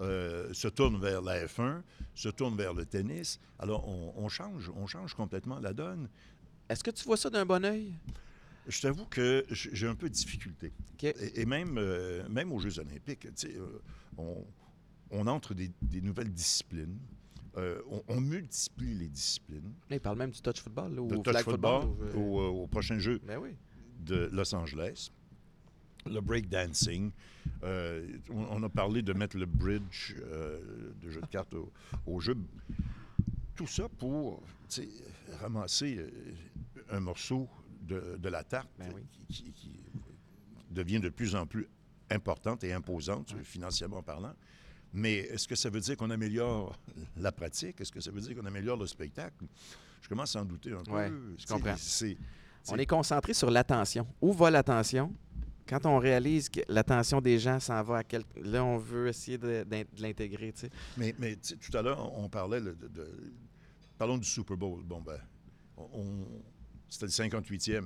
euh, 0.00 0.52
se 0.52 0.68
tourne 0.68 1.00
vers 1.00 1.22
la 1.22 1.44
F1, 1.46 1.82
se 2.14 2.28
tourne 2.28 2.56
vers 2.56 2.74
le 2.74 2.84
tennis. 2.86 3.40
Alors, 3.58 3.88
on, 3.88 4.12
on 4.16 4.28
change, 4.28 4.70
on 4.76 4.86
change 4.86 5.14
complètement 5.14 5.58
la 5.58 5.72
donne. 5.72 6.08
Est-ce 6.68 6.84
que 6.84 6.90
tu 6.90 7.04
vois 7.04 7.16
ça 7.16 7.30
d'un 7.30 7.44
bon 7.46 7.64
oeil? 7.64 7.94
Je 8.66 8.80
t'avoue 8.82 9.06
que 9.06 9.44
j'ai 9.50 9.86
un 9.86 9.94
peu 9.94 10.08
de 10.08 10.14
difficulté. 10.14 10.72
Et, 11.02 11.40
et 11.40 11.46
même, 11.46 11.76
euh, 11.78 12.28
même 12.28 12.52
aux 12.52 12.58
Jeux 12.60 12.78
olympiques, 12.78 13.26
euh, 13.44 13.80
on, 14.18 14.44
on 15.10 15.26
entre 15.26 15.54
des, 15.54 15.70
des 15.80 16.02
nouvelles 16.02 16.30
disciplines. 16.32 16.98
Euh, 17.56 17.80
on, 17.90 18.02
on 18.08 18.20
multiplie 18.20 18.94
les 18.94 19.08
disciplines. 19.08 19.72
Là, 19.88 19.96
il 19.96 20.00
parle 20.00 20.18
même 20.18 20.30
du 20.30 20.40
touch 20.42 20.60
football 20.60 20.94
là, 20.94 21.00
ou 21.00 21.08
touch 21.08 21.32
flag 21.32 21.44
football 21.44 21.82
football. 21.82 22.16
ou, 22.16 22.38
au, 22.38 22.46
au 22.64 22.66
prochain 22.66 22.98
jeu 22.98 23.18
Ben 23.26 23.38
oui. 23.38 23.56
de 24.00 24.28
Los 24.32 24.54
Angeles. 24.54 25.10
Le 26.08 26.20
breakdancing. 26.20 27.10
Euh, 27.64 28.06
on, 28.30 28.62
a 28.62 28.68
parlé 28.68 29.02
de 29.02 29.12
mettre 29.12 29.36
le 29.36 29.46
bridge 29.46 30.14
euh, 30.20 30.60
de 31.02 31.10
jeu 31.10 31.20
de 31.20 31.26
cartes 31.26 31.54
au, 31.54 31.72
au 32.06 32.20
jeu. 32.20 32.36
Tout 33.54 33.66
ça 33.66 33.88
pour 33.88 34.42
ramasser 35.40 35.96
euh, 35.98 36.10
un 36.90 37.00
morceau 37.00 37.48
de, 37.82 38.16
de 38.18 38.28
la 38.28 38.44
tarte 38.44 38.68
Ben 38.78 38.92
oui. 38.94 39.02
qui, 39.28 39.44
qui- 39.44 39.52
qui 39.52 39.80
devient 40.70 41.00
de 41.00 41.08
plus 41.08 41.34
en 41.34 41.46
plus 41.46 41.66
importante 42.10 42.62
et 42.64 42.72
imposante, 42.72 43.32
Ouais. 43.34 43.42
financièrement 43.44 44.02
parlant. 44.02 44.34
Mais 44.92 45.16
est-ce 45.16 45.46
que 45.48 45.54
ça 45.56 45.68
veut 45.68 45.80
dire 45.80 45.96
qu'on 45.96 46.10
améliore 46.10 46.78
la 47.16 47.32
pratique? 47.32 47.80
Est-ce 47.80 47.92
que 47.92 48.00
ça 48.00 48.10
veut 48.10 48.20
dire 48.20 48.34
qu'on 48.36 48.46
améliore 48.46 48.76
le 48.78 48.86
spectacle? 48.86 49.44
Je 50.00 50.08
commence 50.08 50.34
à 50.36 50.40
en 50.42 50.44
douter 50.44 50.72
un 50.72 50.82
Ouais, 50.92 51.08
peu. 51.10 51.34
je 51.36 51.46
comprends. 51.46 51.74
On 52.70 52.76
est 52.76 52.86
concentré 52.86 53.34
sur 53.34 53.50
l'attention. 53.50 54.06
Où 54.20 54.32
va 54.32 54.50
l'attention? 54.50 55.12
Quand 55.68 55.84
on 55.86 55.98
réalise 55.98 56.48
que 56.48 56.60
l'attention 56.68 57.20
des 57.20 57.38
gens 57.38 57.60
s'en 57.60 57.82
va 57.82 57.98
à 57.98 58.04
quel... 58.04 58.22
Là, 58.36 58.64
on 58.64 58.78
veut 58.78 59.08
essayer 59.08 59.36
de, 59.36 59.64
l'intégrer, 59.98 60.52
tu 60.52 60.60
sais. 60.60 60.70
Mais, 60.96 61.14
mais 61.18 61.36
tout 61.36 61.76
à 61.76 61.82
l'heure, 61.82 62.12
on 62.18 62.28
parlait 62.28 62.60
de, 62.60 62.74
Parlons 63.98 64.16
du 64.16 64.28
Super 64.28 64.56
Bowl. 64.56 64.82
Bon, 64.84 65.02
ben, 65.02 65.18
c'était 66.88 67.06
le 67.06 67.12
58e. 67.12 67.84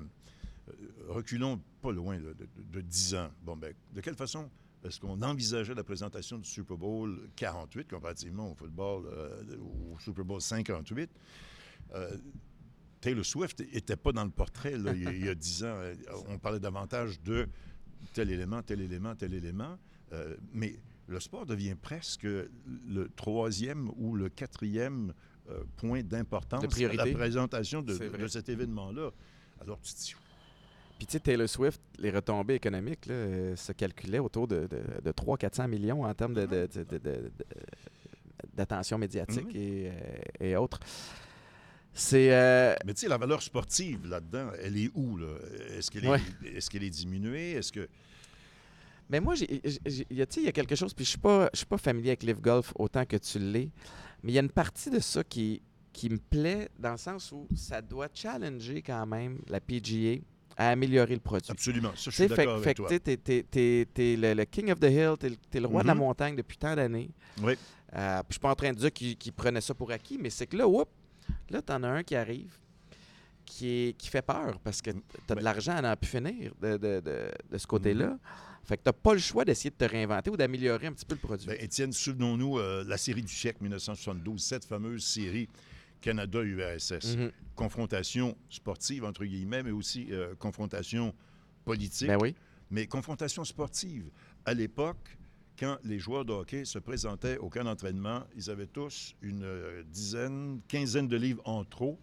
Euh, 0.68 0.74
reculons 1.08 1.60
pas 1.80 1.90
loin 1.90 2.18
de, 2.18 2.34
de- 2.34 2.48
de 2.70 2.80
10 2.82 3.14
ans. 3.16 3.30
Bon, 3.42 3.56
ben, 3.56 3.74
de 3.92 4.00
quelle 4.00 4.14
façon 4.14 4.48
est-ce 4.84 5.00
qu'on 5.00 5.20
envisageait 5.22 5.74
la 5.74 5.84
présentation 5.84 6.38
du 6.38 6.48
Super 6.48 6.76
Bowl 6.76 7.28
48 7.36 7.88
comparativement 7.88 8.50
au 8.50 8.54
football, 8.54 9.06
euh, 9.06 9.56
au 9.58 9.98
Super 9.98 10.24
Bowl 10.24 10.40
58? 10.40 11.10
Euh, 11.94 12.16
Taylor 13.00 13.24
Swift 13.24 13.60
n'était 13.60 13.96
pas 13.96 14.12
dans 14.12 14.24
le 14.24 14.30
portrait 14.30 14.76
là, 14.76 14.92
il, 14.92 15.24
y 15.24 15.28
a, 15.28 15.34
10 15.34 15.64
ans. 15.64 15.66
Euh, 15.66 15.94
On 16.28 16.38
parlait 16.38 16.60
davantage 16.60 17.20
de 17.22 17.48
tel 18.12 18.30
élément, 18.30 18.62
tel 18.62 18.80
élément, 18.80 19.14
tel 19.14 19.34
élément. 19.34 19.78
Euh, 20.12 20.36
mais 20.52 20.76
le 21.06 21.20
sport 21.20 21.46
devient 21.46 21.74
presque 21.74 22.24
le 22.24 23.08
troisième 23.16 23.90
ou 23.96 24.14
le 24.14 24.28
quatrième 24.28 25.12
euh, 25.50 25.64
point 25.76 26.02
d'importance 26.02 26.62
De 26.62 26.86
la 26.86 27.06
présentation 27.06 27.82
de, 27.82 28.28
cet 28.28 28.48
événement-là. 28.48 29.10
Alors 29.60 29.80
tu 29.80 29.92
te 29.92 29.98
dis, 29.98 30.14
Puis, 30.98 31.06
tu 31.06 31.12
sais, 31.12 31.20
Taylor 31.20 31.48
Swift, 31.48 31.80
les 31.98 32.10
retombées 32.10 32.54
économiques 32.54 33.06
là, 33.06 33.14
euh, 33.14 33.56
se 33.56 33.72
calculaient 33.72 34.20
autour 34.20 34.46
de, 34.46 34.68
de, 34.68 34.82
de 35.02 35.10
300-400 35.12 35.68
millions 35.68 36.04
en 36.04 36.14
termes 36.14 36.34
d'attention 38.54 38.98
médiatique 38.98 39.54
et, 39.54 39.90
euh, 39.90 40.18
et 40.40 40.56
autres. 40.56 40.78
C'est. 41.94 42.32
euh, 42.32 42.74
mais 42.86 42.94
tu 42.94 43.00
sais, 43.02 43.08
la 43.08 43.18
valeur 43.18 43.42
sportive 43.42 44.06
là-dedans, 44.06 44.50
elle 44.62 44.76
est 44.78 44.90
où? 44.94 45.16
là? 45.18 45.34
Est-ce 45.76 45.90
qu'elle 45.90 46.06
est, 46.06 46.56
est-ce 46.56 46.70
qu'elle 46.70 46.84
est 46.84 46.90
diminuée? 46.90 47.52
Est-ce 47.52 47.70
que... 47.72 47.88
Mais 49.10 49.20
moi, 49.20 49.34
il 49.36 49.60
y 50.10 50.26
tu 50.26 50.42
y 50.42 50.48
a 50.48 50.52
quelque 50.52 50.74
chose, 50.74 50.94
puis 50.94 51.04
je 51.04 51.10
suis 51.10 51.18
pas, 51.18 51.50
je 51.52 51.58
suis 51.58 51.66
pas 51.66 51.76
familier 51.76 52.10
avec 52.10 52.22
Live 52.22 52.40
Golf 52.40 52.72
autant 52.76 53.04
que 53.04 53.16
tu 53.16 53.38
l'es, 53.38 53.68
mais 54.22 54.32
il 54.32 54.34
y 54.34 54.38
a 54.38 54.42
une 54.42 54.50
partie 54.50 54.88
de 54.88 55.00
ça 55.00 55.22
qui, 55.22 55.60
qui 55.92 56.08
me 56.08 56.16
plaît 56.16 56.70
dans 56.78 56.92
le 56.92 56.96
sens 56.96 57.30
où 57.32 57.46
ça 57.54 57.82
doit 57.82 58.08
challenger 58.14 58.80
quand 58.80 59.04
même 59.04 59.38
la 59.48 59.60
PGA 59.60 60.22
à 60.56 60.70
améliorer 60.70 61.12
le 61.14 61.20
produit. 61.20 61.50
Absolument, 61.50 61.90
ça, 61.94 62.10
je 62.10 62.10
Tu 62.10 62.10
suis 62.12 62.28
fait, 62.28 62.36
d'accord 62.36 62.58
fait 62.60 62.64
avec 62.64 62.76
que 62.78 62.82
toi. 62.82 62.88
tu 62.90 63.18
t'es- 63.18 63.42
t'es- 63.42 63.86
t'es 63.92 64.16
le, 64.16 64.32
le 64.32 64.44
king 64.46 64.70
of 64.72 64.80
the 64.80 64.84
hill, 64.84 65.14
le, 65.22 65.36
t'es 65.50 65.60
le 65.60 65.66
roi 65.66 65.82
de 65.82 65.88
la 65.88 65.94
Mhm. 65.94 66.00
montagne 66.00 66.36
depuis 66.36 66.56
tant 66.56 66.74
d'années. 66.74 67.10
Oui. 67.42 67.52
Euh, 67.94 68.18
puis 68.20 68.26
je 68.30 68.32
suis 68.34 68.40
pas 68.40 68.50
en 68.50 68.54
train 68.54 68.72
de 68.72 68.78
dire 68.78 68.92
qu'il 68.92 69.16
qu'il 69.18 69.32
prenait 69.34 69.60
ça 69.60 69.74
pour 69.74 69.90
acquis, 69.90 70.16
mais 70.18 70.30
c'est 70.30 70.46
que 70.46 70.56
là, 70.56 70.66
whoop, 70.66 70.88
là, 71.50 71.62
t'en 71.62 71.82
as 71.82 71.88
un 71.88 72.02
qui 72.02 72.14
arrive, 72.16 72.52
qui, 73.44 73.68
est, 73.68 73.96
qui 73.98 74.08
fait 74.08 74.22
peur 74.22 74.58
parce 74.60 74.80
que 74.82 74.90
t'as 75.26 75.34
de 75.34 75.40
Ben- 75.40 75.44
l'argent 75.44 75.72
à 75.76 75.82
n'en 75.82 75.96
plus 75.96 76.08
finir 76.10 76.52
de, 76.60 76.76
de, 76.76 77.00
de, 77.00 77.30
de 77.50 77.58
ce 77.58 77.66
côté-là. 77.66 78.18
Fait 78.64 78.76
que 78.76 78.82
t'as 78.84 78.92
pas 78.92 79.12
le 79.12 79.18
choix 79.18 79.44
d'essayer 79.44 79.70
de 79.70 79.74
te 79.76 79.84
réinventer 79.84 80.30
ou 80.30 80.36
d'améliorer 80.36 80.86
un 80.86 80.92
petit 80.92 81.04
peu 81.04 81.14
le 81.16 81.20
produit. 81.20 81.46
Ben, 81.46 81.56
Étienne, 81.60 81.92
souvenons-nous 81.92 82.58
euh, 82.58 82.84
la 82.86 82.96
série 82.96 83.22
du 83.22 83.32
siècle 83.34 83.58
1972, 83.62 84.40
cette 84.40 84.64
fameuse 84.64 85.04
série 85.04 85.48
Canada-URSS. 86.00 87.16
Mhm. 87.16 87.32
Confrontation 87.56 88.36
sportive, 88.48 89.04
entre 89.04 89.24
guillemets, 89.24 89.62
mais 89.62 89.70
aussi 89.70 90.08
euh, 90.10 90.34
confrontation 90.36 91.14
politique. 91.64 92.08
Ben 92.08 92.18
oui. 92.20 92.34
Mais 92.70 92.86
confrontation 92.86 93.44
sportive. 93.44 94.10
À 94.44 94.54
l'époque, 94.54 95.16
quand 95.62 95.78
les 95.84 96.00
joueurs 96.00 96.24
de 96.24 96.32
hockey 96.32 96.64
se 96.64 96.80
présentaient 96.80 97.38
au 97.38 97.48
camp 97.48 97.62
d'entraînement, 97.62 98.24
ils 98.34 98.50
avaient 98.50 98.66
tous 98.66 99.14
une 99.22 99.44
euh, 99.44 99.84
dizaine, 99.84 100.60
quinzaine 100.66 101.06
de 101.06 101.16
livres 101.16 101.40
en 101.44 101.64
trop. 101.64 102.00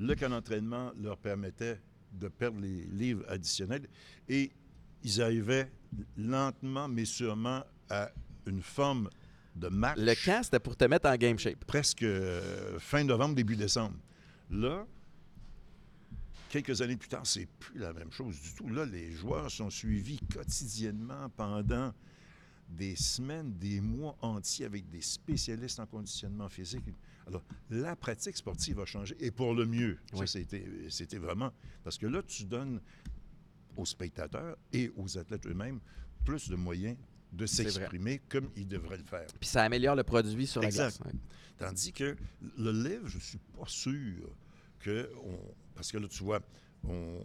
Le 0.00 0.16
camp 0.16 0.30
d'entraînement 0.30 0.90
leur 1.00 1.16
permettait 1.16 1.80
de 2.12 2.26
perdre 2.26 2.58
les 2.60 2.82
livres 2.86 3.24
additionnels 3.28 3.86
et 4.28 4.50
ils 5.04 5.22
arrivaient 5.22 5.70
lentement 6.16 6.88
mais 6.88 7.04
sûrement 7.04 7.62
à 7.88 8.10
une 8.46 8.62
forme 8.62 9.10
de 9.54 9.68
match 9.68 9.96
Le 9.98 10.14
camp, 10.24 10.42
c'était 10.42 10.58
pour 10.58 10.76
te 10.76 10.84
mettre 10.86 11.08
en 11.08 11.14
game 11.14 11.38
shape. 11.38 11.64
presque 11.64 12.02
euh, 12.02 12.80
fin 12.80 13.04
novembre, 13.04 13.36
début 13.36 13.54
décembre. 13.54 13.94
Là, 14.50 14.84
quelques 16.48 16.82
années 16.82 16.96
plus 16.96 17.08
tard, 17.08 17.24
c'est 17.26 17.46
plus 17.60 17.78
la 17.78 17.92
même 17.92 18.10
chose 18.10 18.40
du 18.40 18.52
tout. 18.54 18.68
Là, 18.68 18.84
les 18.86 19.12
joueurs 19.12 19.52
sont 19.52 19.70
suivis 19.70 20.18
quotidiennement 20.34 21.28
pendant 21.36 21.92
des 22.72 22.96
semaines, 22.96 23.52
des 23.58 23.80
mois 23.80 24.16
entiers 24.22 24.64
avec 24.66 24.88
des 24.88 25.00
spécialistes 25.02 25.78
en 25.80 25.86
conditionnement 25.86 26.48
physique. 26.48 26.82
Alors, 27.26 27.42
la 27.70 27.94
pratique 27.94 28.36
sportive 28.36 28.80
a 28.80 28.84
changé 28.86 29.16
et 29.20 29.30
pour 29.30 29.54
le 29.54 29.66
mieux. 29.66 29.98
Ça, 30.12 30.18
Oui. 30.20 30.28
c'était, 30.28 30.64
c'était 30.88 31.18
vraiment... 31.18 31.52
Parce 31.84 31.98
que 31.98 32.06
là, 32.06 32.22
tu 32.22 32.44
donnes 32.44 32.80
aux 33.76 33.84
spectateurs 33.86 34.56
et 34.72 34.90
aux 34.96 35.18
athlètes 35.18 35.46
eux-mêmes 35.46 35.80
plus 36.24 36.48
de 36.48 36.56
moyens 36.56 36.96
de 37.32 37.46
s'exprimer 37.46 38.20
comme 38.28 38.50
ils 38.56 38.68
devraient 38.68 38.98
le 38.98 39.04
faire. 39.04 39.26
Puis 39.40 39.48
ça 39.48 39.62
améliore 39.62 39.94
le 39.96 40.02
produit 40.02 40.46
sur 40.46 40.60
la 40.60 40.68
Exact. 40.68 40.98
glace. 41.02 41.12
ouais. 41.14 41.18
Tandis 41.58 41.92
que 41.92 42.16
le 42.58 42.72
livre, 42.72 43.06
je 43.08 43.18
suis 43.18 43.38
pas 43.38 43.66
sûr 43.66 44.28
que. 44.80 45.10
On, 45.24 45.38
parce 45.74 45.90
que 45.92 45.98
là, 45.98 46.08
tu 46.08 46.22
vois, 46.24 46.40
on, 46.84 47.20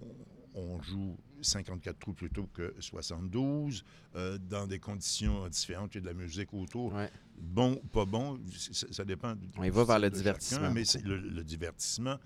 on 0.54 0.82
joue 0.82 1.18
54 1.42 2.00
trous 2.00 2.14
plutôt 2.14 2.48
que 2.48 2.74
72, 2.80 3.84
euh, 4.16 4.38
dans 4.38 4.68
des 4.68 4.80
conditions 4.80 5.48
différentes. 5.50 5.94
Il 5.96 5.98
y 5.98 6.00
a 6.00 6.02
de 6.02 6.08
la 6.08 6.14
musique 6.14 6.54
autour. 6.54 6.94
Ouais. 6.94 7.10
Bon 7.38 7.80
ou 7.84 7.88
pas 7.88 8.06
bon, 8.06 8.40
ça, 8.72 8.88
ça 8.92 9.06
dépend. 9.06 9.36
du 9.36 9.48
On 9.58 9.64
y 9.64 9.70
va 9.70 9.84
vers 9.84 10.00
le 10.00 10.10
de 10.10 10.16
divertissement 10.16 10.60
chacun, 10.62 10.74
mais 10.74 10.86
c'est 10.86 11.04
le, 11.04 11.18
le 11.18 11.44
divertissement. 11.44 12.18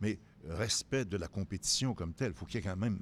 Mais 0.00 0.18
respect 0.48 1.04
de 1.04 1.16
la 1.16 1.28
compétition 1.28 1.94
comme 1.94 2.12
telle. 2.12 2.32
Il 2.32 2.34
faut 2.34 2.44
qu'il 2.46 2.56
y 2.56 2.58
ait 2.58 2.66
quand 2.68 2.76
même 2.76 3.00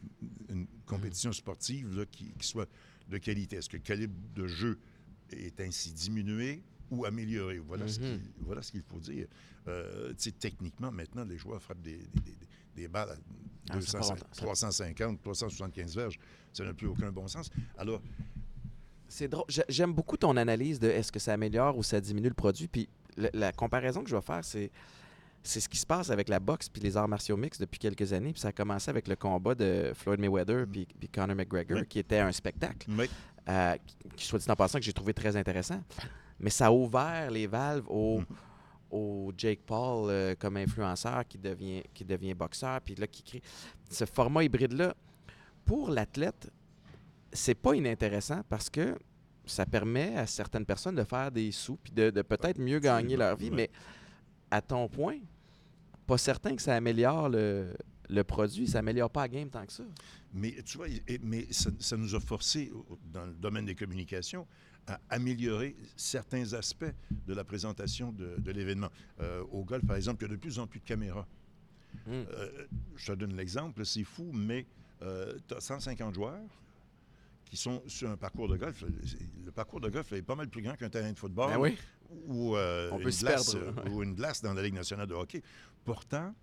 une 0.48 0.66
compétition 0.86 1.32
sportive 1.32 1.96
là, 1.96 2.04
qui, 2.06 2.32
qui 2.38 2.46
soit 2.46 2.68
de 3.08 3.18
qualité. 3.18 3.56
Est-ce 3.56 3.68
que 3.68 3.76
le 3.78 3.82
calibre 3.82 4.14
de 4.34 4.46
jeu 4.46 4.78
est 5.30 5.60
ainsi 5.60 5.92
diminué 5.92 6.62
ou 6.90 7.04
amélioré? 7.04 7.58
Voilà 7.58 7.88
ce 7.88 7.98
Mhm. 8.00 8.06
qu'il 8.20 8.44
voilà 8.44 8.62
faut 8.88 9.00
dire. 9.00 9.26
Euh, 9.66 10.12
techniquement, 10.38 10.92
maintenant, 10.92 11.24
les 11.24 11.38
joueurs 11.38 11.60
frappent 11.62 11.82
des, 11.82 11.96
des- 11.96 12.20
des- 12.32 12.46
des 12.74 12.88
balles 12.88 13.10
à 13.10 13.14
Ah, 13.70 13.80
c'est 13.80 13.92
pas 13.92 13.98
200, 13.98 13.98
longtemps, 14.00 14.26
ça. 14.32 14.42
350, 14.42 15.22
375 15.22 15.96
verges. 15.96 16.18
Ça 16.52 16.64
n'a 16.64 16.74
plus 16.74 16.86
aucun 16.86 17.10
bon 17.10 17.26
sens. 17.28 17.50
Alors, 17.78 18.00
C'est 19.08 19.28
drôle. 19.28 19.44
J'ai- 19.48 19.64
J'aime 19.68 19.92
beaucoup 19.92 20.16
ton 20.16 20.36
analyse 20.36 20.78
de 20.80 20.88
est-ce 20.88 21.12
que 21.12 21.18
ça 21.20 21.32
améliore 21.34 21.76
ou 21.76 21.82
ça 21.82 22.00
diminue 22.00 22.28
le 22.28 22.34
produit. 22.34 22.68
Puis 22.68 22.88
la 23.16 23.52
comparaison 23.52 24.02
que 24.02 24.10
je 24.10 24.16
vais 24.16 24.22
faire, 24.22 24.44
c'est 24.44 24.70
c'est 25.46 25.60
ce 25.60 25.68
qui 25.68 25.76
se 25.76 25.84
passe 25.84 26.08
avec 26.08 26.30
la 26.30 26.40
boxe 26.40 26.70
puis 26.70 26.80
les 26.80 26.96
arts 26.96 27.06
martiaux 27.06 27.36
mixtes 27.36 27.60
depuis 27.60 27.78
quelques 27.78 28.14
années. 28.14 28.32
Puis 28.32 28.40
ça 28.40 28.48
a 28.48 28.52
commencé 28.52 28.88
avec 28.88 29.06
le 29.08 29.14
combat 29.14 29.54
de 29.54 29.92
Floyd 29.94 30.18
Mayweather 30.18 30.66
puis, 30.66 30.86
puis 30.98 31.06
Conor 31.08 31.36
McGregor, 31.36 31.80
Oui. 31.80 31.86
qui 31.86 31.98
était 31.98 32.18
un 32.18 32.32
spectacle, 32.32 32.86
mais, 32.90 33.10
euh, 33.50 33.76
qui, 34.16 34.24
soit 34.24 34.38
dit 34.38 34.50
en 34.50 34.56
passant, 34.56 34.78
que 34.78 34.84
j'ai 34.86 34.94
trouvé 34.94 35.12
très 35.12 35.36
intéressant. 35.36 35.82
Mais 36.40 36.48
ça 36.48 36.68
a 36.68 36.70
ouvert 36.72 37.30
les 37.30 37.46
valves 37.46 37.84
au, 37.88 38.20
Mhm. 38.20 38.26
Au 38.94 39.32
Jake 39.36 39.60
Paul 39.66 40.08
euh, 40.08 40.34
comme 40.38 40.56
influenceur 40.56 41.26
qui 41.26 41.36
devient, 41.36 41.82
qui 41.92 42.04
devient 42.04 42.32
boxeur, 42.32 42.80
puis 42.80 42.94
là, 42.94 43.08
qui 43.08 43.24
crée 43.24 43.42
ce 43.90 44.04
format 44.04 44.44
hybride-là. 44.44 44.94
Pour 45.64 45.90
l'athlète, 45.90 46.50
c'est 47.32 47.56
pas 47.56 47.74
inintéressant 47.74 48.42
parce 48.48 48.70
que 48.70 48.96
ça 49.44 49.66
permet 49.66 50.16
à 50.16 50.26
certaines 50.26 50.64
personnes 50.64 50.94
de 50.94 51.02
faire 51.02 51.32
des 51.32 51.50
sous 51.50 51.76
puis 51.76 51.92
de, 51.92 52.10
de 52.10 52.22
peut-être 52.22 52.60
mieux 52.60 52.78
gagner 52.78 53.16
leur 53.16 53.36
vie. 53.36 53.50
Mais 53.50 53.68
à 54.50 54.62
ton 54.62 54.88
point, 54.88 55.18
pas 56.06 56.16
certain 56.16 56.54
que 56.54 56.62
ça 56.62 56.76
améliore 56.76 57.28
le, 57.28 57.74
le 58.08 58.24
produit. 58.24 58.68
Ça 58.68 58.78
améliore 58.78 59.10
pas 59.10 59.22
la 59.22 59.28
game 59.28 59.50
tant 59.50 59.66
que 59.66 59.72
ça. 59.72 59.82
Mais 60.32 60.54
tu 60.64 60.76
vois, 60.76 60.86
mais 61.22 61.46
ça, 61.50 61.70
ça 61.80 61.96
nous 61.96 62.14
a 62.14 62.20
forcé, 62.20 62.70
dans 63.12 63.26
le 63.26 63.34
domaine 63.34 63.66
des 63.66 63.74
communications, 63.74 64.46
à 64.86 65.00
améliorer 65.10 65.76
certains 65.96 66.52
aspects 66.52 66.92
de 67.26 67.34
la 67.34 67.44
présentation 67.44 68.12
de, 68.12 68.36
de 68.38 68.50
l'événement. 68.50 68.90
Euh, 69.20 69.42
au 69.52 69.64
golf, 69.64 69.84
par 69.86 69.96
exemple, 69.96 70.24
il 70.24 70.28
y 70.28 70.30
a 70.30 70.34
de 70.34 70.40
plus 70.40 70.58
en 70.58 70.66
plus 70.66 70.80
de 70.80 70.84
caméras. 70.84 71.26
Mm. 72.06 72.10
Euh, 72.10 72.66
je 72.96 73.12
te 73.12 73.18
donne 73.18 73.34
l'exemple, 73.36 73.84
c'est 73.84 74.04
fou, 74.04 74.30
mais 74.32 74.66
tu 75.00 75.54
as 75.54 75.60
150 75.60 76.14
joueurs 76.14 76.40
qui 77.44 77.56
sont 77.56 77.82
sur 77.86 78.10
un 78.10 78.16
parcours 78.16 78.48
de 78.48 78.56
golf. 78.56 78.84
Le 79.44 79.52
parcours 79.52 79.80
de 79.80 79.88
golf 79.88 80.10
là, 80.10 80.16
est 80.16 80.22
pas 80.22 80.34
mal 80.34 80.48
plus 80.48 80.62
grand 80.62 80.74
qu'un 80.76 80.88
terrain 80.88 81.12
de 81.12 81.18
football 81.18 81.50
Ben 81.50 81.60
oui. 81.60 81.76
ou, 82.26 82.56
euh, 82.56 82.88
On 82.90 82.98
une 82.98 83.10
glace, 83.10 83.54
perdre, 83.54 83.92
ou 83.92 84.02
une 84.02 84.14
glace 84.14 84.40
dans 84.40 84.54
la 84.54 84.62
Ligue 84.62 84.74
nationale 84.74 85.06
de 85.06 85.14
hockey. 85.14 85.42
Pourtant, 85.84 86.34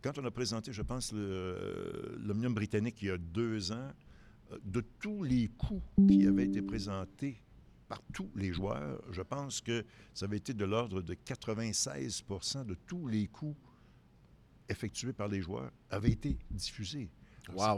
quand 0.00 0.18
on 0.18 0.24
a 0.24 0.30
présenté, 0.30 0.72
je 0.72 0.82
pense, 0.82 1.12
l'Omnium 1.12 2.54
britannique 2.54 3.02
il 3.02 3.08
y 3.08 3.10
a 3.10 3.18
deux 3.18 3.72
ans, 3.72 3.90
de 4.64 4.84
tous 5.00 5.22
les 5.22 5.48
coups 5.48 5.82
qui 6.06 6.26
avaient 6.26 6.44
été 6.44 6.62
présentés 6.62 7.41
par 7.92 8.00
tous 8.10 8.30
les 8.34 8.54
joueurs, 8.54 9.02
je 9.10 9.20
pense 9.20 9.60
que 9.60 9.84
ça 10.14 10.24
avait 10.24 10.38
été 10.38 10.54
de 10.54 10.64
l'ordre 10.64 11.02
de 11.02 11.12
96% 11.12 12.64
de 12.64 12.72
tous 12.86 13.06
les 13.06 13.26
coups 13.26 13.54
effectués 14.66 15.12
par 15.12 15.28
les 15.28 15.42
joueurs 15.42 15.70
avaient 15.90 16.12
été 16.12 16.38
diffusés. 16.50 17.10
Wow. 17.52 17.74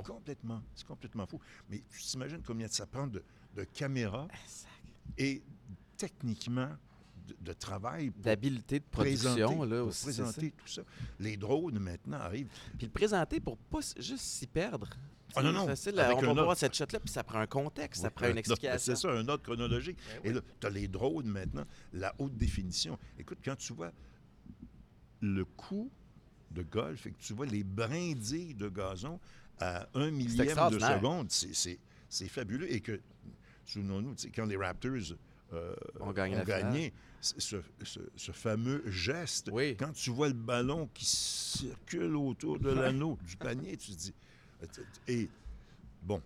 C'est 0.77 0.87
complètement, 0.87 1.27
fou. 1.27 1.41
Mais 1.69 1.83
tu 1.91 2.01
t'imagines 2.01 2.41
combien 2.47 2.69
ça 2.69 2.87
prend 2.87 3.09
de, 3.09 3.25
de 3.57 3.65
caméras 3.65 4.29
et 5.19 5.43
techniquement 5.97 6.71
de, 7.27 7.35
de 7.41 7.53
travail 7.53 8.11
pour 8.11 8.23
D'habileté 8.23 8.79
de 8.79 8.85
production, 8.85 9.65
là, 9.65 9.81
pour 9.81 9.89
aussi. 9.89 10.13
ça. 10.13 10.23
présenter 10.23 10.53
tout 10.53 10.69
ça. 10.69 10.83
Les 11.19 11.37
drones 11.37 11.81
maintenant 11.81 12.19
arrivent. 12.19 12.51
Puis 12.79 12.87
le 12.87 12.93
présenter 12.93 13.41
pour 13.41 13.59
pas 13.59 13.81
juste 13.99 14.19
s'y 14.23 14.47
perdre. 14.47 14.89
Ah 15.37 15.43
non, 15.43 15.53
non, 15.53 15.67
facile, 15.67 15.95
on 15.99 16.35
va 16.35 16.43
voir 16.45 16.57
cette 16.57 16.75
shot-là, 16.75 17.01
puis 17.01 17.11
ça 17.13 17.25
prend 17.25 17.39
un 17.41 17.47
contexte, 17.47 18.03
ça 18.03 18.11
prend 18.11 18.27
un 18.27 18.31
une 18.31 18.39
explication. 18.39 18.79
C'est 18.79 18.97
ça, 18.97 19.11
un 19.11 19.27
autre 19.29 19.43
chronologique. 19.43 19.99
Ben 20.23 20.31
Et 20.31 20.33
là, 20.35 20.41
tu 20.61 20.67
as 20.67 20.71
les 20.71 20.89
drones 20.89 21.27
maintenant, 21.27 21.65
la 21.93 22.15
haute 22.19 22.37
définition. 22.37 22.99
Écoute, 23.19 23.39
quand 23.45 23.57
tu 23.57 23.73
vois 23.73 23.93
le 25.21 25.45
coup 25.45 25.91
de 26.51 26.63
golf 26.63 27.07
et 27.07 27.13
que 27.13 27.19
tu 27.19 27.33
vois 27.33 27.47
les 27.47 27.65
brindilles 27.65 28.55
de 28.55 28.69
gazon 28.69 29.19
à 29.59 29.89
un 29.95 30.11
millième 30.11 30.71
de 30.71 30.79
seconde, 30.79 31.31
c'est- 31.31 31.79
fabuleux. 32.29 32.73
Et 32.73 32.81
que, 32.81 33.01
souvenons-nous, 33.65 34.15
quand 34.35 34.47
les 34.47 34.57
Raptors 34.57 35.17
euh, 35.53 35.75
On 36.01 36.11
gagne 36.13 36.35
la 36.35 36.45
finale. 36.45 36.63
gagné, 36.63 36.93
ce, 37.21 37.57
ce- 37.83 38.01
ce 38.17 38.33
fameux 38.33 38.83
geste, 38.91 39.51
Oui. 39.53 39.77
quand 39.77 39.93
tu 39.93 40.11
vois 40.11 40.29
le 40.29 40.35
ballon 40.35 40.89
qui 40.95 41.05
circule 41.05 42.17
autour 42.17 42.59
de 42.59 42.71
l'anneau 42.71 43.19
du 43.25 43.37
panier, 43.37 43.77
tu 43.77 43.93
te 43.93 43.97
dis... 43.97 44.15
Et 45.09 45.29
bon, 46.03 46.21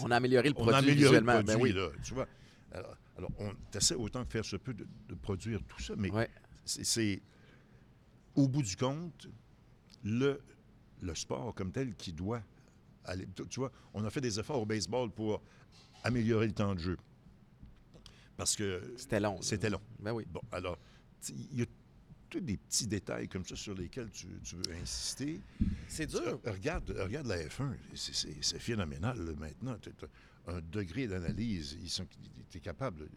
On 0.00 0.10
a 0.10 0.16
amélioré 0.16 0.48
le 0.48 0.54
on 0.56 0.62
produit 0.62 0.74
a 0.74 0.78
amélioré 0.78 1.20
le 1.20 1.26
produit, 1.26 1.44
ben 1.46 1.60
oui. 1.60 1.72
là, 1.72 1.88
tu 2.02 2.14
vois. 2.14 2.26
Alors, 2.72 2.96
alors, 3.16 3.30
on 3.38 3.52
essaie 3.76 3.94
autant 3.94 4.24
que 4.24 4.30
faire 4.32 4.44
se 4.44 4.56
peut 4.56 4.74
de, 4.74 4.86
de 5.08 5.14
produire 5.14 5.62
tout 5.68 5.80
ça, 5.80 5.94
mais 5.96 6.10
Ouais. 6.10 6.28
c'est- 6.64 7.22
au 8.34 8.48
bout 8.48 8.62
du 8.62 8.76
compte, 8.76 9.28
le, 10.02 10.40
le 11.00 11.14
sport 11.14 11.54
comme 11.54 11.70
tel 11.70 11.94
qui 11.94 12.12
doit 12.12 12.42
aller. 13.04 13.28
Tu 13.48 13.60
vois, 13.60 13.70
on 13.92 14.04
a 14.04 14.10
fait 14.10 14.20
des 14.20 14.40
efforts 14.40 14.60
au 14.60 14.66
baseball 14.66 15.10
pour 15.10 15.40
améliorer 16.02 16.46
le 16.48 16.52
temps 16.52 16.74
de 16.74 16.80
jeu. 16.80 16.96
Parce 18.36 18.56
que 18.56 18.92
C'était 18.96 19.20
long. 19.20 19.40
c'était 19.40 19.70
long. 19.70 19.80
Ben 20.00 20.12
oui. 20.12 20.24
Bon, 20.28 20.40
alors, 20.50 20.76
il 21.28 21.60
y 21.60 21.62
a 21.62 21.66
tous 22.34 22.40
des 22.40 22.56
petits 22.56 22.86
détails 22.88 23.28
comme 23.28 23.44
ça 23.44 23.54
sur 23.54 23.74
lesquels 23.74 24.10
tu, 24.10 24.26
tu 24.42 24.56
veux 24.56 24.74
insister? 24.82 25.40
C'est 25.86 26.06
dur. 26.06 26.40
regarde, 26.44 26.90
regarde 26.98 27.26
la 27.28 27.38
F1, 27.46 27.72
c'est- 27.94 28.58
phénoménal 28.58 29.16
là, 29.24 29.32
maintenant. 29.38 29.76
Tu 29.80 29.90
un 30.46 30.60
degré 30.60 31.06
d'analyse. 31.06 31.78
Ils 31.80 31.88
sont, 31.88 32.06
tu 32.50 32.58
es 32.58 32.60
capable. 32.60 33.08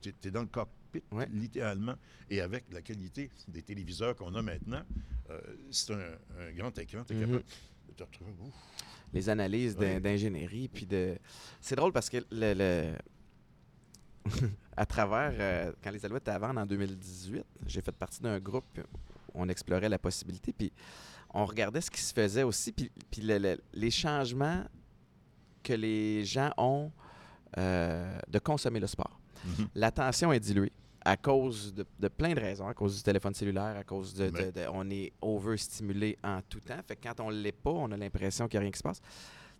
Tu 0.00 0.08
es, 0.24 0.30
dans 0.30 0.40
le 0.40 0.46
cockpit, 0.48 1.02
Ouais. 1.12 1.28
littéralement. 1.32 1.94
Et 2.30 2.40
avec 2.40 2.64
la 2.72 2.80
qualité 2.82 3.30
des 3.48 3.62
téléviseurs 3.62 4.16
qu'on 4.16 4.34
a 4.34 4.42
maintenant, 4.42 4.82
euh, 5.30 5.40
c'est 5.70 5.92
un, 5.92 6.00
un 6.40 6.52
grand 6.52 6.76
écran. 6.78 7.04
Tu 7.04 7.12
es 7.12 7.16
Mhm. 7.16 7.20
capable 7.26 7.44
de 7.88 7.92
te 7.94 8.02
retrouver. 8.02 8.32
ouf. 8.40 8.54
les 9.12 9.28
analyses 9.28 9.76
d'ingénierie. 9.76 10.68
Puis 10.68 10.86
de... 10.86 11.18
C'est 11.60 11.76
drôle 11.76 11.92
parce 11.92 12.08
que 12.08 12.16
le, 12.30 12.54
le- 12.54 12.96
à 14.76 14.86
travers, 14.86 15.32
euh, 15.38 15.72
quand 15.82 15.90
les 15.90 16.04
Alouettes 16.04 16.22
étaient 16.22 16.30
à 16.32 16.38
vendre 16.38 16.60
en 16.60 16.66
2018, 16.66 17.44
j'ai 17.66 17.80
fait 17.80 17.92
partie 17.92 18.20
d'un 18.20 18.38
groupe 18.38 18.64
où 18.78 19.42
on 19.42 19.48
explorait 19.48 19.88
la 19.88 19.98
possibilité. 19.98 20.52
Puis 20.52 20.72
on 21.34 21.44
regardait 21.46 21.80
ce 21.80 21.90
qui 21.90 22.00
se 22.00 22.12
faisait 22.12 22.42
aussi. 22.42 22.72
Puis, 22.72 22.90
puis 23.10 23.22
le- 23.22 23.38
le- 23.38 23.60
les 23.72 23.90
changements 23.90 24.64
que 25.62 25.72
les 25.72 26.24
gens 26.24 26.52
ont 26.56 26.90
euh, 27.58 28.18
de 28.28 28.38
consommer 28.38 28.80
le 28.80 28.86
sport. 28.86 29.20
Mhm. 29.44 29.68
L'attention 29.74 30.32
est 30.32 30.40
diluée 30.40 30.72
à 31.04 31.16
cause 31.16 31.74
de, 31.74 31.84
de 31.98 32.08
plein 32.08 32.32
de 32.32 32.40
raisons, 32.40 32.66
à 32.68 32.74
cause 32.74 32.96
du 32.96 33.02
téléphone 33.02 33.34
cellulaire, 33.34 33.76
à 33.76 33.84
cause 33.84 34.14
de, 34.14 34.30
de- 34.52 34.66
on 34.72 34.88
est 34.88 35.12
overstimulé 35.20 36.16
en 36.22 36.40
tout 36.42 36.60
temps. 36.60 36.78
Fait 36.86 36.96
que 36.96 37.08
quand 37.08 37.20
on 37.20 37.28
l'est 37.30 37.50
pas, 37.52 37.70
on 37.72 37.90
a 37.90 37.96
l'impression 37.96 38.46
qu'il 38.48 38.58
n'y 38.58 38.62
a 38.62 38.64
rien 38.64 38.70
qui 38.70 38.78
se 38.78 38.82
passe. 38.84 39.00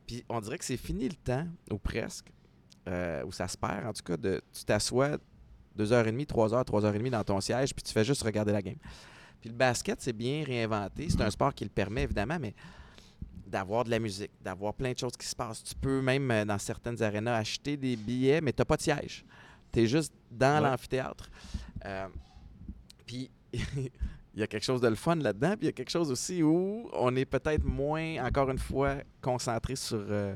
Puis 0.07 0.25
on 0.29 0.41
dirait 0.41 0.57
que 0.59 0.65
c'est 0.65 0.77
fini 0.77 1.09
le 1.09 1.15
temps, 1.17 1.47
ou 1.71 1.79
presque, 1.79 2.33
euh, 2.89 3.25
où 3.25 3.33
ça 3.33 3.49
se 3.49 3.57
perd. 3.57 3.87
En 3.87 3.93
tout 3.93 4.03
cas, 4.03 4.17
de, 4.17 4.41
tu 4.53 4.65
t'assois 4.65 5.19
deux 5.75 5.93
heures 5.93 6.07
et 6.07 6.13
demie, 6.13 6.27
trois 6.27 6.53
heures, 6.55 6.65
trois 6.65 6.85
heures 6.85 6.95
et 6.95 6.99
demie 6.99 7.11
dans 7.11 7.25
ton 7.25 7.41
siège, 7.41 7.75
puis 7.75 7.83
tu 7.83 7.93
fais 7.93 8.05
juste 8.05 8.23
regarder 8.23 8.53
la 8.53 8.61
game. 8.63 8.77
Puis 9.41 9.49
le 9.51 9.57
basket, 9.57 10.01
c'est 10.01 10.13
bien 10.13 10.45
réinventé. 10.45 11.09
C'est 11.11 11.21
un 11.21 11.31
sport 11.31 11.55
qui 11.55 11.65
le 11.65 11.71
permet, 11.71 12.03
évidemment, 12.03 12.39
mais 12.41 12.55
d'avoir 13.47 13.85
de 13.85 13.91
la 13.91 13.99
musique, 13.99 14.31
d'avoir 14.41 14.73
plein 14.75 14.93
de 14.93 14.99
choses 14.99 15.17
qui 15.17 15.27
se 15.27 15.35
passent. 15.37 15.63
Tu 15.63 15.75
peux 15.75 16.01
même, 16.01 16.31
euh, 16.31 16.45
dans 16.45 16.59
certaines 16.59 17.03
arénas, 17.03 17.37
acheter 17.37 17.77
des 17.77 17.97
billets, 17.97 18.41
mais 18.41 18.53
tu 18.53 18.61
n'as 18.61 18.65
pas 18.65 18.77
de 18.77 18.83
siège. 18.83 19.25
Tu 19.73 19.81
es 19.81 19.87
juste 19.87 20.13
dans 20.31 20.63
Ouais. 20.63 20.71
l'amphithéâtre. 20.71 21.29
Euh, 21.85 22.07
puis, 23.07 23.31
il 23.53 24.41
y 24.41 24.43
a 24.43 24.47
quelque 24.47 24.65
chose 24.65 24.81
de 24.81 24.89
le 24.89 24.95
fun 24.95 25.17
là-dedans, 25.17 25.51
puis 25.51 25.63
il 25.63 25.67
y 25.67 25.69
a 25.69 25.73
quelque 25.73 25.91
chose 25.91 26.11
aussi 26.11 26.43
où 26.43 26.89
on 26.95 27.15
est 27.17 27.27
peut-être 27.27 27.65
moins, 27.65 28.25
encore 28.25 28.49
une 28.51 28.59
fois, 28.59 28.97
concentré 29.21 29.77
sur, 29.77 29.99
euh, 30.09 30.35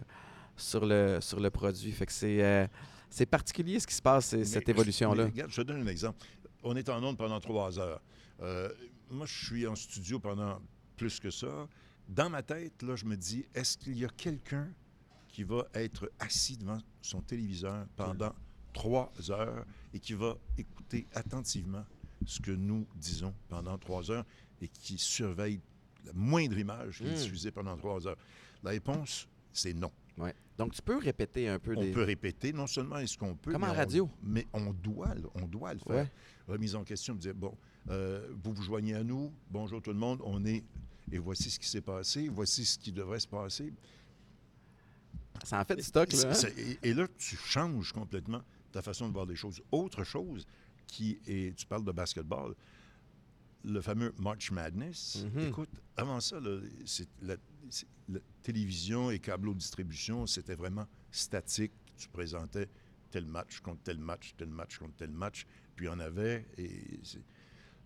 sur, 0.57 0.85
le, 0.87 1.19
sur 1.21 1.41
le 1.41 1.51
produit. 1.51 1.93
Fait 1.93 2.07
que 2.07 2.13
c'est 2.13 2.43
euh, 2.43 2.67
c'est 3.11 3.27
particulier 3.27 3.79
ce 3.81 3.87
qui 3.87 3.95
se 3.95 4.03
passe, 4.03 4.33
Mais- 4.33 4.45
cette 4.45 4.69
évolution-là. 4.69 5.25
Regarde, 5.27 5.51
je 5.51 5.63
te 5.63 5.67
donne 5.67 5.83
un 5.83 5.87
exemple. 5.87 6.19
On 6.63 6.75
est 6.77 6.89
en 6.89 7.03
onde 7.05 7.17
pendant 7.17 7.41
trois 7.41 7.79
heures. 7.79 8.01
Euh, 8.43 8.69
moi, 9.11 9.27
je 9.27 9.47
suis 9.47 9.67
en 9.67 9.77
studio 9.77 10.19
pendant 10.19 10.61
plus 10.97 11.21
que 11.21 11.31
ça. 11.31 11.69
Dans 12.09 12.29
ma 12.31 12.43
tête, 12.43 12.83
là, 12.83 12.97
je 12.97 13.05
me 13.05 13.17
dis, 13.17 13.47
est-ce 13.55 13.79
qu'il 13.79 13.97
y 13.99 14.05
a 14.05 14.09
quelqu'un 14.09 14.69
qui 15.29 15.45
va 15.45 15.67
être 15.75 16.11
assis 16.19 16.57
devant 16.57 16.79
son 17.03 17.21
téléviseur 17.21 17.87
pendant 17.97 18.33
trois 18.73 19.13
heures 19.31 19.65
et 19.95 20.01
qui 20.01 20.15
va 20.15 20.37
écouter 20.59 21.07
attentivement 21.15 21.85
ce 22.25 22.41
que 22.41 22.51
nous 22.51 22.87
disons 22.97 23.35
pendant 23.49 23.79
trois 23.79 24.11
heures 24.11 24.25
et 24.61 24.69
qui 24.69 24.99
surveille 24.99 25.61
la 26.05 26.13
moindre 26.15 26.59
image 26.59 26.99
qui 26.99 27.05
est 27.05 27.11
Mm. 27.11 27.15
diffusée 27.15 27.51
pendant 27.51 27.77
trois 27.77 28.07
heures? 28.07 28.17
La 28.63 28.71
réponse, 28.71 29.29
c'est 29.53 29.75
non. 29.75 29.93
Ouais. 30.19 30.35
Donc, 30.59 30.73
tu 30.73 30.81
peux 30.83 30.97
répéter 30.97 31.49
un 31.49 31.59
peu 31.59 31.75
On 31.77 31.81
des... 31.83 31.93
peut 31.93 32.03
répéter, 32.03 32.53
non 32.53 32.67
seulement 32.67 32.99
est-ce 32.99 33.19
qu'on 33.19 33.35
peut, 33.37 33.53
Comme 33.53 33.65
en 33.65 33.69
on- 33.71 33.75
radio. 33.75 34.11
mais 34.23 34.47
on 34.55 34.73
doit, 34.73 35.15
le- 35.15 35.29
on 35.35 35.47
doit 35.47 35.75
le 35.75 35.81
faire. 35.81 35.95
Ouais. 36.05 36.11
Remise 36.49 36.75
en 36.75 36.83
question, 36.85 37.15
me 37.15 37.19
dire 37.21 37.35
bon, 37.35 37.55
euh, 37.91 38.29
vous 38.43 38.53
vous 38.55 38.63
joignez 38.63 38.95
à 38.95 39.05
nous, 39.05 39.33
bonjour 39.51 39.83
tout 39.83 39.93
le 39.93 39.99
monde, 39.99 40.21
on 40.25 40.45
est 40.47 40.65
et 41.13 41.19
voici 41.19 41.51
ce 41.51 41.59
qui 41.59 41.69
s'est 41.69 41.83
passé, 41.83 42.29
voici 42.29 42.65
ce 42.65 42.79
qui 42.79 42.91
devrait 42.91 43.21
se 43.21 43.29
passer. 43.29 43.73
Ça 45.45 45.61
en 45.61 45.65
fait 45.65 45.77
du 45.77 45.83
stock, 45.83 46.11
là. 46.13 46.31
hein? 46.33 46.49
Et, 46.83 46.89
et 46.91 46.95
là, 46.95 47.07
tu 47.19 47.37
changes 47.37 47.93
complètement 47.93 48.41
ta 48.73 48.81
façon 48.83 49.09
de 49.09 49.13
voir 49.13 49.27
les 49.27 49.37
choses. 49.37 49.61
Autre 49.71 50.03
chose 50.05 50.47
qui 50.87 51.19
est, 51.27 51.55
tu 51.57 51.67
parles 51.67 51.85
de 51.85 51.93
basketball, 51.93 52.55
le 53.65 53.81
fameux 53.81 54.15
March 54.19 54.51
Madness. 54.51 55.25
Mhm. 55.35 55.49
Écoute, 55.49 55.69
avant 55.97 56.21
ça, 56.21 56.41
là, 56.41 56.59
la, 57.23 57.37
la 58.09 58.21
télévision 58.43 59.11
et 59.11 59.19
câbleau 59.19 59.55
distribution, 59.55 60.27
c'était 60.27 60.55
vraiment 60.55 60.87
statique. 61.11 61.73
Tu 61.97 62.09
présentais 62.09 62.69
tel 63.11 63.25
match 63.27 63.61
contre 63.61 63.83
tel 63.83 63.99
match, 63.99 64.35
tel 64.37 64.49
match 64.49 64.79
contre 64.79 64.95
tel 64.97 65.11
match, 65.11 65.47
puis 65.75 65.87
il 65.87 65.89
y 65.89 65.93
en 65.93 66.01
avait. 66.01 66.47
Et 66.59 67.01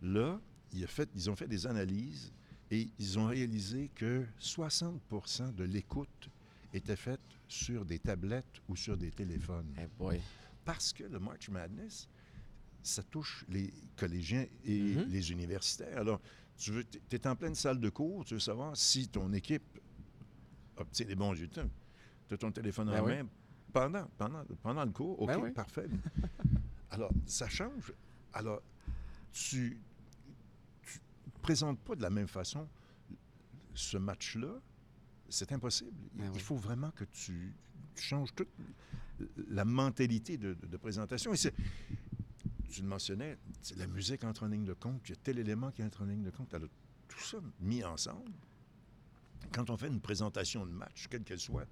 là, 0.03 0.41
il 0.73 0.85
a 0.85 0.87
fait, 0.87 1.09
ils 1.15 1.31
ont 1.31 1.37
fait 1.37 1.49
des 1.49 1.67
analyses 1.67 2.33
et 2.71 2.89
ils 2.99 3.19
ont 3.19 3.27
réalisé 3.27 3.91
que 3.95 4.25
60% 4.41 5.55
de 5.55 5.65
l'écoute 5.65 6.29
était 6.73 6.97
faite 6.97 7.21
sur 7.49 7.85
des 7.85 7.99
tablettes 7.99 8.61
ou 8.69 8.77
sur 8.77 8.97
des 8.97 9.11
téléphones. 9.11 9.75
Eh 9.79 9.87
boy. 9.99 10.21
Parce 10.65 10.93
que 10.93 11.05
le 11.05 11.19
March 11.19 11.49
Madness, 11.49 12.09
ça 12.83 13.03
touche 13.03 13.45
les 13.49 13.73
collégiens 13.97 14.47
et 14.65 14.79
Mhm. 14.97 15.09
les 15.09 15.33
universitaires. 15.33 15.99
Alors, 15.99 16.21
tu 16.61 16.73
veux, 16.73 16.85
es 17.11 17.27
en 17.27 17.35
pleine 17.37 17.55
salle 17.55 17.81
de 17.81 17.89
cours, 17.89 18.25
tu 18.25 18.35
veux 18.35 18.41
savoir 18.41 18.77
si 18.77 19.09
ton 19.09 19.33
équipe 19.33 19.81
obtient 20.77 21.07
des 21.07 21.15
bons 21.17 21.31
résultats. 21.31 21.65
Tu 22.29 22.35
as 22.35 22.39
ton 22.39 22.53
téléphone 22.53 22.89
Ben 22.91 23.01
en 23.01 23.07
oui. 23.07 23.17
main 23.17 23.27
pendant, 23.73 24.07
pendant, 24.19 24.45
pendant 24.63 24.85
le 24.85 24.91
cours. 24.91 25.21
OK, 25.23 25.29
Ben 25.29 25.39
oui. 25.41 25.51
parfait. 25.53 25.89
Alors, 26.91 27.11
ça 27.27 27.49
change. 27.49 27.93
Alors, 28.35 28.61
tu, 29.33 29.79
tu 30.83 31.01
présente 31.41 31.79
pas 31.81 31.95
de 31.97 32.03
la 32.03 32.11
même 32.11 32.29
façon 32.29 32.69
ce 33.75 33.97
match-là, 33.97 34.61
c'est 35.29 35.53
impossible. 35.53 35.97
Il, 36.15 36.19
Ben 36.21 36.27
il 36.27 36.37
oui. 36.37 36.41
faut 36.41 36.57
vraiment 36.57 36.91
que 36.91 37.05
tu 37.05 37.55
changes 37.97 38.35
toute 38.35 38.49
la 39.49 39.65
mentalité 39.65 40.37
de, 40.37 40.55
de- 40.55 40.67
de 40.67 40.77
présentation. 40.77 41.33
Et 41.33 41.37
tu 42.71 42.83
le 42.83 42.89
mentionnais, 42.89 43.37
c'est 43.63 43.77
la 43.77 43.87
musique 43.87 44.25
entre 44.25 44.45
en 44.45 44.49
ligne 44.49 44.65
de 44.65 44.73
compte, 44.73 45.01
il 45.07 45.11
y 45.11 45.13
a 45.13 45.17
tel 45.23 45.39
élément 45.39 45.71
qui 45.71 45.83
entre 45.83 46.03
en 46.03 46.07
ligne 46.07 46.23
de 46.23 46.31
compte. 46.31 46.53
Alors, 46.55 46.69
tout 47.09 47.19
ça 47.21 47.39
mis 47.61 47.83
ensemble, 47.85 48.33
quand 49.53 49.71
on 49.71 49.77
fait 49.77 49.89
une 49.89 50.01
présentation 50.01 50.65
de 50.65 50.71
match, 50.71 51.07
quelle 51.09 51.25
qu'elle 51.25 51.41
soit, 51.41 51.67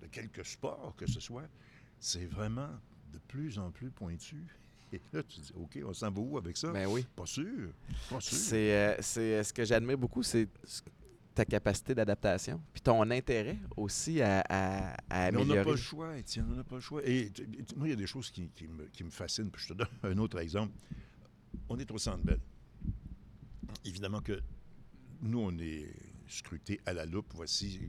de 0.00 0.06
quelque 0.06 0.42
sport 0.44 0.94
que 0.96 1.06
ce 1.06 1.20
soit, 1.20 1.48
c'est 1.98 2.26
vraiment 2.26 2.70
de 3.12 3.18
plus 3.28 3.58
en 3.58 3.70
plus 3.70 3.90
pointu. 3.90 4.44
Et 4.92 5.00
là, 5.12 5.22
tu 5.24 5.40
dis, 5.40 5.52
OK, 5.56 5.78
on 5.84 5.92
s'en 5.92 6.10
va 6.12 6.20
où 6.20 6.38
avec 6.38 6.56
ça? 6.56 6.70
Ben 6.72 6.86
oui. 6.86 7.04
Pas 7.16 7.26
sûr. 7.26 7.72
Pas 8.08 8.20
sûr. 8.20 8.36
C'est 8.36 8.72
euh, 8.72 8.96
c'est, 9.00 9.34
euh, 9.38 9.42
ce 9.42 9.52
que 9.52 9.64
j'admire 9.64 9.98
beaucoup, 9.98 10.22
c'est 10.22 10.48
ce- 10.62 10.82
ta 11.36 11.44
capacité 11.44 11.94
d'adaptation, 11.94 12.62
puis 12.72 12.80
ton 12.80 13.10
intérêt 13.10 13.58
aussi 13.76 14.22
à, 14.22 14.40
à, 14.48 14.94
à 15.10 15.30
Mais 15.30 15.36
on 15.36 15.44
n'a 15.44 15.52
améliorer. 15.52 15.64
pas 15.64 15.70
le 15.72 15.76
choix, 15.76 16.16
Étienne, 16.16 16.46
on 16.50 16.56
n'a 16.56 16.64
pas 16.64 16.76
le 16.76 16.80
choix. 16.80 17.02
Et 17.06 17.30
moi, 17.76 17.86
il 17.86 17.90
y 17.90 17.92
a 17.92 17.96
des 17.96 18.06
choses 18.06 18.30
qui, 18.30 18.48
qui 18.54 18.66
me, 18.66 18.86
qui 18.86 19.04
me 19.04 19.10
fascinent. 19.10 19.50
Puis 19.50 19.62
je 19.64 19.68
te 19.68 19.74
donne 19.74 19.88
un 20.02 20.16
autre 20.16 20.38
exemple. 20.38 20.72
On 21.68 21.78
est 21.78 21.90
au 21.90 21.98
Centre 21.98 22.24
Bell. 22.24 22.40
Évidemment 23.84 24.22
que 24.22 24.40
nous, 25.20 25.38
on 25.38 25.56
est 25.58 25.92
scruté 26.26 26.80
à 26.86 26.94
la 26.94 27.04
loupe. 27.04 27.30
Voici 27.34 27.80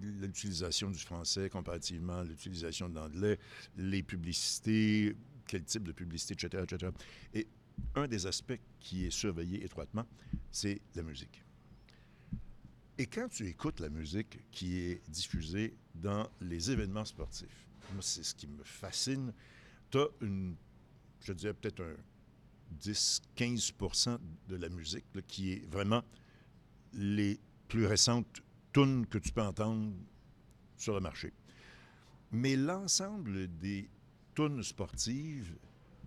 l'utilisation 0.00 0.88
du 0.88 1.00
français 1.00 1.50
comparativement 1.50 2.20
à 2.20 2.24
l'utilisation 2.24 2.88
de 2.88 2.94
l'anglais, 2.94 3.40
les 3.76 4.04
publicités, 4.04 5.16
quel 5.48 5.64
type 5.64 5.82
de 5.82 5.92
publicité, 5.92 6.34
etc., 6.34 6.62
etc. 6.62 6.92
Et 7.34 7.48
un 7.96 8.06
des 8.06 8.24
aspects 8.28 8.60
qui 8.78 9.04
est 9.04 9.10
surveillé 9.10 9.64
étroitement, 9.64 10.06
c'est 10.52 10.80
la 10.94 11.02
musique. 11.02 11.42
Et 12.98 13.06
quand 13.06 13.28
tu 13.28 13.46
écoutes 13.46 13.80
la 13.80 13.90
musique 13.90 14.38
qui 14.50 14.78
est 14.78 15.02
diffusée 15.10 15.76
dans 15.94 16.28
les 16.40 16.70
événements 16.70 17.04
sportifs, 17.04 17.66
moi, 17.92 18.02
c'est 18.02 18.22
ce 18.22 18.34
qui 18.34 18.46
me 18.46 18.62
fascine. 18.64 19.32
Tu 19.90 19.98
as 19.98 20.06
une, 20.22 20.56
je 21.20 21.32
dirais 21.32 21.54
peut-être 21.54 21.82
un 21.82 21.94
10-15% 22.80 24.18
de 24.48 24.56
la 24.56 24.68
musique 24.68 25.04
là, 25.14 25.20
qui 25.26 25.52
est 25.52 25.66
vraiment 25.70 26.02
les 26.94 27.38
plus 27.68 27.86
récentes 27.86 28.42
tunes 28.72 29.06
que 29.06 29.18
tu 29.18 29.30
peux 29.32 29.42
entendre 29.42 29.92
sur 30.76 30.94
le 30.94 31.00
marché. 31.00 31.32
Mais 32.32 32.56
l'ensemble 32.56 33.46
des 33.58 33.88
tunes 34.34 34.62
sportives 34.62 35.56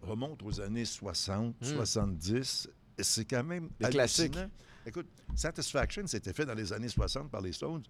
remonte 0.02 0.42
aux 0.44 0.60
années 0.60 0.86
60, 0.86 1.56
Hmm. 1.62 1.66
70. 1.66 2.70
et 2.98 3.04
C'est 3.04 3.26
quand 3.26 3.44
même 3.44 3.70
hallucinant. 3.82 4.50
Écoute, 4.86 5.08
Satisfaction, 5.36 6.06
c'était 6.08 6.34
fait 6.34 6.46
dans 6.46 6.54
les 6.54 6.72
années 6.74 6.90
60 6.90 7.30
par 7.30 7.42
les 7.42 7.52
Stones. 7.54 7.84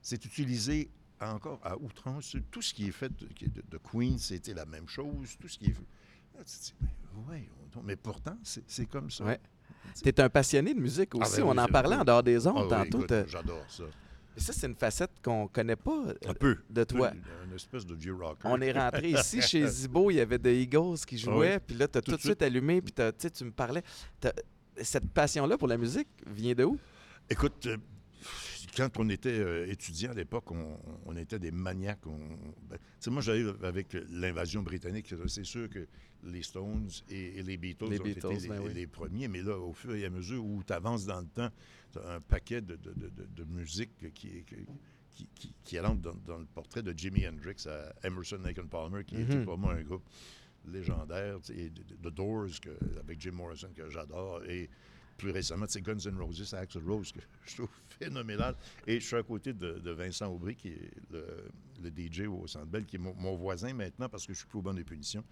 C'est 0.00 0.24
utilisé 0.24 0.90
encore 1.20 1.60
à 1.64 1.76
outrance. 1.76 2.36
Tout 2.50 2.62
ce 2.62 2.72
qui 2.74 2.88
est 2.88 2.92
fait 2.92 3.10
de, 3.16 3.78
Queen, 3.78 4.18
c'était 4.18 4.54
la 4.54 4.64
même 4.66 4.88
chose. 4.88 5.36
Tout 5.40 5.48
ce 5.48 5.58
qui 5.58 5.66
est. 5.66 5.74
Là, 6.34 6.44
tu 6.44 6.56
te 6.58 6.62
dis, 6.64 6.74
mais, 6.80 6.88
ouais, 7.32 7.48
on- 7.76 7.82
mais 7.82 7.96
pourtant, 7.96 8.36
c'est 8.42 8.86
comme 8.86 9.10
ça. 9.10 9.24
Ouais. 9.24 9.40
Tu 10.02 10.08
es 10.08 10.20
un 10.20 10.28
passionné 10.28 10.74
de 10.74 10.80
musique 10.80 11.10
Ah, 11.14 11.18
aussi. 11.22 11.36
ben 11.38 11.44
on 11.44 11.52
oui, 11.52 11.58
en 11.60 11.66
parlait 11.68 11.94
oui. 11.96 12.00
en 12.02 12.04
dehors 12.04 12.22
des 12.22 12.46
Ah 12.46 12.50
ondes 12.52 12.64
oui, 12.64 12.90
tantôt. 12.90 13.04
t'as- 13.06 13.26
J'adore 13.26 13.64
ça. 13.68 13.84
Et 14.36 14.40
ça, 14.40 14.52
c'est 14.52 14.66
une 14.66 14.74
facette 14.74 15.12
qu'on 15.24 15.48
connaît 15.48 15.76
pas 15.76 16.08
euh, 16.08 16.14
Un 16.28 16.34
peu. 16.34 16.58
de 16.68 16.84
toi. 16.84 17.10
Un 17.50 17.54
espèce 17.54 17.86
de 17.86 17.94
vieux 17.94 18.14
rocker. 18.14 18.42
On 18.44 18.60
est 18.60 18.72
rentré 18.72 19.10
ici 19.10 19.40
chez 19.40 19.66
Zibo, 19.66 20.10
il 20.10 20.16
y 20.16 20.20
avait 20.20 20.38
des 20.38 20.60
Eagles 20.60 20.98
qui 21.06 21.16
jouaient, 21.16 21.54
Oui. 21.54 21.62
puis 21.66 21.76
là, 21.76 21.88
tu 21.88 21.96
as 21.98 22.02
tout, 22.02 22.16
de 22.16 22.20
suite 22.20 22.42
allumé, 22.42 22.82
puis 22.82 22.92
tu 22.92 23.44
me 23.44 23.50
parlais. 23.52 23.82
Cette 24.82 25.08
passion-là 25.10 25.56
pour 25.58 25.68
la 25.68 25.78
musique 25.78 26.08
vient 26.26 26.54
de 26.54 26.64
où? 26.64 26.78
Écoute, 27.30 27.66
euh, 27.66 27.76
quand 28.76 28.90
on 28.98 29.08
était 29.08 29.30
euh, 29.38 29.66
étudiant 29.70 30.10
à 30.10 30.14
l'époque, 30.14 30.50
on, 30.50 30.78
on 31.06 31.16
était 31.16 31.38
des 31.38 31.50
maniaques. 31.50 32.06
On, 32.06 32.18
ben, 32.68 32.78
moi, 33.08 33.22
j'arrive 33.22 33.56
avec 33.62 33.96
l'invasion 34.10 34.62
britannique. 34.62 35.12
C'est 35.28 35.44
sûr 35.44 35.68
que 35.70 35.86
les 36.24 36.42
Stones 36.42 36.88
et, 37.08 37.38
et 37.38 37.42
les 37.42 37.56
Beatles 37.56 37.88
Les 37.90 38.00
ont 38.00 38.04
Beatles, 38.04 38.32
été 38.32 38.40
les, 38.42 38.48
ben 38.48 38.60
oui. 38.64 38.74
les 38.74 38.86
premiers. 38.86 39.28
Mais 39.28 39.42
là, 39.42 39.56
au 39.58 39.72
fur 39.72 39.94
et 39.94 40.04
à 40.04 40.10
mesure 40.10 40.44
où 40.44 40.62
tu 40.66 40.72
avances 40.72 41.06
dans 41.06 41.20
le 41.20 41.26
temps, 41.26 41.50
tu 41.92 41.98
as 41.98 42.14
un 42.16 42.20
paquet 42.20 42.60
de, 42.60 42.76
de, 42.76 42.92
de, 42.92 43.08
de- 43.08 43.26
de 43.34 43.44
musique 43.44 44.12
qui, 44.12 44.28
est- 44.28 44.42
qui, 44.42 44.56
qui, 45.12 45.26
qui, 45.34 45.54
qui 45.64 45.78
rentre 45.80 46.02
dans, 46.02 46.14
dans 46.26 46.38
le 46.38 46.44
portrait 46.46 46.82
de 46.82 46.92
Jimi 46.96 47.26
Hendrix 47.26 47.64
à 47.66 48.06
Emerson, 48.06 48.38
Lake 48.44 48.60
Palmer, 48.68 49.02
qui 49.04 49.16
était 49.22 49.42
pour 49.42 49.56
moi 49.56 49.72
un 49.74 49.82
groupe 49.82 50.04
légendaire. 50.70 51.38
tu 51.42 51.54
sais, 51.54 51.58
et 51.60 51.70
The 51.70 52.08
Doors, 52.14 52.60
que- 52.60 52.98
avec 53.00 53.20
Jim 53.20 53.32
Morrison, 53.32 53.68
que 53.74 53.88
j'adore. 53.90 54.42
Et 54.48 54.68
plus 55.16 55.30
récemment, 55.30 55.64
c'est 55.68 55.80
Guns 55.80 55.96
N' 56.04 56.18
Roses, 56.18 56.52
Axl 56.54 56.78
Rose, 56.86 57.10
que 57.12 57.20
je 57.46 57.54
trouve 57.56 57.68
phénoménal. 57.98 58.54
Et 58.86 59.00
je 59.00 59.06
suis 59.06 59.16
à 59.16 59.22
côté 59.22 59.52
de, 59.54 59.78
de 59.78 59.90
Vincent 59.92 60.26
Aubry, 60.26 60.54
qui 60.54 60.68
est 60.68 60.90
le, 61.10 61.24
le 61.82 61.90
DJ 61.90 62.26
au 62.28 62.46
Centre 62.46 62.66
Bell, 62.66 62.84
qui 62.84 62.96
est 62.96 62.98
mon, 62.98 63.14
mon 63.14 63.34
voisin 63.34 63.72
maintenant 63.72 64.08
parce 64.10 64.26
que 64.26 64.34
je 64.34 64.38
suis 64.38 64.46
plus 64.46 64.58
au 64.58 64.62
banc 64.62 64.74
des 64.74 64.84
punitions. 64.84 65.24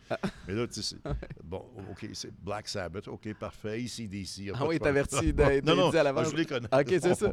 Mais 0.49 0.55
là, 0.55 0.66
tu 0.66 0.80
sais, 0.82 0.97
c'est- 1.05 1.12
bon, 1.45 1.64
OK, 1.91 2.09
c'est 2.14 2.32
Black 2.43 2.66
Sabbath, 2.68 3.09
OK, 3.09 3.35
parfait, 3.35 3.82
ICDC. 3.82 4.53
Ah 4.55 4.66
oui, 4.66 4.78
t'es 4.78 4.87
averti 4.89 5.32
d'être- 5.35 5.64
Non, 5.66 5.76
non, 5.76 5.91
dit 5.91 5.99
à 5.99 6.03
l'avance. 6.03 6.30
je 6.30 6.37
les 6.37 6.47
connais. 6.47 6.68
OK, 6.72 6.89
c'est 6.89 7.14
ça. 7.14 7.32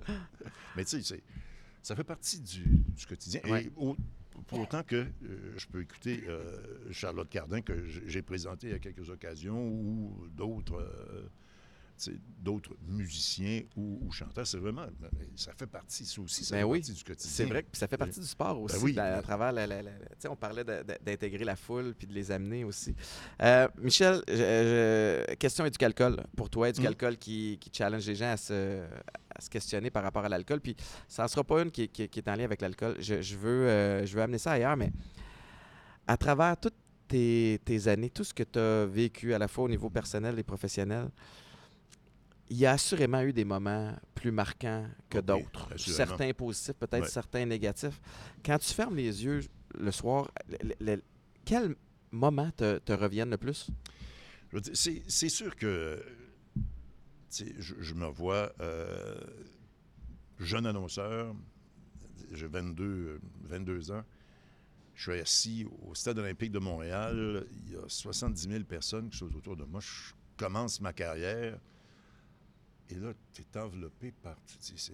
Mais 0.75 0.83
tu 0.83 1.01
sais, 1.01 1.23
ça 1.81 1.95
fait 1.95 2.03
partie 2.03 2.39
du, 2.41 2.63
du 2.65 3.05
quotidien. 3.05 3.39
Ouais. 3.45 3.63
Et 3.65 3.71
au- 3.77 3.95
pour 4.47 4.59
autant 4.59 4.83
que 4.83 4.95
euh, 4.95 5.53
je 5.57 5.67
peux 5.67 5.81
écouter 5.81 6.23
euh, 6.27 6.57
Charlotte 6.91 7.29
Cardin, 7.29 7.61
que 7.61 7.85
j'ai 7.85 8.21
présenté 8.21 8.73
à 8.73 8.79
quelques 8.79 9.09
occasions, 9.09 9.67
ou 9.67 10.27
d'autres 10.29 10.79
euh, 10.79 11.29
d'autres 12.39 12.71
musiciens 12.87 13.61
ou, 13.75 13.99
ou 14.01 14.11
chanteurs, 14.11 14.47
c'est 14.47 14.57
vraiment, 14.57 14.85
ça 15.35 15.51
fait 15.53 15.67
partie, 15.67 16.05
ça 16.05 16.21
aussi, 16.21 16.43
ça 16.43 16.55
Ben 16.55 16.61
fait 16.61 16.63
oui, 16.65 16.79
partie 16.79 16.93
du 16.93 17.03
quotidien. 17.03 17.31
C'est 17.31 17.45
vrai 17.45 17.61
puis 17.63 17.77
ça 17.79 17.87
fait 17.87 17.97
partie 17.97 18.19
du 18.19 18.25
sport 18.25 18.59
aussi, 18.61 18.77
oui. 18.83 18.97
à, 18.97 19.17
à 19.17 19.21
travers 19.21 19.51
la, 19.51 19.67
la- 19.67 19.81
la- 19.81 19.91
tu 19.91 20.05
sais, 20.19 20.27
on 20.27 20.35
parlait 20.35 20.63
d'intégrer 20.63 21.43
la 21.43 21.55
foule 21.55 21.93
puis 21.97 22.07
de 22.07 22.13
les 22.13 22.31
amener 22.31 22.63
aussi. 22.63 22.95
Euh, 23.41 23.67
Michel, 23.79 24.21
je- 24.27 24.33
je- 24.35 25.35
question 25.35 25.65
éducalcool 25.65 26.23
pour 26.35 26.49
toi, 26.49 26.69
éducalcool 26.69 27.17
qui, 27.17 27.57
qui 27.59 27.69
challenge 27.73 28.05
les 28.07 28.15
gens 28.15 28.31
à 28.31 28.37
se, 28.37 28.81
à 29.35 29.41
se 29.41 29.49
questionner 29.49 29.89
par 29.91 30.03
rapport 30.03 30.25
à 30.25 30.29
l'alcool? 30.29 30.61
Puis 30.61 30.75
ça 31.07 31.23
ne 31.23 31.27
sera 31.27 31.43
pas 31.43 31.61
une 31.61 31.71
qui, 31.71 31.87
qui- 31.89 32.07
qui 32.09 32.19
est 32.19 32.27
en 32.29 32.35
lien 32.35 32.45
avec 32.45 32.61
l'alcool. 32.61 32.95
Je, 32.99 33.21
je 33.21 33.35
veux, 33.37 33.67
euh, 33.67 34.05
je 34.05 34.15
veux 34.15 34.21
amener 34.21 34.37
ça 34.37 34.51
ailleurs, 34.53 34.77
mais 34.77 34.91
à 36.07 36.17
travers 36.17 36.57
toutes 36.59 36.75
tes, 37.07 37.59
tes 37.65 37.87
années, 37.87 38.09
tout 38.09 38.23
ce 38.23 38.33
que 38.33 38.43
tu 38.43 38.57
as 38.57 38.85
vécu 38.85 39.33
à 39.33 39.37
la 39.37 39.47
fois 39.47 39.65
au 39.65 39.69
niveau 39.69 39.89
personnel 39.89 40.39
et 40.39 40.43
professionnel, 40.43 41.09
il 42.51 42.57
y 42.57 42.65
a 42.65 42.71
assurément 42.73 43.21
eu 43.21 43.31
des 43.31 43.45
moments 43.45 43.95
plus 44.13 44.31
marquants 44.31 44.85
que 45.09 45.19
Ok, 45.19 45.25
d'autres. 45.25 45.69
Certains 45.77 46.33
positifs, 46.33 46.75
peut-être 46.75 47.03
Ouais. 47.03 47.09
certains 47.09 47.45
négatifs. 47.45 47.99
Quand 48.45 48.57
tu 48.59 48.73
fermes 48.73 48.97
les 48.97 49.23
yeux 49.23 49.39
le 49.79 49.91
soir, 49.91 50.29
le- 50.49 50.57
le- 50.67 50.95
le- 50.95 51.03
quels 51.45 51.75
moments 52.11 52.51
te, 52.51 52.77
te 52.79 52.91
reviennent 52.91 53.29
le 53.29 53.37
plus? 53.37 53.69
C'est 54.73 55.29
sûr 55.29 55.55
que 55.55 56.03
je, 57.31 57.73
je 57.79 57.93
me 57.93 58.07
vois 58.07 58.51
euh, 58.59 59.15
jeune 60.39 60.65
annonceur, 60.65 61.33
j'ai 62.33 62.47
22, 62.47 62.83
euh, 62.83 63.19
22 63.43 63.91
ans. 63.91 64.03
Je 64.93 65.09
suis 65.11 65.21
assis 65.21 65.65
au 65.87 65.95
Stade 65.95 66.19
olympique 66.19 66.51
de 66.51 66.59
Montréal. 66.59 67.47
Il 67.65 67.71
y 67.71 67.75
a 67.77 67.81
70 67.87 68.49
000 68.49 68.63
personnes 68.65 69.09
qui 69.09 69.17
sont 69.17 69.33
autour 69.33 69.55
de 69.55 69.63
moi. 69.63 69.79
Je 69.79 70.13
commence 70.37 70.81
ma 70.81 70.91
carrière. 70.93 71.57
Et 72.91 72.95
là, 72.95 73.13
tu 73.33 73.41
es 73.41 73.57
enveloppé 73.57 74.11
par. 74.11 74.37
Tu 74.45 74.77
c'est. 74.77 74.93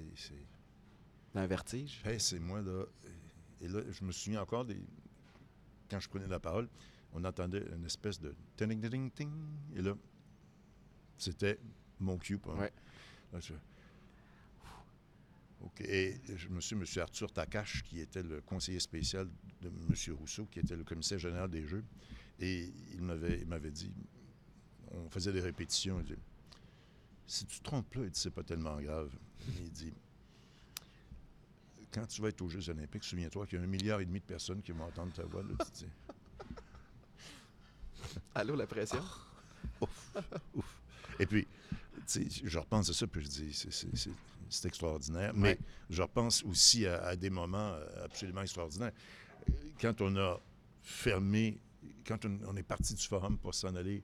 Un 1.35 1.47
vertige? 1.47 2.01
Hey, 2.05 2.19
c'est 2.19 2.39
moi, 2.39 2.61
là. 2.61 2.85
Et 3.61 3.67
là, 3.67 3.81
je 3.91 4.03
me 4.05 4.11
souviens 4.11 4.41
encore 4.41 4.65
des. 4.65 4.79
Quand 5.89 5.99
je 5.99 6.07
prenais 6.09 6.27
la 6.27 6.39
parole, 6.39 6.67
on 7.13 7.23
entendait 7.23 7.63
une 7.75 7.85
espèce 7.85 8.19
de 8.19 8.35
ting 8.55 9.11
ting. 9.11 9.31
Et 9.75 9.81
là, 9.81 9.95
c'était 11.17 11.59
mon 11.99 12.17
cue. 12.17 12.39
Ouais. 12.45 12.71
Là, 13.33 13.39
je- 13.39 13.53
OK. 15.61 15.81
Et 15.81 16.19
je 16.35 16.49
me 16.49 16.61
suis 16.61 16.75
M. 16.75 16.83
Arthur 16.97 17.31
Takache, 17.31 17.81
qui 17.83 17.99
était 17.99 18.21
le 18.23 18.41
conseiller 18.41 18.79
spécial 18.79 19.27
de 19.61 19.69
M. 19.69 20.15
Rousseau, 20.15 20.45
qui 20.45 20.59
était 20.59 20.75
le 20.75 20.83
commissaire 20.83 21.17
général 21.19 21.49
des 21.49 21.65
Jeux. 21.65 21.83
Et 22.39 22.71
il 22.93 23.01
m'avait, 23.01 23.39
il 23.41 23.47
m'avait 23.47 23.71
dit, 23.71 23.91
on 24.91 25.09
faisait 25.09 25.33
des 25.33 25.41
répétitions, 25.41 25.99
il 25.99 26.05
dit, 26.05 26.21
si 27.27 27.45
tu 27.45 27.59
te 27.59 27.63
trompes 27.63 27.93
là, 27.95 28.03
il 28.05 28.09
dit, 28.09 28.19
c'est 28.19 28.31
pas 28.31 28.43
tellement 28.43 28.79
grave. 28.81 29.11
Il 29.59 29.71
dit, 29.71 29.93
quand 31.91 32.05
tu 32.07 32.21
vas 32.21 32.29
être 32.29 32.41
aux 32.41 32.49
Jeux 32.49 32.69
olympiques, 32.69 33.03
souviens-toi 33.03 33.45
qu'il 33.47 33.59
y 33.59 33.61
a 33.61 33.63
un 33.63 33.67
milliard 33.67 33.99
et 33.99 34.05
demi 34.05 34.19
de 34.19 34.25
personnes 34.25 34.61
qui 34.61 34.71
vont 34.71 34.85
entendre 34.85 35.13
ta 35.13 35.23
voix. 35.23 35.43
Là, 35.43 35.49
tu 35.65 35.85
dis, 35.85 35.87
Allô, 38.35 38.55
la 38.55 38.67
pression? 38.67 39.01
ouf, 39.81 40.13
ouf. 40.55 40.77
Et 41.19 41.25
puis, 41.25 41.47
tu 42.07 42.29
sais, 42.29 42.41
je 42.43 42.59
repense 42.59 42.89
à 42.89 42.93
ça, 42.93 43.07
puis 43.07 43.23
je 43.23 43.27
dis, 43.29 43.53
c'est- 43.53 43.71
c'est- 43.71 43.95
c'est 43.95 44.11
c'est 44.49 44.65
extraordinaire. 44.69 45.33
Mais 45.33 45.49
Ouais. 45.49 45.59
je 45.89 46.01
repense 46.01 46.41
aussi 46.43 46.85
à, 46.87 47.03
à 47.03 47.15
des 47.17 47.29
moments 47.29 47.73
euh, 47.73 48.05
absolument 48.05 48.41
extraordinaires. 48.43 48.93
Euh, 49.49 49.53
Quand 49.81 49.99
on 49.99 50.15
a 50.15 50.39
fermé, 50.81 51.59
quand 52.05 52.23
on, 52.23 52.39
on 52.47 52.55
est 52.55 52.63
parti 52.63 52.93
du 52.93 53.03
forum 53.05 53.37
pour 53.37 53.53
s'en 53.53 53.75
aller 53.75 54.01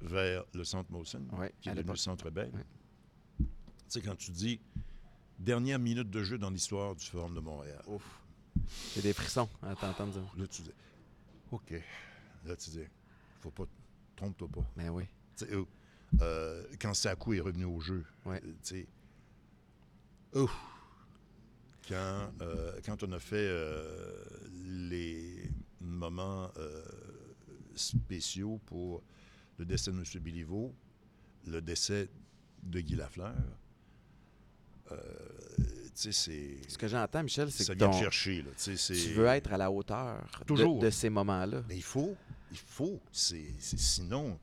vers 0.00 0.44
le 0.54 0.64
centre 0.64 0.90
Molson, 0.90 1.22
Ouais, 1.32 1.52
qui 1.60 1.68
est 1.68 1.74
devenu 1.74 1.90
le 1.92 1.96
centre 1.96 2.30
Bell, 2.30 2.50
Ouais. 2.54 3.46
sais, 3.88 4.00
quand 4.00 4.16
tu 4.16 4.30
dis 4.30 4.60
dernière 5.38 5.78
minute 5.78 6.10
de 6.10 6.22
jeu 6.22 6.38
dans 6.38 6.50
l'histoire 6.50 6.94
du 6.94 7.04
Forum 7.04 7.34
de 7.34 7.40
Montréal. 7.40 7.82
Ouf. 7.86 8.02
J'ai 8.94 9.02
des 9.02 9.12
frissons 9.12 9.48
à 9.62 9.74
t'entendre 9.74 10.12
dire. 10.12 10.22
Là, 10.36 10.46
tu 10.46 10.62
dis, 10.62 10.70
OK. 11.50 11.72
Là, 12.46 12.56
tu 12.56 12.70
dis, 12.70 12.80
faut 13.40 13.50
pas, 13.50 13.64
trompe-toi 14.16 14.48
pas. 14.48 14.64
Mais 14.76 14.88
oui. 14.88 15.04
Tu 15.36 15.46
sais, 15.46 15.52
euh, 15.54 15.64
euh, 16.20 16.64
quand 16.80 16.94
Sakou 16.94 17.32
est 17.34 17.40
revenu 17.40 17.64
au 17.64 17.80
jeu, 17.80 18.04
Ouais. 18.26 18.40
euh, 18.44 18.52
tu 18.62 18.84
sais, 18.84 18.86
ouf. 20.34 20.52
Quand, 21.88 22.30
euh, 22.42 22.78
quand 22.84 23.02
on 23.02 23.10
a 23.12 23.18
fait 23.18 23.36
euh, 23.48 24.22
les 24.52 25.50
moments 25.80 26.50
spéciaux 27.74 28.60
pour 28.66 29.02
le 29.62 29.66
décès 29.66 29.92
de 29.92 29.96
M. 29.96 30.04
Béliveau, 30.20 30.74
le 31.46 31.60
décès 31.62 32.08
de 32.62 32.80
Guy 32.80 32.96
Lafleur, 32.96 33.34
euh, 34.90 34.96
tu 35.94 36.12
sais, 36.12 36.12
c'est... 36.12 36.56
Ce 36.70 36.76
que 36.76 36.88
j'entends, 36.88 37.22
Michel, 37.22 37.50
c'est 37.50 37.66
que 37.66 37.72
vient 37.78 37.86
ton- 37.90 37.92
te 37.96 38.02
chercher, 38.02 38.42
là. 38.42 38.50
Tu 38.56 38.72
veux 39.14 39.26
être 39.26 39.52
à 39.52 39.56
la 39.58 39.70
hauteur 39.70 40.22
de- 40.40 40.44
Toujours. 40.44 40.78
De, 40.80 40.90
ces 40.90 41.10
moments-là. 41.10 41.62
Mais 41.68 41.76
il 41.76 41.82
faut, 41.82 42.16
il 42.50 42.58
faut. 42.58 43.00
C'est, 43.12 43.54
sinon. 43.58 44.38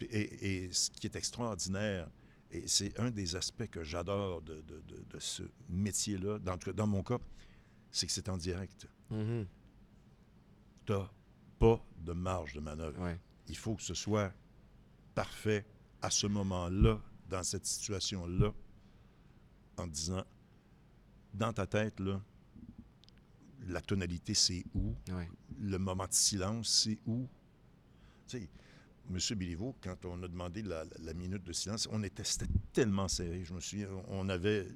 Et, 0.00 0.64
et 0.64 0.72
ce 0.72 0.90
qui 0.90 1.06
est 1.06 1.16
extraordinaire, 1.16 2.08
et 2.50 2.66
c'est 2.66 2.98
un 2.98 3.10
des 3.10 3.36
aspects 3.36 3.68
que 3.70 3.84
j'adore 3.84 4.42
de, 4.42 4.54
de- 4.62 4.82
de- 4.88 5.04
de 5.08 5.18
ce 5.18 5.42
métier-là, 5.68 6.38
dans, 6.38 6.86
mon 6.86 7.02
cas, 7.02 7.18
c'est 7.90 8.06
que 8.06 8.12
c'est 8.12 8.28
en 8.28 8.36
direct. 8.36 8.86
Mhm. 9.10 9.46
Tu 10.86 10.92
n'as 10.92 11.08
pas 11.58 11.84
de 11.98 12.12
marge 12.12 12.54
de 12.54 12.60
manœuvre. 12.60 13.00
Ouais. 13.02 13.18
Il 13.48 13.56
faut 13.56 13.74
que 13.74 13.82
ce 13.82 13.94
soit 13.94 14.32
parfait 15.14 15.64
à 16.02 16.10
ce 16.10 16.26
moment-là, 16.26 17.00
dans 17.28 17.42
cette 17.42 17.66
situation-là, 17.66 18.52
en 19.76 19.86
disant, 19.86 20.24
dans 21.34 21.52
ta 21.52 21.66
tête, 21.66 22.00
là, 22.00 22.20
la 23.66 23.80
tonalité, 23.80 24.34
c'est 24.34 24.64
où? 24.74 24.94
Le 25.60 25.78
moment 25.78 26.06
de 26.06 26.12
silence, 26.12 26.82
c'est 26.84 26.98
où? 27.06 27.28
Tu 28.26 28.38
sais, 28.38 28.48
M. 29.10 29.38
Béliveau, 29.38 29.76
quand 29.82 30.04
on 30.04 30.22
a 30.22 30.28
demandé 30.28 30.62
la, 30.62 30.84
la 31.00 31.14
minute 31.14 31.42
de 31.44 31.52
silence, 31.52 31.88
on 31.90 32.02
était, 32.02 32.22
tellement 32.72 33.08
serré. 33.08 33.44
Je 33.44 33.52
me 33.52 33.60
souviens, 33.60 33.88
on 34.08 34.28
avait 34.28 34.66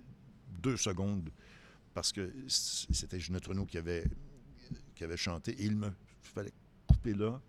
deux 0.62 0.76
secondes 0.76 1.30
parce 1.95 2.12
que 2.12 2.32
c'était 2.49 3.20
Ginette 3.20 3.47
Renault 3.47 3.66
qui 3.66 3.78
avait, 3.78 4.05
qui 4.95 5.05
avait 5.05 5.16
chanté 5.16 5.53
et 5.53 5.64
il 5.64 5.76
me 5.76 5.91
fallait 6.22 6.53
couper 6.89 7.14
là 7.14 7.41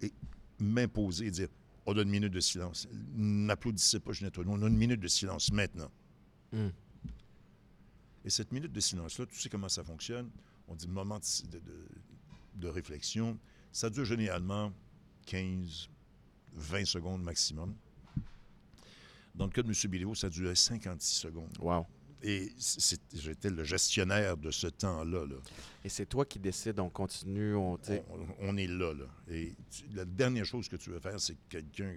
et 0.00 0.12
m'imposer 0.58 1.26
et 1.26 1.30
dire 1.30 1.48
on 1.90 1.98
a 1.98 2.02
une 2.02 2.10
minute 2.10 2.32
de 2.32 2.40
silence. 2.40 2.86
N'applaudissez 3.14 4.00
pas 4.00 4.12
Ginette 4.12 4.36
Renault, 4.36 4.52
on 4.52 4.62
a 4.62 4.68
une 4.68 4.76
minute 4.76 5.00
de 5.00 5.08
silence 5.08 5.52
maintenant. 5.52 5.90
Mm. 6.52 6.68
Et 8.24 8.30
cette 8.30 8.52
minute 8.52 8.72
de 8.72 8.80
silence-là, 8.80 9.26
tu 9.26 9.40
sais 9.40 9.48
comment 9.48 9.68
ça 9.68 9.82
fonctionne? 9.82 10.30
On 10.68 10.74
dit 10.74 10.86
moment 10.86 11.18
de, 12.54 12.68
réflexion. 12.68 13.38
Ça 13.72 13.90
dure 13.90 14.04
généralement 14.04 14.72
15, 15.26 15.88
20 16.52 16.84
secondes 16.84 17.22
maximum. 17.22 17.74
Dans 19.34 19.46
le 19.46 19.50
cas 19.50 19.62
de 19.62 19.68
M. 19.68 19.90
Béliveau, 19.90 20.14
ça 20.14 20.28
durait 20.28 20.54
56 20.54 21.14
secondes. 21.14 21.56
Wow. 21.58 21.86
Et 22.22 22.52
j'étais 23.14 23.48
le 23.48 23.64
gestionnaire 23.64 24.36
de 24.36 24.50
ce 24.50 24.66
temps-là. 24.66 25.24
là. 25.26 25.36
Et 25.84 25.88
c'est 25.88 26.04
toi 26.06 26.26
qui 26.26 26.38
décides, 26.38 26.78
on 26.78 26.90
continue, 26.90 27.54
on, 27.54 27.74
On, 27.74 28.26
on 28.40 28.56
est 28.58 28.66
là. 28.66 28.92
là. 28.92 29.06
Et 29.28 29.54
tu- 29.70 29.86
la 29.94 30.04
dernière 30.04 30.44
chose 30.44 30.68
que 30.68 30.76
tu 30.76 30.90
veux 30.90 31.00
faire, 31.00 31.18
c'est 31.18 31.34
que 31.34 31.48
quelqu'un 31.48 31.94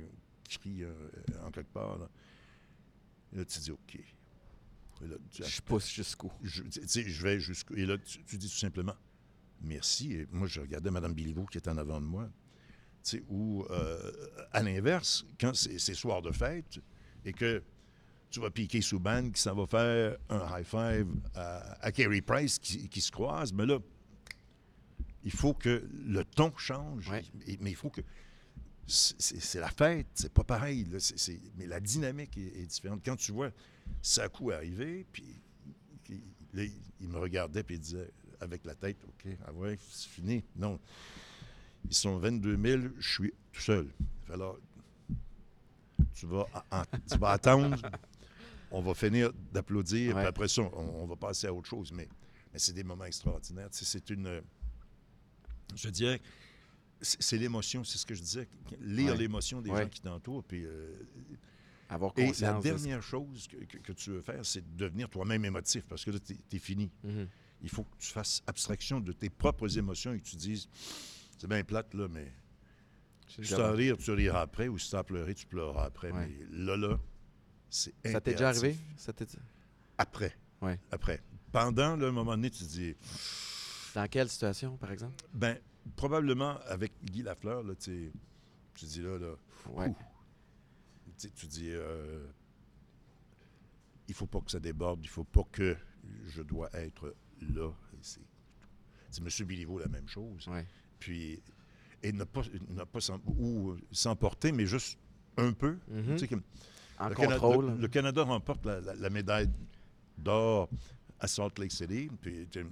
crie 0.50 0.84
euh, 0.84 0.94
en 1.46 1.52
quelque 1.52 1.74
part. 1.74 1.98
Là, 1.98 2.10
Et 3.34 3.38
là 3.38 3.46
tu 3.46 3.60
dis 3.60 3.72
OK. 3.72 3.96
Et 3.96 5.08
là, 5.08 5.16
tu- 5.30 5.44
je 5.44 5.62
pousse 5.62 5.90
jusqu'où? 5.92 6.32
je, 6.42 6.64
je 6.72 7.24
vais 7.24 7.40
jusqu'au. 7.40 7.76
Et 7.76 7.86
là, 7.86 7.98
tu, 7.98 8.24
tu 8.24 8.38
dis 8.38 8.48
tout 8.50 8.56
simplement 8.58 8.96
merci. 9.60 10.14
Et 10.14 10.28
moi, 10.32 10.48
je 10.48 10.62
regardais 10.62 10.90
Mme 10.92 11.14
Béliveau 11.14 11.46
qui 11.46 11.58
était 11.58 11.70
en 11.70 11.78
avant 11.78 12.00
de 12.00 12.06
moi. 12.06 12.30
Ou 13.28 13.66
euh, 13.70 14.12
à 14.54 14.64
l'inverse, 14.64 15.26
quand 15.38 15.54
c'est 15.54 15.78
c'est 15.78 15.94
soir 15.96 16.22
de 16.22 16.32
fête 16.32 16.80
et 17.26 17.34
que 17.34 17.62
tu 18.34 18.40
vas 18.40 18.50
piquer 18.50 18.82
Souban 18.82 19.30
qui 19.30 19.40
s'en 19.40 19.54
va 19.54 19.68
faire 19.68 20.18
un 20.30 20.60
high 20.60 20.66
five 20.66 21.08
à, 21.36 21.86
à 21.86 21.92
Carey 21.92 22.22
Price 22.22 22.58
qui, 22.58 22.90
qui 22.90 23.00
se 23.00 23.12
croise, 23.12 23.54
mais 23.54 23.68
là, 23.68 23.78
il 25.24 25.32
faut 25.32 25.54
que 25.54 25.88
le 26.08 26.26
ton 26.26 26.52
change, 26.58 27.08
Ouais. 27.10 27.24
Mais 27.62 27.70
il 27.70 27.76
faut 27.76 27.92
que. 27.92 28.02
C'est 28.88 29.60
la 29.62 29.70
fête, 29.70 30.08
c'est 30.16 30.34
pas 30.34 30.44
pareil. 30.44 30.84
là, 30.86 30.98
mais 31.58 31.68
la 31.68 31.80
dynamique 31.80 32.38
est, 32.38 32.60
est 32.62 32.66
différente. 32.66 33.02
Quand 33.06 33.16
tu 33.16 33.32
vois 33.32 33.52
Sakou 34.02 34.52
arriver, 34.52 35.06
puis 35.14 35.40
il, 36.10 36.22
là, 36.54 36.64
il- 37.00 37.08
me 37.08 37.18
regardait, 37.20 37.64
puis 37.64 37.76
il 37.76 37.80
disait 37.82 38.10
avec 38.42 38.66
la 38.66 38.76
tête 38.76 38.98
OK, 39.08 39.32
ah 39.46 39.54
ouais, 39.54 39.78
c'est 39.90 40.10
fini. 40.10 40.44
Non. 40.58 40.80
Ils 41.88 41.96
sont 41.96 42.18
22 42.18 42.58
000, 42.62 42.82
je 43.00 43.10
suis 43.14 43.34
tout 43.54 43.62
seul. 43.62 43.88
Alors, 44.32 44.58
tu 46.14 46.26
vas, 46.26 46.48
tu 47.10 47.18
vas 47.18 47.30
attendre, 47.30 47.78
on 48.74 48.82
va 48.82 48.94
finir 48.94 49.32
d'applaudir, 49.54 50.16
puis 50.16 50.26
après 50.26 50.48
ça, 50.50 50.62
on, 50.64 51.04
on 51.04 51.06
va 51.06 51.16
passer 51.16 51.48
à 51.48 51.54
autre 51.54 51.70
chose. 51.70 51.92
Mais, 51.94 52.10
mais 52.52 52.60
c'est 52.60 52.74
des 52.74 52.84
moments 52.84 53.06
extraordinaires. 53.06 53.70
C'est 53.72 54.10
une. 54.10 54.42
Je 55.76 55.90
dirais, 55.90 56.22
c'est 57.02 57.38
l'émotion, 57.38 57.84
c'est 57.84 57.98
ce 57.98 58.06
que 58.06 58.16
je 58.16 58.22
disais. 58.22 58.48
Lire 58.80 59.12
Ouais. 59.14 59.18
l'émotion 59.18 59.62
des 59.62 59.70
Ouais. 59.70 59.84
gens 59.84 59.90
qui 59.90 60.02
t'entourent. 60.02 60.44
Puis, 60.44 60.66
euh, 60.66 60.94
Avoir 61.90 62.14
et 62.18 62.32
la 62.40 62.54
de 62.54 62.62
dernière 62.64 63.04
chose 63.04 63.48
que, 63.48 63.58
que- 63.66 63.78
que 63.78 63.92
tu 63.94 64.10
veux 64.12 64.22
faire, 64.22 64.44
c'est 64.46 64.62
de 64.62 64.78
devenir 64.86 65.10
toi-même 65.10 65.46
émotif, 65.46 65.84
parce 65.86 66.04
que 66.04 66.12
là, 66.12 66.20
tu 66.20 66.38
es, 66.52 66.60
fini. 66.60 66.90
Mhm. 67.04 67.28
Il 67.62 67.70
faut 67.70 67.84
que 67.84 67.98
tu 68.00 68.08
fasses 68.12 68.42
abstraction 68.48 69.00
de 69.00 69.12
tes 69.14 69.30
propres 69.30 69.78
émotions 69.78 70.14
et 70.14 70.20
que 70.20 70.26
tu 70.26 70.36
dises, 70.36 70.68
c'est 71.38 71.48
bien 71.48 71.64
plate, 71.64 71.94
là, 71.94 72.08
mais 72.08 72.32
si 73.28 73.42
déjà- 73.42 73.58
tu 73.58 73.62
en 73.62 73.72
rire, 73.74 73.98
tu 73.98 74.12
riras 74.12 74.42
après, 74.42 74.68
ou 74.68 74.78
si 74.80 74.90
tu 74.90 74.96
en 74.96 75.04
pleurer, 75.04 75.36
tu 75.36 75.46
pleureras 75.46 75.86
après. 75.86 76.12
Ouais. 76.12 76.28
Mais 76.28 76.58
là, 76.66 76.78
là, 76.78 77.00
c'est 77.74 77.94
Ça 78.12 78.22
t'est 78.22 78.32
déjà 78.32 78.50
arrivé? 78.50 78.78
Ça 78.98 79.14
t'est- 79.14 79.38
Après. 79.98 80.36
Ouais. 80.62 80.80
Après. 80.92 81.22
Pendant, 81.52 82.00
un 82.02 82.12
moment 82.12 82.32
donné, 82.32 82.50
tu 82.50 82.64
te 82.64 82.70
dis, 82.70 82.96
Dans 83.96 84.08
quelle 84.08 84.30
situation, 84.30 84.78
par 84.78 84.92
exemple? 84.92 85.14
ben, 85.34 85.58
probablement 85.96 86.58
avec 86.68 86.92
Guy 87.04 87.24
Lafleur, 87.24 87.64
là, 87.64 87.74
tu 87.76 88.12
dis 88.82 89.02
là, 89.02 89.18
là, 89.18 89.36
Ouais. 89.72 89.94
Tu 91.36 91.48
dis, 91.48 91.70
euh, 91.72 92.26
il 94.08 94.14
faut 94.14 94.26
pas 94.28 94.42
que 94.42 94.52
ça 94.52 94.60
déborde, 94.60 95.00
il 95.04 95.10
faut 95.10 95.24
pas 95.24 95.44
que 95.52 95.76
je 96.28 96.42
dois 96.42 96.70
être 96.74 97.16
là. 97.42 97.72
C'est 98.02 98.22
c'est 99.10 99.22
M. 99.22 99.48
Béliveau 99.48 99.78
la 99.80 99.88
même 99.88 100.08
chose. 100.08 100.48
Ouais. 100.48 100.66
Puis, 101.00 101.42
et 102.02 102.12
ne 102.12 102.24
pas, 102.24 102.42
ne 102.70 102.84
pas 102.84 103.00
s'emporter, 103.92 104.52
mais 104.52 104.66
juste 104.66 104.98
un 105.38 105.54
peu. 105.54 105.78
Mhm. 105.88 106.18
Tu 106.98 107.04
En 107.04 107.10
le, 107.10 107.16
contrôle. 107.16 107.72
le- 107.72 107.78
le 107.82 107.88
Canada 107.88 108.24
remporte 108.24 108.66
la, 108.66 108.80
la- 108.82 108.96
la 108.96 109.10
médaille 109.10 109.50
d'or 110.18 110.70
à 111.20 111.28
Salt 111.28 111.58
Lake 111.60 111.72
City. 111.72 112.10
Puis, 112.22 112.48
tu- 112.52 112.64
tu 112.64 112.68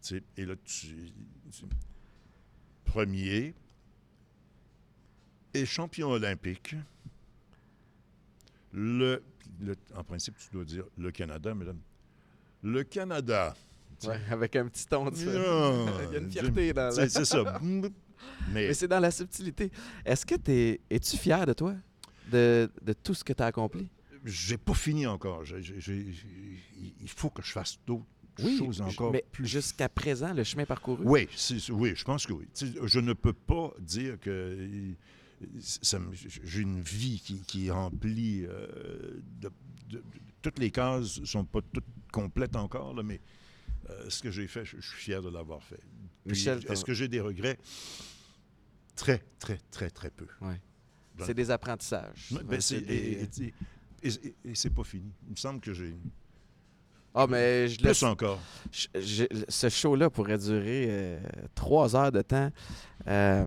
sais, 0.00 0.22
et 0.36 0.44
là, 0.46 0.54
tu, 0.64 0.86
tu- 1.50 1.64
Premier 2.84 3.54
et 5.54 5.66
champion 5.66 6.10
olympique. 6.10 6.74
Le, 8.72 9.22
le- 9.60 9.76
en 9.94 10.04
principe, 10.04 10.36
tu 10.38 10.48
dois 10.52 10.64
dire 10.64 10.84
le 10.98 11.10
Canada, 11.10 11.54
mesdames. 11.54 11.78
Le 12.62 12.82
Canada. 12.84 13.54
Ouais, 14.06 14.20
avec 14.30 14.56
un 14.56 14.66
petit 14.68 14.86
ton 14.86 15.08
de 15.10 15.14
ça. 15.16 15.30
Ah, 15.34 15.86
Il 16.08 16.12
y 16.12 16.16
a 16.16 16.18
une 16.18 16.30
fierté 16.30 16.72
dans 16.72 16.90
C'est 16.92 17.24
ça. 17.24 17.58
Mais 17.64 17.90
Mais 18.52 18.74
c'est 18.74 18.88
dans 18.88 19.00
la 19.00 19.10
subtilité. 19.10 19.70
Est-ce 20.04 20.24
que 20.26 20.34
t'es... 20.34 20.80
Es-tu 20.90 21.16
fier 21.16 21.46
de 21.46 21.52
toi? 21.52 21.74
De, 22.30 22.70
de 22.82 22.92
tout 22.92 23.14
ce 23.14 23.22
que 23.24 23.32
tu 23.32 23.42
as 23.42 23.46
accompli? 23.46 23.88
j'ai 24.24 24.58
pas 24.58 24.74
fini 24.74 25.06
encore. 25.06 25.44
Il 25.46 27.08
faut 27.08 27.30
que 27.30 27.42
je 27.42 27.52
fasse 27.52 27.78
d'autres 27.86 28.04
choses 28.58 28.80
encore 28.80 29.12
mais 29.12 29.24
plus 29.30 29.46
jusqu'à 29.46 29.88
présent, 29.88 30.34
le 30.34 30.42
chemin 30.42 30.66
parcouru? 30.66 31.04
Oui, 31.06 31.28
oui, 31.70 31.92
je 31.94 32.04
pense 32.04 32.26
que 32.26 32.32
oui. 32.32 32.48
Je 32.84 32.98
ne 33.00 33.12
peux 33.12 33.32
pas 33.32 33.72
dire 33.78 34.18
que 34.18 34.30
euh, 34.30 34.94
j'ai 36.42 36.60
une 36.60 36.80
vie 36.80 37.20
qui, 37.20 37.40
qui 37.42 37.66
est 37.66 37.70
remplie 37.70 38.44
euh, 38.46 39.20
de, 39.40 39.48
de- 39.90 39.98
de- 39.98 40.02
Toutes 40.42 40.58
les 40.58 40.70
cases 40.70 41.22
sont 41.24 41.44
pas 41.44 41.60
toutes 41.72 41.84
complètes 42.12 42.56
encore, 42.56 42.94
là, 42.94 43.02
mais 43.02 43.20
euh, 43.90 44.10
ce 44.10 44.22
que 44.22 44.30
j'ai 44.30 44.48
fait, 44.48 44.64
je, 44.64 44.78
je 44.80 44.88
suis 44.88 44.98
fier 44.98 45.22
de 45.22 45.28
l'avoir 45.30 45.62
fait. 45.62 45.80
Michel, 46.24 46.60
est-ce 46.68 46.84
que 46.84 46.94
j'ai 46.94 47.08
des 47.08 47.20
regrets? 47.20 47.58
Très, 48.96 49.22
très, 49.38 49.58
très, 49.70 49.90
très 49.90 50.10
peu. 50.10 50.26
Ouais. 50.40 50.60
Ben- 51.16 51.24
C'est 51.26 51.34
des 51.34 51.50
apprentissages. 51.50 52.32
Ben, 52.44 52.60
c'est- 52.60 52.80
des- 52.80 52.94
et 52.94 53.22
et- 53.22 53.28
et- 54.02 54.08
et- 54.08 54.34
et 54.44 54.54
c'est 54.54 54.70
pas 54.70 54.84
fini. 54.84 55.10
Il 55.26 55.30
me 55.32 55.36
semble 55.36 55.60
que 55.60 55.72
j'ai 55.72 55.94
Ah, 57.14 57.26
mais 57.26 57.66
je 57.68 57.76
plus 57.78 57.84
laisse... 57.86 58.02
encore. 58.02 58.38
je- 58.70 58.88
je- 59.00 59.44
ce 59.48 59.68
show-là 59.70 60.10
pourrait 60.10 60.36
durer 60.38 60.86
euh, 60.90 61.20
trois 61.54 61.96
heures 61.96 62.12
de 62.12 62.22
temps. 62.22 62.50
Euh, 63.06 63.46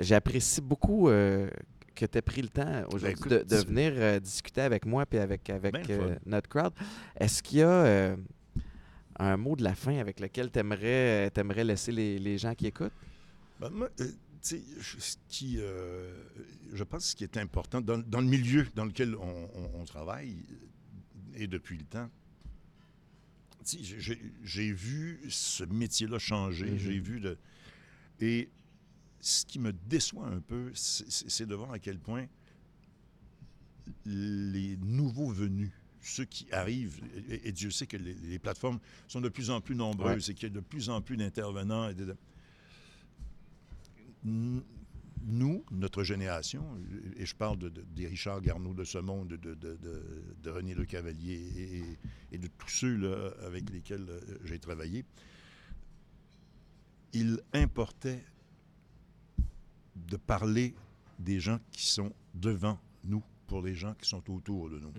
J'apprécie 0.00 0.60
beaucoup 0.62 1.08
euh, 1.10 1.50
que 1.94 2.06
tu 2.06 2.16
aies 2.18 2.22
pris 2.22 2.40
le 2.40 2.48
temps 2.48 2.84
aujourd'hui 2.88 3.10
écoute, 3.10 3.28
de, 3.46 3.56
venir 3.56 4.18
discuter 4.20 4.62
avec 4.62 4.86
moi 4.86 5.04
et 5.12 5.18
avec, 5.18 5.50
avec 5.50 5.72
Ben 5.74 6.18
notre 6.24 6.48
crowd. 6.48 6.72
Est-ce 7.18 7.42
qu'il 7.42 7.58
y 7.58 7.62
a 7.62 8.16
un 9.18 9.36
mot 9.36 9.54
de 9.56 9.62
la 9.62 9.74
fin 9.74 9.98
avec 9.98 10.18
lequel 10.18 10.50
tu 10.50 10.58
aimerais, 10.58 11.30
laisser 11.64 11.92
les, 11.92 12.18
les 12.18 12.38
gens 12.38 12.54
qui 12.54 12.66
écoutent? 12.68 12.94
Ben, 13.60 13.68
moi, 13.68 13.90
ce 14.42 15.16
qui, 15.28 15.56
euh, 15.58 16.14
je 16.72 16.82
pense 16.84 17.04
que 17.04 17.08
ce 17.10 17.16
qui 17.16 17.24
est 17.24 17.36
important 17.36 17.80
dans, 17.80 17.98
dans 17.98 18.20
le 18.20 18.26
milieu 18.26 18.66
dans 18.74 18.84
lequel 18.84 19.14
on, 19.16 19.50
on- 19.54 19.80
on 19.80 19.84
travaille 19.84 20.36
et 21.34 21.46
depuis 21.46 21.76
le 21.78 21.84
temps, 21.84 22.10
j'ai- 23.64 24.72
vu 24.72 25.20
ce 25.28 25.64
métier-là 25.64 26.18
changer, 26.18 26.70
Mhm. 26.70 26.78
j'ai 26.78 26.98
vu 26.98 27.20
de... 27.20 27.38
Et 28.20 28.48
ce 29.20 29.44
qui 29.44 29.58
me 29.58 29.72
déçoit 29.72 30.26
un 30.26 30.40
peu, 30.40 30.70
c'est 30.74 31.46
de 31.46 31.54
voir 31.54 31.72
à 31.72 31.78
quel 31.78 31.98
point 31.98 32.26
les 34.06 34.76
nouveaux 34.78 35.30
venus, 35.30 35.70
ceux 36.00 36.24
qui 36.24 36.50
arrivent, 36.52 37.00
et, 37.28 37.48
et 37.48 37.52
Dieu 37.52 37.70
sait 37.70 37.86
que 37.86 37.96
les, 37.98 38.14
les 38.14 38.38
plateformes 38.38 38.80
sont 39.08 39.20
de 39.20 39.28
plus 39.28 39.50
en 39.50 39.60
plus 39.60 39.74
nombreuses 39.74 40.30
et 40.30 40.34
qu'il 40.34 40.44
y 40.48 40.52
a 40.52 40.54
de 40.54 40.60
plus 40.60 40.88
en 40.88 41.02
plus 41.02 41.16
d'intervenants. 41.16 41.90
et 41.90 41.94
de- 41.94 42.16
Nous, 44.24 45.64
notre 45.70 46.02
génération, 46.02 46.64
et 47.16 47.26
je 47.26 47.34
parle 47.34 47.58
de, 47.58 47.68
de- 47.68 47.82
des 47.94 48.06
Richard 48.06 48.40
Garneau 48.40 48.72
de 48.74 48.84
ce 48.84 48.98
monde, 48.98 49.28
de, 49.28 49.54
de- 49.54 49.76
de- 50.42 50.50
René 50.50 50.74
Le 50.74 50.84
Cavalier 50.84 51.96
et, 52.32 52.38
de 52.38 52.46
tous 52.58 52.68
ceux 52.70 52.96
là, 52.96 53.30
avec 53.46 53.68
lesquels 53.70 54.06
euh, 54.08 54.20
j'ai 54.44 54.58
travaillé, 54.58 55.04
il 57.12 57.40
importait 57.52 58.24
de 59.96 60.16
parler 60.16 60.74
des 61.18 61.38
gens 61.40 61.58
qui 61.72 61.86
sont 61.86 62.12
devant 62.34 62.78
nous 63.04 63.22
pour 63.46 63.62
les 63.62 63.74
gens 63.74 63.94
qui 63.94 64.08
sont 64.08 64.22
autour 64.32 64.70
de 64.70 64.78
nous. 64.78 64.92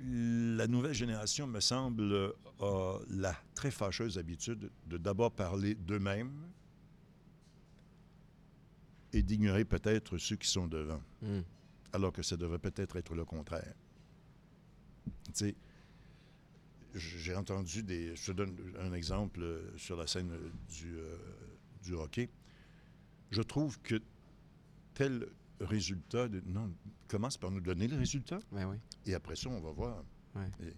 La 0.00 0.66
nouvelle 0.66 0.92
génération, 0.92 1.46
me 1.46 1.60
semble, 1.60 2.34
a 2.60 2.98
la 3.10 3.34
très 3.54 3.70
fâcheuse 3.70 4.18
habitude 4.18 4.70
de 4.86 4.96
d'abord 4.96 5.30
parler 5.32 5.74
d'eux-mêmes 5.74 6.50
et 9.12 9.22
d'ignorer 9.22 9.64
peut-être 9.64 10.18
ceux 10.18 10.36
qui 10.36 10.48
sont 10.48 10.66
devant, 10.66 11.00
Mm. 11.22 11.40
alors 11.92 12.12
que 12.12 12.22
ça 12.22 12.36
devrait 12.36 12.58
peut-être 12.58 12.96
être 12.96 13.14
le 13.14 13.24
contraire. 13.24 13.74
Tu 15.26 15.32
sais, 15.34 15.54
j'ai 16.94 17.34
entendu 17.36 17.82
des... 17.82 18.16
Je 18.16 18.26
te 18.26 18.32
donne 18.32 18.56
un 18.80 18.92
exemple 18.92 19.40
sur 19.76 19.96
la 19.96 20.06
scène 20.06 20.32
du, 20.68 20.96
euh, 20.96 21.16
du 21.82 21.94
hockey. 21.94 22.28
Je 23.30 23.42
trouve 23.42 23.80
que 23.80 24.00
tel 24.94 25.28
résultat... 25.60 26.28
De, 26.28 26.42
non, 26.46 26.72
commence 27.08 27.36
par 27.36 27.50
nous 27.50 27.60
donner 27.60 27.86
le 27.88 27.96
résultat. 27.96 28.38
Ben 28.52 28.66
oui. 28.68 28.76
Et 29.06 29.14
après 29.14 29.36
ça, 29.36 29.48
on 29.50 29.60
va 29.60 29.70
voir. 29.72 30.04
Ouais. 30.34 30.48
Et- 30.62 30.74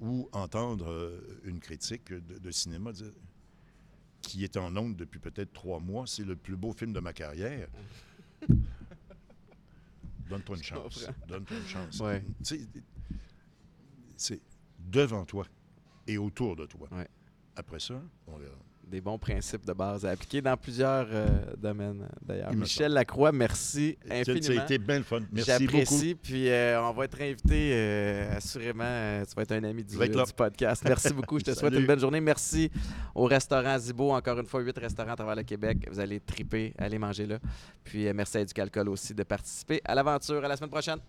ou 0.00 0.28
entendre 0.32 0.90
euh, 0.90 1.40
une 1.44 1.58
critique 1.58 2.12
de, 2.12 2.38
de 2.38 2.50
cinéma 2.50 2.92
dire 2.92 3.12
qui 4.20 4.44
est 4.44 4.56
en 4.58 4.76
ondes 4.76 4.94
depuis 4.96 5.18
peut-être 5.20 5.52
trois 5.54 5.80
mois, 5.80 6.06
c'est 6.06 6.24
le 6.24 6.36
plus 6.36 6.56
beau 6.56 6.72
film 6.72 6.92
de 6.92 7.00
ma 7.00 7.12
carrière. 7.14 7.68
Donne-toi 10.28 10.56
une 10.56 10.62
chance. 10.62 11.08
Donne-toi 11.28 11.56
une 11.56 11.66
chance. 11.66 12.02
C'est 14.16 14.40
devant 14.78 15.24
toi 15.24 15.46
et 16.06 16.18
autour 16.18 16.56
de 16.56 16.66
toi. 16.66 16.88
Ouais. 16.92 17.08
Après 17.54 17.80
ça, 17.80 18.02
on 18.26 18.36
verra. 18.36 18.56
Des 18.86 19.00
bons 19.00 19.18
principes 19.18 19.66
de 19.66 19.72
base 19.72 20.06
à 20.06 20.10
appliquer 20.10 20.40
dans 20.40 20.56
plusieurs 20.56 21.08
euh, 21.10 21.26
domaines, 21.58 22.06
d'ailleurs. 22.22 22.52
Michel 22.54 22.92
Lacroix, 22.92 23.32
merci 23.32 23.98
Ça 24.06 24.14
a 24.14 24.18
infiniment. 24.20 24.62
été 24.62 24.78
bien 24.78 25.02
fun. 25.02 25.20
Merci 25.32 25.50
beaucoup. 25.66 25.78
J'apprécie, 25.78 26.14
puis 26.14 26.48
euh, 26.48 26.80
on 26.80 26.92
va 26.92 27.04
être 27.06 27.20
invité 27.20 27.70
euh, 27.72 28.36
assurément. 28.36 29.24
tu 29.28 29.34
vas 29.34 29.42
être 29.42 29.52
un 29.52 29.64
ami 29.64 29.82
du, 29.82 29.96
du 29.98 30.32
podcast. 30.36 30.84
Merci 30.86 31.12
beaucoup. 31.12 31.40
Je 31.40 31.44
te 31.46 31.54
souhaite 31.58 31.74
une 31.74 31.84
bonne 31.86 31.98
journée. 31.98 32.20
Merci 32.20 32.70
au 33.12 33.24
restaurant 33.24 33.76
Zibo. 33.76 34.12
Encore 34.12 34.38
une 34.38 34.46
fois, 34.46 34.60
huit 34.60 34.78
restaurants 34.78 35.12
à 35.12 35.16
travers 35.16 35.34
le 35.34 35.42
Québec. 35.42 35.88
Vous 35.90 35.98
allez 35.98 36.20
triper, 36.20 36.72
allez 36.78 36.98
manger 36.98 37.26
là. 37.26 37.38
Puis 37.82 38.12
merci 38.14 38.38
à 38.38 38.40
Éducalcool 38.42 38.88
aussi 38.88 39.12
de 39.14 39.24
participer 39.24 39.80
à 39.84 39.96
l'aventure. 39.96 40.44
À 40.44 40.48
la 40.48 40.56
semaine 40.56 40.70
prochaine. 40.70 41.00